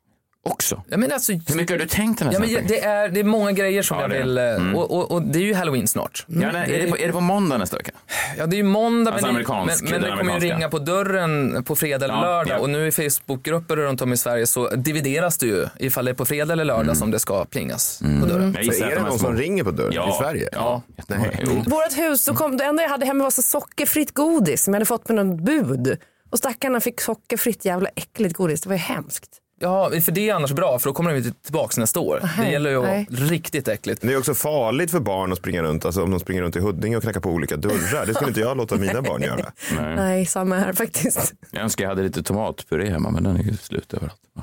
Också? 0.44 0.82
Ja, 0.88 0.96
men 0.96 1.12
alltså, 1.12 1.32
Hur 1.32 1.54
mycket 1.56 1.70
har 1.70 1.78
du 1.78 1.86
tänkt 1.86 2.18
den 2.18 2.28
här 2.28 2.34
Ja, 2.34 2.40
men 2.40 2.66
det, 2.66 2.80
är, 2.84 3.08
det 3.08 3.20
är 3.20 3.24
många 3.24 3.52
grejer 3.52 3.82
som 3.82 3.96
Ja, 3.98 4.02
jag 4.02 4.08
vill... 4.18 4.38
eh, 4.38 4.44
Mm. 4.44 4.76
Och, 4.76 4.90
och, 4.90 5.10
och 5.10 5.22
det 5.22 5.38
är 5.38 5.42
ju 5.42 5.54
halloween 5.54 5.88
snart. 5.88 6.24
Ja, 6.28 6.52
nej, 6.52 6.74
är, 6.74 6.84
det 6.84 6.90
på, 6.90 6.98
är 6.98 7.06
det 7.06 7.12
på 7.12 7.20
måndag 7.20 7.58
nästa 7.58 7.76
vecka? 7.76 7.90
Ja, 8.38 8.46
det 8.46 8.54
är 8.54 8.58
ju 8.58 8.62
måndag, 8.62 9.10
Alltså 9.12 9.26
men, 9.26 9.34
amerikansk, 9.34 9.82
men, 9.82 9.90
men 9.92 10.02
det 10.02 10.16
kommer 10.16 10.34
ju 10.34 10.40
ringa 10.40 10.68
på 10.68 10.78
dörren 10.78 11.64
på 11.64 11.76
fredag 11.76 12.04
eller 12.04 12.14
Ja, 12.14 12.20
lördag. 12.22 12.56
ja. 12.58 12.58
Och 12.62 12.70
nu 12.70 12.86
i 12.86 12.92
Facebookgrupper 12.92 13.76
runt 13.76 14.02
om 14.02 14.12
i 14.12 14.16
Sverige 14.16 14.46
så 14.46 14.68
divideras 14.70 15.38
det 15.38 15.46
ju 15.46 15.66
ifall 15.78 16.04
det 16.04 16.10
är 16.10 16.14
på 16.14 16.24
fredag 16.24 16.52
eller 16.52 16.64
lördag 16.64 16.96
som 16.96 17.10
det 17.10 17.18
ska 17.18 17.44
plingas 17.44 17.98
på 18.20 18.26
dörren. 18.26 18.52
Jag 18.56 18.64
gissar 18.64 18.78
Så 18.86 18.92
är 18.92 18.96
det 18.96 19.02
någon 19.02 19.18
som 19.18 19.36
ringer 19.36 19.64
på 19.64 19.70
dörren 19.70 19.92
Ja. 19.94 20.10
i 20.14 20.22
Sverige? 20.22 20.48
Ja. 20.52 20.82
Nej. 21.06 21.44
Vårt 21.66 21.98
hus, 21.98 22.24
så 22.24 22.34
kom, 22.34 22.56
det 22.56 22.64
enda 22.64 22.82
jag 22.82 22.90
hade 22.90 23.06
hemma 23.06 23.24
var 23.24 23.30
så 23.30 23.42
sockerfritt 23.42 24.14
godis 24.14 24.62
som 24.62 24.74
jag 24.74 24.78
hade 24.78 24.86
fått 24.86 25.08
med 25.08 25.26
något 25.26 25.40
bud. 25.40 25.98
Och 26.30 26.38
stackarna 26.38 26.80
fick 26.80 27.00
sockerfritt 27.00 27.64
jävla 27.64 27.88
äckligt 27.96 28.34
godis. 28.36 28.60
Det 28.60 28.68
var 28.68 28.76
ju 28.76 28.82
hemskt. 28.82 29.30
Ja, 29.62 29.90
för 30.04 30.12
det 30.12 30.28
är 30.30 30.34
annars 30.34 30.52
bra 30.52 30.78
för 30.78 30.88
då 30.88 30.94
kommer 30.94 31.10
de 31.10 31.16
inte 31.16 31.32
tillbaka 31.44 31.80
nästa 31.80 32.00
år. 32.00 32.20
Nej, 32.22 32.46
det 32.46 32.52
gäller 32.52 32.70
ju 32.70 32.76
att 32.76 32.82
vara 32.82 33.28
riktigt 33.28 33.68
äckligt. 33.68 34.02
Det 34.02 34.12
är 34.12 34.18
också 34.18 34.34
farligt 34.34 34.90
för 34.90 35.00
barn 35.00 35.32
att 35.32 35.38
springa 35.38 35.62
runt, 35.62 35.84
alltså 35.84 36.02
om 36.02 36.10
de 36.10 36.20
springer 36.20 36.42
runt 36.42 36.56
i 36.56 36.60
Huddinge 36.60 36.96
och 36.96 37.02
knackar 37.02 37.20
på 37.20 37.30
olika 37.30 37.56
dörrar. 37.56 38.06
Det 38.06 38.14
skulle 38.14 38.28
inte 38.28 38.40
jag 38.40 38.56
låta 38.56 38.76
mina 38.76 39.02
barn 39.02 39.22
göra. 39.22 39.36
Nej. 39.76 39.96
Nej, 39.96 40.26
samma 40.26 40.58
här 40.58 40.72
faktiskt. 40.72 41.34
Jag 41.50 41.62
önskar 41.62 41.84
jag 41.84 41.88
hade 41.88 42.02
lite 42.02 42.22
tomatpuré 42.22 42.90
hemma, 42.90 43.10
men 43.10 43.22
den 43.22 43.36
är 43.36 43.42
ju 43.42 43.56
slut 43.56 43.94
överallt. 43.94 44.20
Ja. 44.34 44.42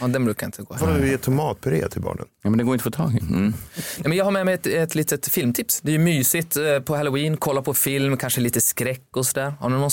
Ja, 0.00 0.06
den 0.06 0.24
brukar 0.24 0.46
inte 0.46 0.62
gå 0.62 0.74
Får 0.74 0.86
du 0.86 1.08
ge 1.08 1.18
tomatpuré 1.18 1.88
till 1.88 2.00
barnen? 2.00 2.24
Ja, 2.42 2.50
men 2.50 2.58
det 2.58 2.64
går 2.64 2.74
inte 2.74 2.88
att 2.88 2.94
få 2.94 3.02
tag 3.02 3.14
i. 3.14 3.18
Mm. 3.18 3.54
Ja, 4.02 4.08
men 4.08 4.18
jag 4.18 4.24
har 4.24 4.32
med 4.32 4.44
mig 4.44 4.54
ett, 4.54 4.66
ett 4.66 4.94
litet 4.94 5.28
filmtips. 5.28 5.80
Det 5.80 5.90
är 5.90 5.92
ju 5.92 5.98
mysigt 5.98 6.56
eh, 6.56 6.80
på 6.80 6.96
halloween, 6.96 7.36
kolla 7.36 7.62
på 7.62 7.74
film, 7.74 8.16
kanske 8.16 8.40
lite 8.40 8.60
skräck 8.60 9.16
och 9.16 9.26
sådär. 9.26 9.54
Har 9.60 9.68
ni 9.68 9.76
någon 9.76 9.90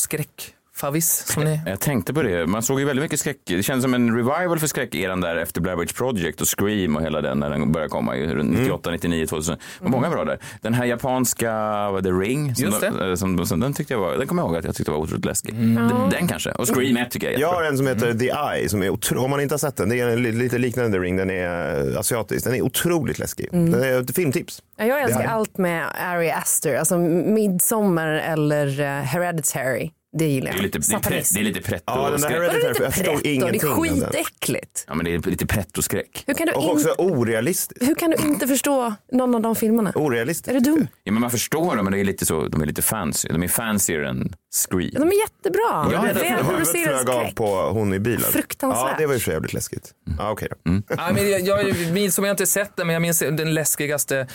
skräckfavvis 0.84 1.26
som 1.34 1.44
ni... 1.44 1.60
Jag 1.66 1.80
tänkte 1.80 2.14
på 2.14 2.22
det. 2.24 2.48
Man 2.48 2.62
såg 2.64 2.80
ju 2.80 2.86
väldigt 2.86 3.04
mycket 3.04 3.20
skräck. 3.20 3.38
Det 3.46 3.64
kändes 3.64 3.84
som 3.84 3.94
en 3.94 4.16
revival 4.16 4.60
för 4.60 4.68
skräckeran 4.68 5.22
där 5.22 5.36
efter 5.36 5.62
Blair 5.62 5.76
Witch 5.78 5.94
Project 5.94 6.42
och 6.42 6.48
Scream 6.60 6.96
och 6.96 7.02
hela 7.02 7.22
den 7.22 7.40
när 7.40 7.50
den 7.50 7.72
började 7.72 7.90
komma. 7.90 8.18
ju 8.18 8.36
runt 8.36 8.58
98, 8.58 8.92
99, 8.92 9.26
2000. 9.26 9.56
Det 9.80 9.84
var 9.84 9.90
många 9.92 10.10
bra 10.10 10.26
där. 10.26 10.40
Den 10.62 10.74
här 10.74 10.86
japanska, 10.86 11.52
vad 11.92 12.08
är 12.08 12.12
det, 12.12 12.18
Ring? 12.20 12.56
Som 12.56 12.66
Just 12.66 12.82
det. 12.82 12.90
de- 13.00 13.10
eh, 13.10 13.16
Som, 13.16 13.46
som, 13.46 13.60
den 13.60 13.74
tyckte 13.74 13.94
jag 13.94 14.00
var, 14.02 14.18
den 14.18 14.28
kommer 14.28 14.42
jag 14.42 14.48
ihåg 14.50 14.58
att 14.58 14.66
jag 14.66 14.76
tyckte 14.76 14.92
var 14.92 14.98
otroligt 15.00 15.26
läskig. 15.26 15.54
Den, 15.56 16.10
den 16.12 16.28
kanske. 16.28 16.52
Och 16.52 16.68
Scream 16.68 16.98
1 16.98 17.12
tycker 17.12 17.28
jag 17.28 17.36
är 17.36 17.40
Jag 17.40 17.54
har 17.54 17.64
en 17.64 17.78
som 17.78 17.88
heter 17.88 18.14
The 18.14 18.30
Eye, 18.60 18.70
som 18.70 18.82
är 18.84 18.90
otro- 18.90 19.18
om 19.18 19.30
man 19.30 19.42
inte 19.42 19.54
har 19.54 19.60
sett 19.60 19.76
den, 19.78 19.90
det 19.90 20.00
är 20.00 20.08
en 20.08 20.24
li- 20.24 20.32
lite 20.32 20.58
liknande 20.58 20.92
The 20.92 21.04
Ring, 21.04 21.18
den 21.18 21.30
är 21.30 21.92
eh, 21.94 22.00
asiatisk. 22.00 22.46
Den 22.46 22.56
är 22.56 22.62
otroligt 22.62 23.20
läskig. 23.20 23.48
Den 23.52 23.84
är 23.84 24.00
ett 24.02 24.16
filmtips. 24.16 24.62
Ja, 24.78 24.86
Jag 24.86 25.02
älskar 25.02 25.24
allt 25.28 25.58
med 25.58 25.86
Ari 26.06 26.32
Aster, 26.32 26.76
alltså 26.78 26.98
Midsommar 26.98 28.08
eller 28.08 28.68
uh, 28.80 28.86
Hereditary. 28.88 29.92
Det 30.20 30.26
gillar 30.26 30.52
Det 30.52 30.58
jag. 30.58 30.60
är 30.60 30.64
lite, 30.64 30.80
det 30.80 31.16
är, 31.16 31.34
det 31.34 31.40
är 31.40 31.44
lite 31.44 31.62
pretto 31.62 31.84
Ja, 31.86 32.10
den 32.10 32.22
där 32.22 32.30
Hereditary, 32.30 32.74
jag 32.84 32.94
förstår 32.94 33.14
pretto? 33.14 33.22
Det 33.24 33.58
är 33.58 34.06
skitäckligt. 34.06 34.86
Ja, 34.88 34.94
men 34.96 35.06
det 35.06 35.14
är 35.14 35.30
lite 35.30 35.46
pretto-skräck. 35.46 36.24
Hur 36.28 36.34
kan, 36.34 36.48
du 36.48 36.54
Och 36.54 36.64
in... 36.64 36.70
också 36.70 36.90
orealistiskt. 36.98 37.88
Hur 37.90 37.96
kan 37.96 38.12
du 38.12 38.18
inte 38.28 38.48
förstå 38.48 38.94
någon 39.12 39.36
av 39.36 39.42
de 39.42 39.56
filmerna? 39.56 39.92
Orealistiskt. 39.96 40.48
Är 40.48 40.54
du 40.54 40.60
dum? 40.60 40.88
Ja, 41.04 41.12
men 41.12 41.22
man 41.22 41.32
förstår 41.32 41.76
dem, 41.76 41.86
men 41.86 41.94
det 41.94 42.00
är 42.00 42.04
lite 42.04 42.26
så, 42.26 42.48
de 42.48 42.62
är 42.62 42.66
lite 42.66 42.82
fancy. 42.82 43.28
De 43.30 43.44
är 43.44 43.48
fancier 43.48 44.00
än 44.04 44.36
Scream. 44.70 44.90
Ja, 44.94 45.00
de 45.00 45.08
är 45.10 45.20
jättebra. 45.22 45.90
Ja, 45.92 46.02
det 46.08 46.14
det 46.20 46.28
är 46.28 46.44
Huvudet 46.44 46.70
flög 46.70 47.10
av 47.10 47.32
på 47.36 47.70
hon 47.70 47.94
i 47.94 48.00
bilen. 48.00 48.22
Fruktansvärt. 48.32 48.90
Ja, 48.92 48.96
det 48.98 49.06
var 49.06 49.14
ju 49.14 49.20
sig 49.20 49.34
jävligt 49.34 49.54
läskigt. 49.54 49.92
Ja, 50.18 50.32
okej 50.32 50.48
då. 50.52 50.82
Ja, 50.90 51.12
men 51.14 51.30
jag, 51.30 51.42
jag 51.42 51.92
minns, 51.94 52.16
som 52.16 52.24
jag 52.26 52.34
inte 52.34 52.46
sett 52.46 52.76
den, 52.76 52.88
men 52.88 52.94
jag 52.94 53.02
minns 53.02 53.20
den 53.20 53.54
läskigaste 53.54 54.28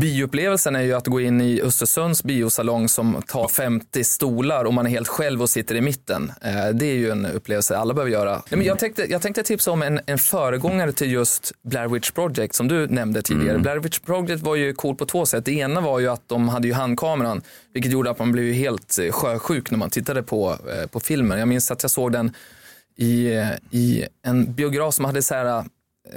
bioupplevelsen 0.00 0.76
är 0.76 0.80
ju 0.80 0.92
att 0.92 1.06
gå 1.06 1.20
in 1.20 1.40
i 1.40 1.62
Östersunds 1.62 2.24
biosalong 2.24 2.88
som 2.88 3.22
tar 3.26 3.48
50 3.48 4.04
stolar 4.04 4.64
och 4.64 4.74
man 4.74 4.86
är 4.86 4.90
helt 4.90 5.08
själv 5.08 5.42
och 5.42 5.50
sitter 5.50 5.74
i 5.74 5.80
mitten. 5.80 6.32
Eh, 6.42 6.68
Det 6.74 6.86
är 6.86 6.94
ju 6.94 7.10
en 7.10 7.26
upplevelse 7.26 7.76
alla 7.76 7.94
behöver 7.94 8.12
göra. 8.12 8.42
Men 8.50 8.64
jag, 8.64 8.78
tänkte, 8.78 9.06
jag 9.10 9.22
tänkte 9.22 9.42
tipsa 9.42 9.70
om 9.70 9.82
en, 9.82 10.00
en 10.06 10.18
föregångare 10.18 10.92
till 10.92 11.12
just 11.12 11.52
Blair 11.62 11.88
Witch 11.88 12.10
Project 12.10 12.54
som 12.54 12.68
du 12.68 12.86
nämnde 12.86 13.22
tidigare. 13.22 13.58
Blair 13.58 13.78
Witch 13.78 13.98
Project 13.98 14.42
var 14.42 14.56
ju 14.56 14.74
cool 14.74 14.94
på 14.96 15.06
två 15.06 15.26
sätt. 15.26 15.44
Det 15.44 15.52
ena 15.52 15.80
var 15.80 15.98
ju 15.98 16.08
att 16.08 16.28
de 16.28 16.48
hade 16.48 16.68
ju 16.68 16.74
handkameran, 16.74 17.42
vilket 17.74 17.92
gjorde 17.92 18.10
att 18.10 18.18
man 18.18 18.32
blev 18.32 18.52
helt 18.52 18.98
eh, 18.98 19.12
sjösjuk 19.12 19.70
när 19.70 19.78
man 19.78 19.90
tittade 19.90 20.22
på, 20.22 20.50
eh, 20.50 20.86
på 20.86 21.00
filmen. 21.00 21.38
Jag 21.38 21.48
minns 21.48 21.70
att 21.70 21.82
jag 21.82 21.90
såg 21.90 22.12
den 22.12 22.34
i, 22.96 23.28
i 23.70 24.04
en 24.22 24.52
biograf 24.52 24.94
som 24.94 25.04
hade 25.04 25.22
så 25.22 25.34
här, 25.34 25.64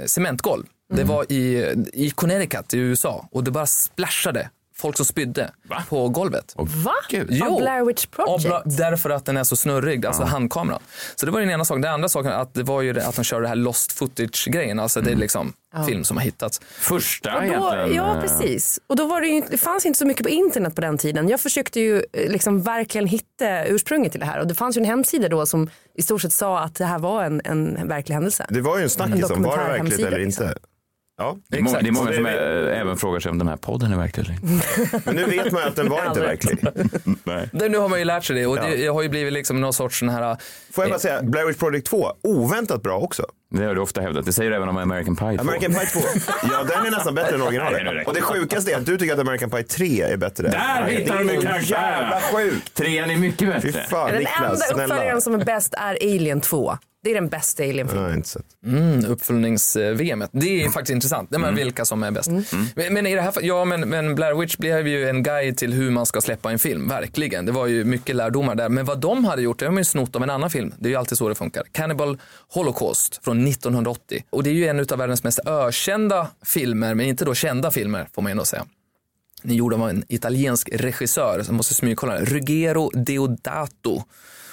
cementgolv. 0.06 0.64
Det 0.90 1.04
var 1.04 1.32
i, 1.32 1.74
i 1.92 2.10
Connecticut 2.10 2.74
i 2.74 2.78
USA 2.78 3.28
och 3.32 3.44
det 3.44 3.50
bara 3.50 3.66
splashade 3.66 4.50
folk 4.76 4.96
som 4.96 5.06
spydde 5.06 5.50
på 5.88 6.08
golvet. 6.08 6.54
Va? 6.56 6.92
Gud. 7.10 7.42
Av 7.42 7.58
Blair 7.58 7.84
Witch 7.84 8.06
Project? 8.06 8.44
Ja, 8.44 8.48
bra- 8.50 8.62
därför 8.64 9.10
att 9.10 9.24
den 9.26 9.36
är 9.36 9.44
så 9.44 9.56
snurrig, 9.56 10.06
alltså 10.06 10.22
handkameran. 10.22 10.80
Så 11.16 11.26
det 11.26 11.32
var 11.32 11.40
den 11.40 11.50
ena 11.50 11.64
saken. 11.64 11.82
Den 11.82 11.92
andra 11.94 12.08
saken 12.08 12.32
att 12.32 12.54
det 12.54 12.62
var 12.62 12.82
ju 12.82 12.92
det 12.92 13.06
att 13.06 13.16
de 13.16 13.24
körde 13.24 13.42
det 13.44 13.48
här 13.48 13.56
lost 13.56 13.92
footage-grejen. 13.92 14.78
Alltså 14.80 15.00
det 15.00 15.10
är 15.10 15.16
liksom 15.16 15.52
Ja. 15.74 15.84
film 15.84 16.04
som 16.04 16.16
har 16.16 16.24
hittats. 16.24 16.60
Första 16.78 17.34
Och 17.36 17.40
då, 17.42 17.46
egentligen. 17.46 17.94
ja, 17.94 18.18
precis. 18.20 18.80
Och 18.86 18.96
då 18.96 19.06
var 19.06 19.20
det, 19.20 19.26
ju, 19.26 19.34
inte- 19.36 19.50
det 19.50 19.58
fanns 19.58 19.86
inte 19.86 19.98
så 19.98 20.06
mycket 20.06 20.22
på 20.22 20.28
internet 20.28 20.74
på 20.74 20.80
den 20.80 20.98
tiden. 20.98 21.28
Jag 21.28 21.40
försökte 21.40 21.80
ju 21.80 21.96
eh, 22.12 22.30
liksom 22.30 22.62
verkligen 22.62 23.06
hitta 23.06 23.64
ursprunget 23.64 24.12
till 24.12 24.20
det 24.20 24.26
här. 24.26 24.40
Och 24.40 24.46
det 24.46 24.54
fanns 24.54 24.76
ju 24.76 24.78
en 24.80 24.84
hemsida 24.86 25.28
då 25.28 25.46
som 25.46 25.70
i 25.94 26.02
stort 26.02 26.22
sett 26.22 26.32
sa 26.32 26.60
att 26.60 26.74
det 26.74 26.84
här 26.84 26.98
var 26.98 27.24
en, 27.24 27.40
en 27.44 27.88
verklig 27.88 28.14
händelse. 28.14 28.46
Det 28.48 28.60
var 28.60 28.76
ju 28.78 28.82
en 28.82 28.90
snackis 28.90 29.30
om 29.30 29.42
var 29.42 29.58
det 29.58 29.64
verkligt 29.64 29.98
eller 30.06 30.18
liksom. 30.18 30.46
Ja, 31.20 31.36
Det 31.48 31.58
är 31.58 31.62
många, 31.62 31.80
det 31.80 31.88
är 31.88 31.92
många 31.92 32.12
som 32.12 32.26
eh, 32.26 32.32
även 32.80 32.96
frågar 32.96 33.20
sig 33.20 33.30
om 33.30 33.38
den 33.38 33.48
här 33.48 33.56
podden 33.56 33.92
är 33.92 33.96
verklig 33.96 34.24
eller 34.24 34.34
inte. 34.34 35.00
Men 35.04 35.14
nu 35.16 35.24
vet 35.24 35.52
man 35.52 35.62
ju 35.62 35.68
att 35.68 35.76
den 35.76 35.88
var 35.88 36.06
inte 36.06 36.20
verklig. 36.20 36.58
Nej. 37.24 37.48
Det, 37.52 37.68
nu 37.68 37.78
har 37.78 37.88
man 37.88 37.98
ju 37.98 38.04
lärt 38.04 38.24
sig 38.24 38.36
det 38.36 38.46
och 38.46 38.56
Ja. 38.58 38.62
det, 38.62 38.76
jag 38.76 38.94
har 38.94 39.02
ju 39.02 39.08
blivit 39.08 39.32
liksom 39.32 39.60
någon 39.60 39.72
sorts 39.72 39.98
sån 39.98 40.08
här... 40.08 40.36
Får 40.72 40.84
jag 40.84 40.90
bara 40.90 40.98
säga, 40.98 41.22
Blair 41.22 41.46
Witch 41.46 41.58
Project 41.58 41.86
2, 41.86 42.12
oväntat 42.22 42.82
bra 42.82 42.98
också. 42.98 43.26
Det 43.50 43.64
har 43.64 43.74
du 43.74 43.80
ofta 43.80 44.00
hävdat. 44.00 44.26
Det 44.26 44.32
säger 44.32 44.50
du 44.50 44.56
även 44.56 44.68
om 44.68 44.76
American 44.76 45.16
Pie 45.16 45.36
2. 45.36 45.40
American 45.40 45.72
Pie 45.72 45.86
2, 45.86 46.00
ja 46.42 46.64
den 46.64 46.86
är 46.86 46.90
nästan 46.90 47.14
bättre 47.14 47.34
än 47.34 47.42
originalet. 47.42 48.06
Och 48.06 48.14
det 48.14 48.20
sjukaste 48.22 48.72
är 48.72 48.76
att 48.76 48.86
du 48.86 48.98
tycker 48.98 49.14
att 49.14 49.20
American 49.20 49.50
Pie 49.50 49.62
3 49.62 50.02
är 50.02 50.16
bättre. 50.16 50.48
Där 50.48 50.84
hittar 50.84 51.18
det 51.18 51.24
de 51.24 51.30
är 51.30 51.34
ju 51.34 51.40
så 51.40 51.46
karaktärerna. 51.46 51.98
Jävla 52.00 52.20
sjukt. 52.20 52.74
Trean 52.74 53.10
är 53.10 53.16
mycket 53.16 53.62
Fy 53.62 53.72
bättre. 53.72 53.86
fan 53.90 54.08
Den 54.10 54.18
Niklas, 54.18 54.70
enda 54.70 54.84
uppföljaren 54.84 55.20
som 55.20 55.34
är 55.34 55.44
bäst 55.44 55.74
är 55.74 55.98
Alien 56.02 56.40
2. 56.40 56.78
Det 57.02 57.10
är 57.10 57.14
den 57.14 57.28
bästa 57.28 57.62
Alien-filmen. 57.62 58.24
Mm, 58.66 59.04
uppföljnings-VM. 59.04 60.24
Det 60.32 60.64
är 60.64 60.68
faktiskt 60.70 60.94
intressant. 60.94 61.30
Nej, 61.30 61.40
men 61.40 61.54
Vilka 61.54 61.84
som 61.84 62.02
är 62.02 62.10
bäst. 62.10 62.30
Men, 62.74 62.94
men 62.94 63.06
i 63.06 63.14
det 63.14 63.20
här 63.20 63.32
ja 63.42 63.64
men, 63.64 63.80
men 63.88 64.14
Blair 64.14 64.34
Witch 64.34 64.56
blev 64.56 64.88
ju 64.88 65.08
en 65.08 65.22
guide 65.22 65.56
till 65.56 65.72
hur 65.72 65.90
man 65.90 66.06
ska 66.06 66.20
släppa 66.20 66.50
en 66.50 66.58
film. 66.58 66.88
Verkligen. 66.88 67.46
Det 67.46 67.52
var 67.52 67.66
ju 67.66 67.84
mycket 67.84 68.16
lärdomar 68.16 68.54
där. 68.54 68.68
Men 68.68 68.84
vad 68.84 68.98
de 69.00 69.24
hade 69.24 69.42
gjort, 69.42 69.58
det 69.58 69.64
har 69.64 69.72
man 69.72 69.80
ju 69.80 69.84
snott 69.84 70.16
av 70.16 70.22
en 70.22 70.30
annan 70.30 70.50
film. 70.50 70.74
Det 70.78 70.88
är 70.88 70.90
ju 70.90 70.96
alltid 70.96 71.18
så 71.18 71.28
det 71.28 71.34
funkar. 71.34 71.62
Cannibal 71.72 72.18
Holocaust 72.48 73.24
från 73.24 73.39
1980. 73.48 74.24
Och 74.30 74.42
det 74.42 74.50
är 74.50 74.54
ju 74.54 74.66
en 74.66 74.80
av 74.80 74.98
världens 74.98 75.24
mest 75.24 75.40
ökända 75.46 76.28
filmer, 76.44 76.94
men 76.94 77.06
inte 77.06 77.24
då 77.24 77.34
kända 77.34 77.70
filmer 77.70 78.08
får 78.12 78.22
man 78.22 78.32
ändå 78.32 78.44
säga. 78.44 78.66
Ni 79.42 79.54
gjorde 79.54 79.76
av 79.76 79.88
en 79.90 80.04
italiensk 80.08 80.68
regissör 80.72 81.42
som 81.42 81.56
måste 81.56 81.74
smygkolla. 81.74 82.20
Ruggero 82.20 82.90
Deodato. 82.90 84.02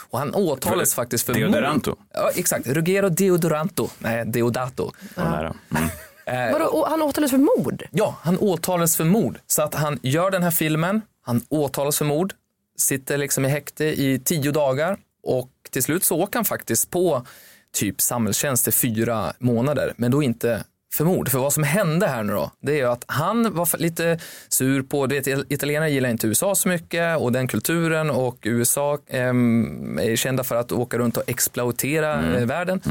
Och 0.10 0.20
han 0.20 0.36
åtalades 0.36 0.94
faktiskt 0.94 1.26
för 1.26 1.34
Deodoranto? 1.34 1.90
mord. 1.90 2.00
Ja, 2.14 2.30
exakt. 2.36 2.68
Ruggero 2.68 3.10
Deodoranto. 3.10 3.90
Nej, 4.00 4.26
Deodato. 4.26 4.92
Ja. 5.16 5.54
Mm. 5.72 5.90
Eh, 6.26 6.52
Vadå, 6.52 6.88
han 6.90 7.02
åtalades 7.02 7.32
för 7.32 7.38
mord? 7.38 7.84
Ja, 7.92 8.16
han 8.22 8.38
åtalades 8.40 8.98
för 8.98 9.04
mord. 9.04 9.40
Så 9.48 9.62
att 9.62 9.74
han 9.74 10.00
gör 10.02 10.32
den 10.32 10.44
här 10.44 10.52
filmen, 10.52 11.02
han 11.22 11.42
åtalas 11.50 11.98
för 11.98 12.06
mord, 12.06 12.34
sitter 12.78 13.18
liksom 13.18 13.46
i 13.46 13.48
häkte 13.48 13.86
i 13.86 14.20
tio 14.26 14.52
dagar 14.52 14.98
och 15.24 15.52
till 15.72 15.84
slut 15.84 16.04
så 16.04 16.22
åker 16.22 16.40
han 16.40 16.46
faktiskt 16.46 16.90
på 16.90 17.26
typ 17.74 18.02
samhällstjänst 18.02 18.68
i 18.68 18.72
fyra 18.72 19.34
månader, 19.40 19.94
men 19.98 20.12
då 20.12 20.24
inte 20.24 20.64
för 20.94 21.06
mord. 21.06 21.30
För 21.30 21.40
vad 21.40 21.54
som 21.54 21.64
hände 21.64 22.08
här 22.08 22.24
nu 22.24 22.34
då, 22.34 22.52
det 22.62 22.72
är 22.72 22.76
ju 22.76 22.86
att 22.86 23.04
han 23.08 23.54
var 23.54 23.78
lite 23.78 24.20
sur 24.50 24.82
på, 24.82 25.08
du 25.08 25.20
vet 25.20 25.52
italienare 25.52 25.90
gillar 25.90 26.10
inte 26.10 26.28
USA 26.28 26.56
så 26.56 26.70
mycket 26.70 27.20
och 27.20 27.32
den 27.32 27.48
kulturen 27.48 28.10
och 28.10 28.38
USA 28.42 28.98
ehm, 29.08 30.00
är 30.00 30.16
kända 30.16 30.44
för 30.44 30.56
att 30.56 30.72
åka 30.72 30.98
runt 30.98 31.18
och 31.18 31.24
exploatera 31.28 32.38
eh, 32.38 32.46
världen. 32.46 32.82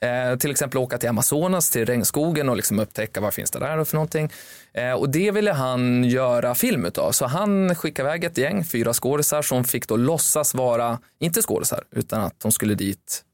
Eh, 0.00 0.38
till 0.38 0.50
exempel 0.50 0.78
åka 0.78 0.98
till 0.98 1.08
Amazonas, 1.08 1.70
till 1.70 1.86
regnskogen 1.86 2.48
och 2.48 2.56
liksom 2.56 2.78
upptäcka 2.78 3.20
vad 3.20 3.34
finns 3.34 3.50
det 3.50 3.58
där 3.58 3.84
för 3.84 3.96
någonting. 3.96 4.30
Eh, 4.74 4.92
och 4.92 5.10
det 5.10 5.30
ville 5.30 5.52
han 5.52 6.04
göra 6.04 6.54
film 6.54 6.84
utav. 6.84 7.12
Så 7.12 7.26
han 7.26 7.74
skickade 7.74 8.08
iväg 8.08 8.24
ett 8.24 8.38
gäng, 8.38 8.64
fyra 8.64 8.92
skådisar 8.92 9.42
som 9.42 9.64
fick 9.64 9.88
då 9.88 9.96
låtsas 9.96 10.54
vara, 10.54 10.98
inte 11.20 11.42
skådisar, 11.42 11.84
utan 11.90 12.20
att 12.20 12.40
de 12.40 12.52
skulle 12.52 12.74
dit 12.74 13.22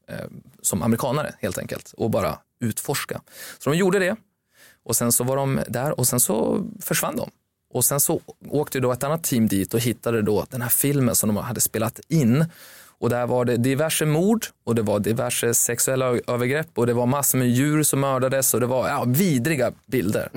som 0.61 0.83
amerikanare 0.83 1.33
helt 1.39 1.57
enkelt 1.57 1.93
och 1.97 2.09
bara 2.09 2.37
utforska. 2.59 3.21
Så 3.59 3.69
de 3.69 3.77
gjorde 3.77 3.99
det 3.99 4.15
och 4.83 4.95
sen 4.95 5.11
så 5.11 5.23
var 5.23 5.35
de 5.35 5.59
där 5.67 5.99
och 5.99 6.07
sen 6.07 6.19
så 6.19 6.65
försvann 6.79 7.15
de. 7.15 7.29
Och 7.73 7.85
sen 7.85 7.99
så 7.99 8.21
åkte 8.49 8.79
då 8.79 8.91
ett 8.91 9.03
annat 9.03 9.23
team 9.23 9.47
dit 9.47 9.73
och 9.73 9.79
hittade 9.79 10.21
då 10.21 10.45
den 10.49 10.61
här 10.61 10.69
filmen 10.69 11.15
som 11.15 11.35
de 11.35 11.37
hade 11.37 11.61
spelat 11.61 11.99
in. 12.07 12.45
Och 13.01 13.09
där 13.09 13.27
var 13.27 13.45
det 13.45 13.57
diverse 13.57 14.05
mord 14.05 14.45
och 14.63 14.75
det 14.75 14.81
var 14.81 14.99
diverse 14.99 15.53
sexuella 15.53 16.05
övergrepp 16.27 16.67
och 16.75 16.87
det 16.87 16.93
var 16.93 17.05
massor 17.05 17.37
med 17.37 17.49
djur 17.49 17.83
som 17.83 17.99
mördades 17.99 18.53
och 18.53 18.59
det 18.59 18.65
var 18.65 18.89
ja, 18.89 19.03
vidriga 19.07 19.71
bilder. 19.85 20.29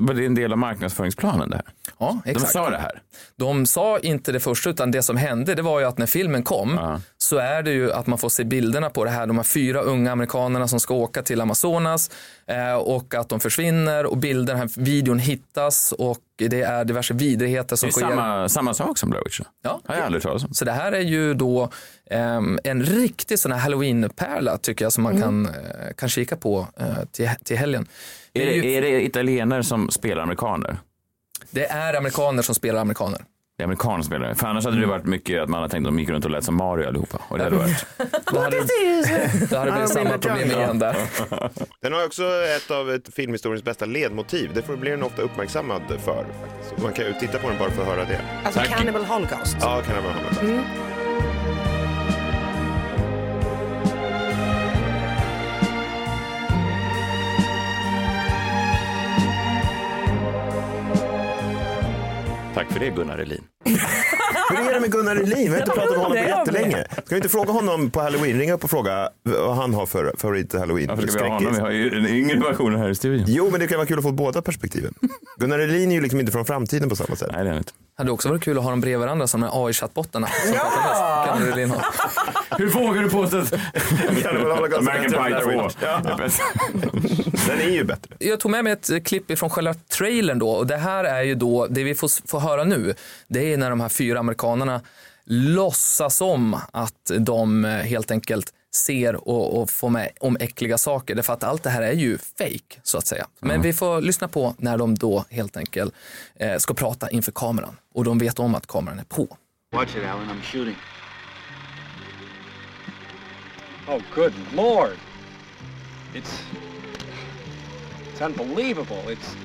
Var 0.00 0.14
det 0.14 0.26
en 0.26 0.34
del 0.34 0.52
av 0.52 0.58
marknadsföringsplanen 0.58 1.50
det 1.50 1.56
här? 1.56 1.64
Ja, 1.98 2.20
exakt. 2.24 2.46
De 2.46 2.52
sa 2.52 2.70
det 2.70 2.76
här? 2.76 3.02
De 3.36 3.66
sa 3.66 3.98
inte 3.98 4.32
det 4.32 4.40
första 4.40 4.70
utan 4.70 4.90
det 4.90 5.02
som 5.02 5.16
hände 5.16 5.54
det 5.54 5.62
var 5.62 5.80
ju 5.80 5.86
att 5.86 5.98
när 5.98 6.06
filmen 6.06 6.42
kom 6.42 7.00
så 7.30 7.36
är 7.38 7.62
det 7.62 7.70
ju 7.72 7.92
att 7.92 8.06
man 8.06 8.18
får 8.18 8.28
se 8.28 8.44
bilderna 8.44 8.90
på 8.90 9.04
det 9.04 9.10
här. 9.10 9.26
De 9.26 9.36
här 9.36 9.44
fyra 9.44 9.80
unga 9.80 10.12
amerikanerna 10.12 10.68
som 10.68 10.80
ska 10.80 10.94
åka 10.94 11.22
till 11.22 11.40
Amazonas 11.40 12.10
eh, 12.46 12.74
och 12.74 13.14
att 13.14 13.28
de 13.28 13.40
försvinner 13.40 14.06
och 14.06 14.16
bilden, 14.18 14.46
den 14.46 14.56
här 14.56 14.70
videon 14.80 15.18
hittas 15.18 15.92
och 15.92 16.18
det 16.36 16.62
är 16.62 16.84
diverse 16.84 17.14
vidrigheter 17.14 17.70
Det 17.70 17.76
som 17.76 17.88
är 17.88 17.92
sker. 17.92 18.00
samma, 18.00 18.48
samma 18.48 18.74
sak 18.74 18.98
som 18.98 19.10
Blair 19.10 19.24
Witch. 19.24 19.40
Ja. 19.62 19.80
Har 19.84 19.94
jag 19.94 20.04
aldrig 20.04 20.22
talat 20.22 20.44
om. 20.44 20.54
Så 20.54 20.64
det 20.64 20.72
här 20.72 20.92
är 20.92 21.00
ju 21.00 21.34
då 21.34 21.70
ehm, 22.10 22.58
en 22.64 22.82
riktig 22.82 23.38
sån 23.38 23.52
här 23.52 23.58
halloween-pärla 23.58 24.58
tycker 24.58 24.84
jag 24.84 24.92
som 24.92 25.02
man 25.04 25.12
Mm. 25.16 25.22
kan, 25.22 25.46
eh, 25.54 25.92
kan 25.96 26.08
kika 26.08 26.36
på 26.36 26.66
eh, 26.80 26.86
till, 27.12 27.30
till 27.44 27.56
helgen. 27.56 27.86
Är 28.32 28.40
Det 28.46 28.58
är 28.58 28.60
det, 28.62 28.68
ju- 28.68 28.74
är 28.74 28.82
det 28.82 29.04
italienare 29.04 29.62
som 29.64 29.90
spelar 29.90 30.22
amerikaner? 30.22 30.78
Det 31.50 31.66
är 31.66 31.94
amerikaner 31.94 32.42
som 32.42 32.54
spelar 32.54 32.80
amerikaner. 32.80 33.20
Det 33.60 33.64
är 33.64 33.66
amerikaner 33.66 33.96
som 33.96 34.04
spelar. 34.04 34.34
För 34.34 34.46
annars 34.46 34.64
hade 34.64 34.80
det 34.80 34.86
varit 34.86 35.04
mycket 35.04 35.42
att 35.42 35.48
man 35.48 35.60
hade 35.60 35.70
tänkt 35.70 35.86
att 35.86 35.92
de 35.92 35.98
gick 35.98 36.08
runt 36.08 36.24
och 36.24 36.30
lät 36.30 36.44
som 36.44 36.56
Mario 36.56 36.88
allihopa. 36.88 37.18
Och 37.28 37.38
det 37.38 37.44
hade 37.44 37.56
varit... 37.56 37.86
Då 38.32 38.38
hade, 38.38 38.56
det 39.64 39.72
blivit 39.72 39.88
samma 39.88 40.18
problem 40.18 40.50
igen 40.50 40.78
där. 40.78 40.96
Den 41.82 41.92
har 41.92 42.06
också 42.06 42.22
ett 42.56 42.70
av 42.70 42.90
ett 42.90 43.14
filmhistoriens 43.14 43.64
bästa 43.64 43.86
ledmotiv. 43.86 44.50
Det 44.54 44.62
får 44.62 44.76
blir 44.76 44.90
den 44.90 45.02
ofta 45.02 45.22
uppmärksammad 45.22 45.82
för. 45.88 46.26
Faktiskt. 46.40 46.82
Man 46.82 46.92
kan 46.92 47.04
ju 47.04 47.12
titta 47.12 47.38
på 47.38 47.48
den 47.48 47.58
bara 47.58 47.70
för 47.70 47.82
att 47.82 47.88
höra 47.88 48.04
det. 48.04 48.20
Alltså 48.44 48.60
Cannibal 48.60 49.04
Holocaust. 49.04 49.56
Ja, 49.60 49.68
vara 49.68 50.14
Holocaust. 50.14 50.42
Mm. 50.42 50.89
Tack 62.60 62.72
för 62.72 62.80
det 62.80 62.90
Gunnar 62.90 63.18
Elin. 63.18 63.40
Hur 64.50 64.68
är 64.68 64.74
det 64.74 64.80
med 64.80 64.92
Gunnar 64.92 65.16
Elin? 65.16 65.38
Vi 65.38 65.48
har 65.48 65.58
inte 65.58 65.70
pratat 65.70 65.90
med 65.90 65.98
honom 65.98 66.12
på 66.12 66.28
jättelänge. 66.28 66.84
Ska 66.90 67.04
vi 67.08 67.16
inte 67.16 67.28
fråga 67.28 67.52
honom 67.52 67.90
på 67.90 68.00
halloween? 68.00 68.38
Ringa 68.38 68.54
upp 68.54 68.64
och 68.64 68.70
fråga 68.70 69.10
vad 69.22 69.56
han 69.56 69.74
har 69.74 69.86
för 69.86 70.14
favorit 70.18 70.52
halloween 70.52 70.88
Varför 70.88 71.06
ska 71.06 71.22
vi 71.22 71.28
ha 71.28 71.34
honom? 71.34 71.54
Vi 71.54 71.60
har 71.60 71.70
ju 71.70 71.90
den 71.90 72.06
yngre 72.06 72.38
versionen 72.38 72.80
här 72.80 72.88
i 72.88 72.94
studion. 72.94 73.24
Jo, 73.28 73.48
men 73.50 73.60
det 73.60 73.66
kan 73.66 73.76
vara 73.76 73.86
kul 73.86 73.98
att 73.98 74.04
få 74.04 74.12
båda 74.12 74.42
perspektiven. 74.42 74.94
Gunnar 75.38 75.58
Elin 75.58 75.90
är 75.90 75.94
ju 75.94 76.00
liksom 76.00 76.20
inte 76.20 76.32
från 76.32 76.44
framtiden 76.44 76.88
på 76.88 76.96
samma 76.96 77.16
sätt. 77.16 77.30
Nej, 77.32 77.44
det 77.44 77.50
är 77.50 77.58
inte. 77.58 77.72
Hade 78.00 78.10
också 78.10 78.28
varit 78.28 78.42
kul 78.42 78.58
att 78.58 78.64
ha 78.64 78.70
dem 78.70 78.80
bredvid 78.80 79.00
varandra 79.00 79.26
som 79.26 79.40
de 79.40 79.46
här 79.46 79.66
AI-chattbottarna. 79.66 80.26
Kan 81.26 81.42
du 81.56 81.66
ha? 81.66 81.76
Hur 82.58 82.70
vågar 82.70 83.02
du 83.02 83.10
påstå 83.10 83.38
att 83.38 83.52
American 84.74 85.10
Pie 85.10 85.40
Blair 85.40 85.40
2 85.40 85.62
Witch. 85.62 85.76
Ja. 85.80 85.88
är 85.88 86.16
bäst? 86.18 86.40
Den 87.46 87.60
är 87.60 87.70
ju 87.70 87.84
bättre. 87.84 88.16
Jag 88.18 88.40
tog 88.40 88.50
med 88.50 88.64
mig 88.64 88.72
ett 88.72 89.06
klipp 89.06 89.38
från 89.38 89.50
själva 89.50 89.74
trailern 89.74 90.38
då 90.38 90.50
och 90.50 90.66
det 90.66 90.76
här 90.76 91.04
är 91.04 91.22
ju 91.22 91.34
då, 91.34 91.66
det 91.66 91.84
vi 91.84 91.94
får, 91.94 92.28
får 92.28 92.40
höra 92.40 92.64
nu, 92.64 92.94
det 93.28 93.52
är 93.52 93.56
när 93.56 93.70
de 93.70 93.80
här 93.80 93.88
fyra 93.88 94.18
amerikanerna 94.18 94.80
låtsas 95.24 96.20
om 96.20 96.56
att 96.72 97.10
de 97.18 97.64
eh, 97.64 97.70
helt 97.70 98.10
enkelt 98.10 98.52
ser 98.74 99.28
och, 99.28 99.60
och 99.60 99.70
får 99.70 99.90
med 99.90 100.10
om 100.20 100.36
äckliga 100.40 100.78
saker. 100.78 101.14
Därför 101.14 101.32
att 101.32 101.44
allt 101.44 101.62
det 101.62 101.70
här 101.70 101.82
är 101.82 101.92
ju 101.92 102.18
fake 102.18 102.80
så 102.82 102.98
att 102.98 103.06
säga. 103.06 103.26
Men 103.40 103.62
vi 103.62 103.72
får 103.72 104.00
lyssna 104.00 104.28
på 104.28 104.54
när 104.58 104.78
de 104.78 104.94
då 104.94 105.24
helt 105.30 105.56
enkelt 105.56 105.94
eh, 106.34 106.56
ska 106.58 106.74
prata 106.74 107.10
inför 107.10 107.32
kameran 107.32 107.76
och 107.94 108.04
de 108.04 108.18
vet 108.18 108.38
om 108.38 108.54
att 108.54 108.66
kameran 108.66 108.98
är 108.98 109.04
på. 109.04 109.36
Watch 109.72 109.96
it, 109.96 110.02
Alan. 110.04 110.28
I'm 110.28 110.42
shooting. 110.42 110.76
Oh, 113.88 114.00
good 114.14 114.32
lord! 114.54 114.96
It's 116.14 116.42
it's 118.12 118.20
unbelievable. 118.20 119.02
It's 119.08 119.36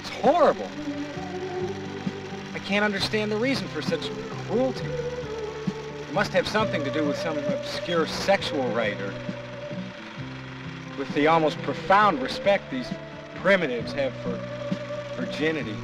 it's 0.00 0.10
horrible. 0.22 0.68
I 2.54 2.58
can't 2.58 2.84
understand 2.84 3.32
the 3.32 3.36
reason 3.36 3.68
for 3.68 3.82
such 3.82 4.10
cruelty. 4.48 4.86
It 6.08 6.14
must 6.14 6.32
have 6.32 6.48
something 6.48 6.82
to 6.84 6.90
do 6.90 7.04
with 7.04 7.18
some 7.18 7.36
obscure 7.38 8.06
sexual 8.06 8.66
rite 8.68 9.00
or 9.00 9.12
with 10.98 11.12
the 11.14 11.26
almost 11.26 11.58
profound 11.62 12.22
respect 12.22 12.70
these 12.70 12.88
primitives 13.42 13.92
have 13.92 14.12
for 14.22 14.38
virginity. 15.16 15.74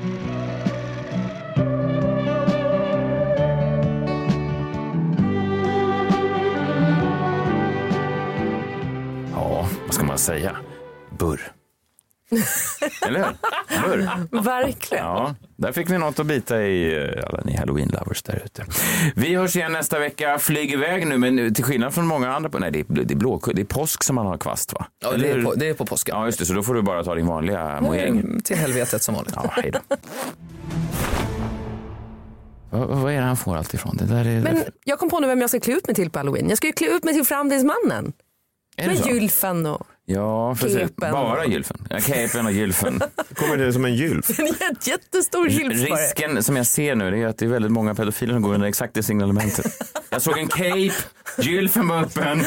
Ja, 9.33 9.66
vad 9.87 9.95
ska 9.95 10.05
man 10.05 10.18
säga? 10.18 10.57
Burr. 11.11 11.41
Eller 13.07 13.25
hur? 13.25 13.35
Burr. 13.83 14.43
Verkligen. 14.43 15.05
Ja, 15.05 15.35
där 15.57 15.73
fick 15.73 15.89
ni 15.89 15.99
något 15.99 16.19
att 16.19 16.27
bita 16.27 16.63
i, 16.63 16.97
eh, 16.97 17.25
alla 17.27 17.41
ni 17.45 17.57
halloween-lovers 17.57 18.23
där 18.23 18.43
ute. 18.45 18.65
Vi 19.17 19.35
hörs 19.35 19.57
igen 19.57 19.73
nästa 19.73 19.99
vecka. 19.99 20.39
Flyg 20.39 20.73
iväg 20.73 21.07
nu, 21.07 21.19
men 21.19 21.37
nu, 21.37 21.51
till 21.51 21.65
skillnad 21.65 21.95
från 21.95 22.07
många 22.07 22.33
andra, 22.35 22.59
nej 22.59 22.71
det 22.71 22.81
är, 22.81 22.85
det 22.89 23.15
är, 23.15 23.17
blå, 23.17 23.41
det 23.55 23.61
är 23.61 23.65
påsk 23.65 24.03
som 24.03 24.17
man 24.17 24.27
har 24.27 24.39
kvast 24.39 24.73
va? 24.73 24.87
Ja, 25.03 25.17
det 25.17 25.31
är 25.31 25.43
på, 25.43 25.55
det 25.55 25.69
är 25.69 25.75
på 25.75 25.87
påsken. 25.87 26.17
Ja, 26.17 26.27
just 26.27 26.39
det, 26.39 26.47
så 26.47 26.53
då 26.53 26.63
får 26.63 26.75
du 26.75 26.83
bara 26.83 27.05
ta 27.05 27.15
din 27.15 27.27
vanliga 27.27 27.81
mojäng. 27.81 28.41
Till 28.45 28.57
helvetet 28.57 29.03
som 29.03 29.15
vanligt. 29.15 29.35
Ja, 29.37 29.51
hej 29.51 29.71
då. 29.71 29.97
vad, 32.71 33.13
är 33.13 33.17
det 33.17 33.27
han 33.27 33.37
får 33.37 33.57
allt 33.57 33.75
ifrån? 33.75 33.97
Det 33.97 34.05
där 34.05 34.25
är... 34.27 34.41
Men 34.41 34.65
jag 34.85 34.99
kom 34.99 35.11
på 35.11 35.21
nu 35.21 35.27
vem 35.27 35.41
jag 35.41 35.51
ska 35.51 35.61
klä 35.61 35.75
ut 35.75 35.87
mig 35.87 35.97
till 35.97 36.11
på 36.11 36.19
halloween. 36.19 36.49
Jag 36.49 36.57
ska 36.57 36.67
ju 36.67 36.73
klä 36.73 36.87
ut 36.87 37.05
mig 37.05 37.15
till 37.15 37.25
Framtidsmannen. 37.25 38.13
Med 38.77 39.07
gylfen 39.07 39.67
och... 39.67 39.87
Ja, 40.07 40.55
precis. 40.61 40.97
Bara 40.97 41.45
gylfen. 41.47 41.77
Ja, 41.91 42.01
kepen 42.01 42.47
och 42.47 42.53
gylfen. 42.53 43.01
Kommer 43.35 43.57
det 43.57 43.73
som 43.73 43.85
en 43.85 43.95
gylf? 43.95 44.31
En 44.39 44.47
jätte- 44.47 44.91
jättestor 44.91 45.49
gylf. 45.49 45.91
Risken 45.91 46.43
som 46.43 46.57
jag 46.57 46.67
ser 46.67 46.95
nu 46.95 47.23
är 47.23 47.27
att 47.27 47.39
det 47.39 47.45
är 47.45 47.49
väldigt 47.49 47.73
många 47.73 47.95
pedofiler 47.95 48.33
som 48.35 48.43
går 48.43 48.55
under 48.55 48.69
exakt 48.69 48.95
det 48.95 49.03
signalementet. 49.03 49.67
Jag 50.11 50.23
såg 50.23 50.39
en 50.39 50.49
cape, 50.49 50.91
gylfen 51.39 51.89
var 51.89 52.03
öppen. 52.03 52.45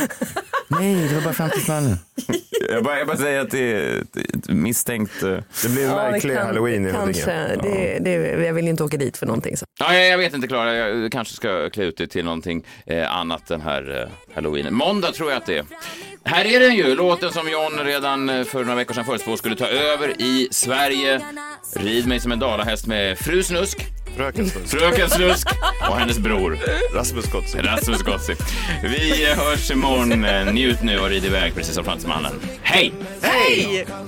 Nej, 0.67 1.07
det 1.09 1.15
var 1.15 1.21
bara 1.21 1.33
framtidsmannen. 1.33 1.97
Jag 2.69 2.83
bara, 2.83 2.97
jag 2.97 3.07
bara 3.07 3.17
säger 3.17 3.39
att 3.41 3.51
det 3.51 3.59
är 3.73 4.01
ett 4.01 4.49
misstänkt... 4.49 5.23
eh, 5.23 5.29
Det 5.63 5.69
blir 5.69 5.83
en 5.83 5.89
Ja, 5.89 5.95
verklig 5.95 6.35
kan- 6.37 6.45
halloween 6.47 6.87
i 6.87 6.91
Kanske. 6.91 7.31
Det, 7.63 7.97
det, 8.01 8.11
jag 8.45 8.53
vill 8.53 8.67
inte 8.67 8.83
åka 8.83 8.97
dit 8.97 9.17
för 9.17 9.25
någonting. 9.25 9.57
Så. 9.57 9.65
Ja, 9.79 9.93
jag 9.93 10.07
jag 10.07 10.17
vet 10.17 10.33
inte 10.33 10.47
Klara, 10.47 10.73
jag 10.75 11.11
kanske 11.11 11.33
ska 11.35 11.69
klä 11.69 11.83
ut 11.83 11.97
det 11.97 12.07
till 12.07 12.25
någonting 12.25 12.63
eh, 12.85 13.15
annat 13.17 13.47
den 13.47 13.61
här 13.61 14.01
eh, 14.03 14.35
halloween. 14.35 14.73
Måndag 14.73 15.11
tror 15.11 15.29
jag 15.31 15.37
att 15.37 15.45
det 15.45 15.57
är. 15.57 15.65
Här 16.27 16.45
är 16.45 16.59
den 16.59 16.75
ju, 16.75 16.95
låten 16.95 17.31
som 17.31 17.49
John 17.49 17.79
redan 17.85 18.29
eh, 18.29 18.43
för 18.43 18.59
några 18.63 18.75
veckor 18.75 18.93
sedan 18.93 19.05
förutspådde 19.05 19.37
skulle 19.37 19.55
ta 19.55 19.67
över 19.67 20.21
i 20.21 20.47
Sverige. 20.51 21.21
Rid 21.75 22.07
mig 22.07 22.19
som 22.19 22.31
en 22.31 22.39
dalahäst 22.39 22.87
med 22.87 23.19
Fru 23.19 23.43
Snusk, 23.43 23.77
Fröken 24.17 24.49
Snusk. 24.49 24.67
Fröken 24.79 25.09
Snusk 25.09 25.47
och 25.89 25.97
hennes 25.97 26.19
bror 26.19 26.59
Rasmus 26.93 27.31
Gottsing. 27.31 27.61
Rasmus 27.61 28.01
Gotzi. 28.01 28.35
Vi 28.83 29.31
eh, 29.31 29.37
hörs 29.37 29.71
imorgon. 29.71 30.25
Eh, 30.25 30.53
Njut 30.53 30.83
nu 30.83 30.99
och 30.99 31.09
rid 31.09 31.25
iväg 31.25 31.55
precis 31.55 31.75
som 31.75 31.83
Framtidsmannen. 31.83 32.33
Hej! 32.61 32.93
Hej! 33.21 33.85
kan 33.87 34.07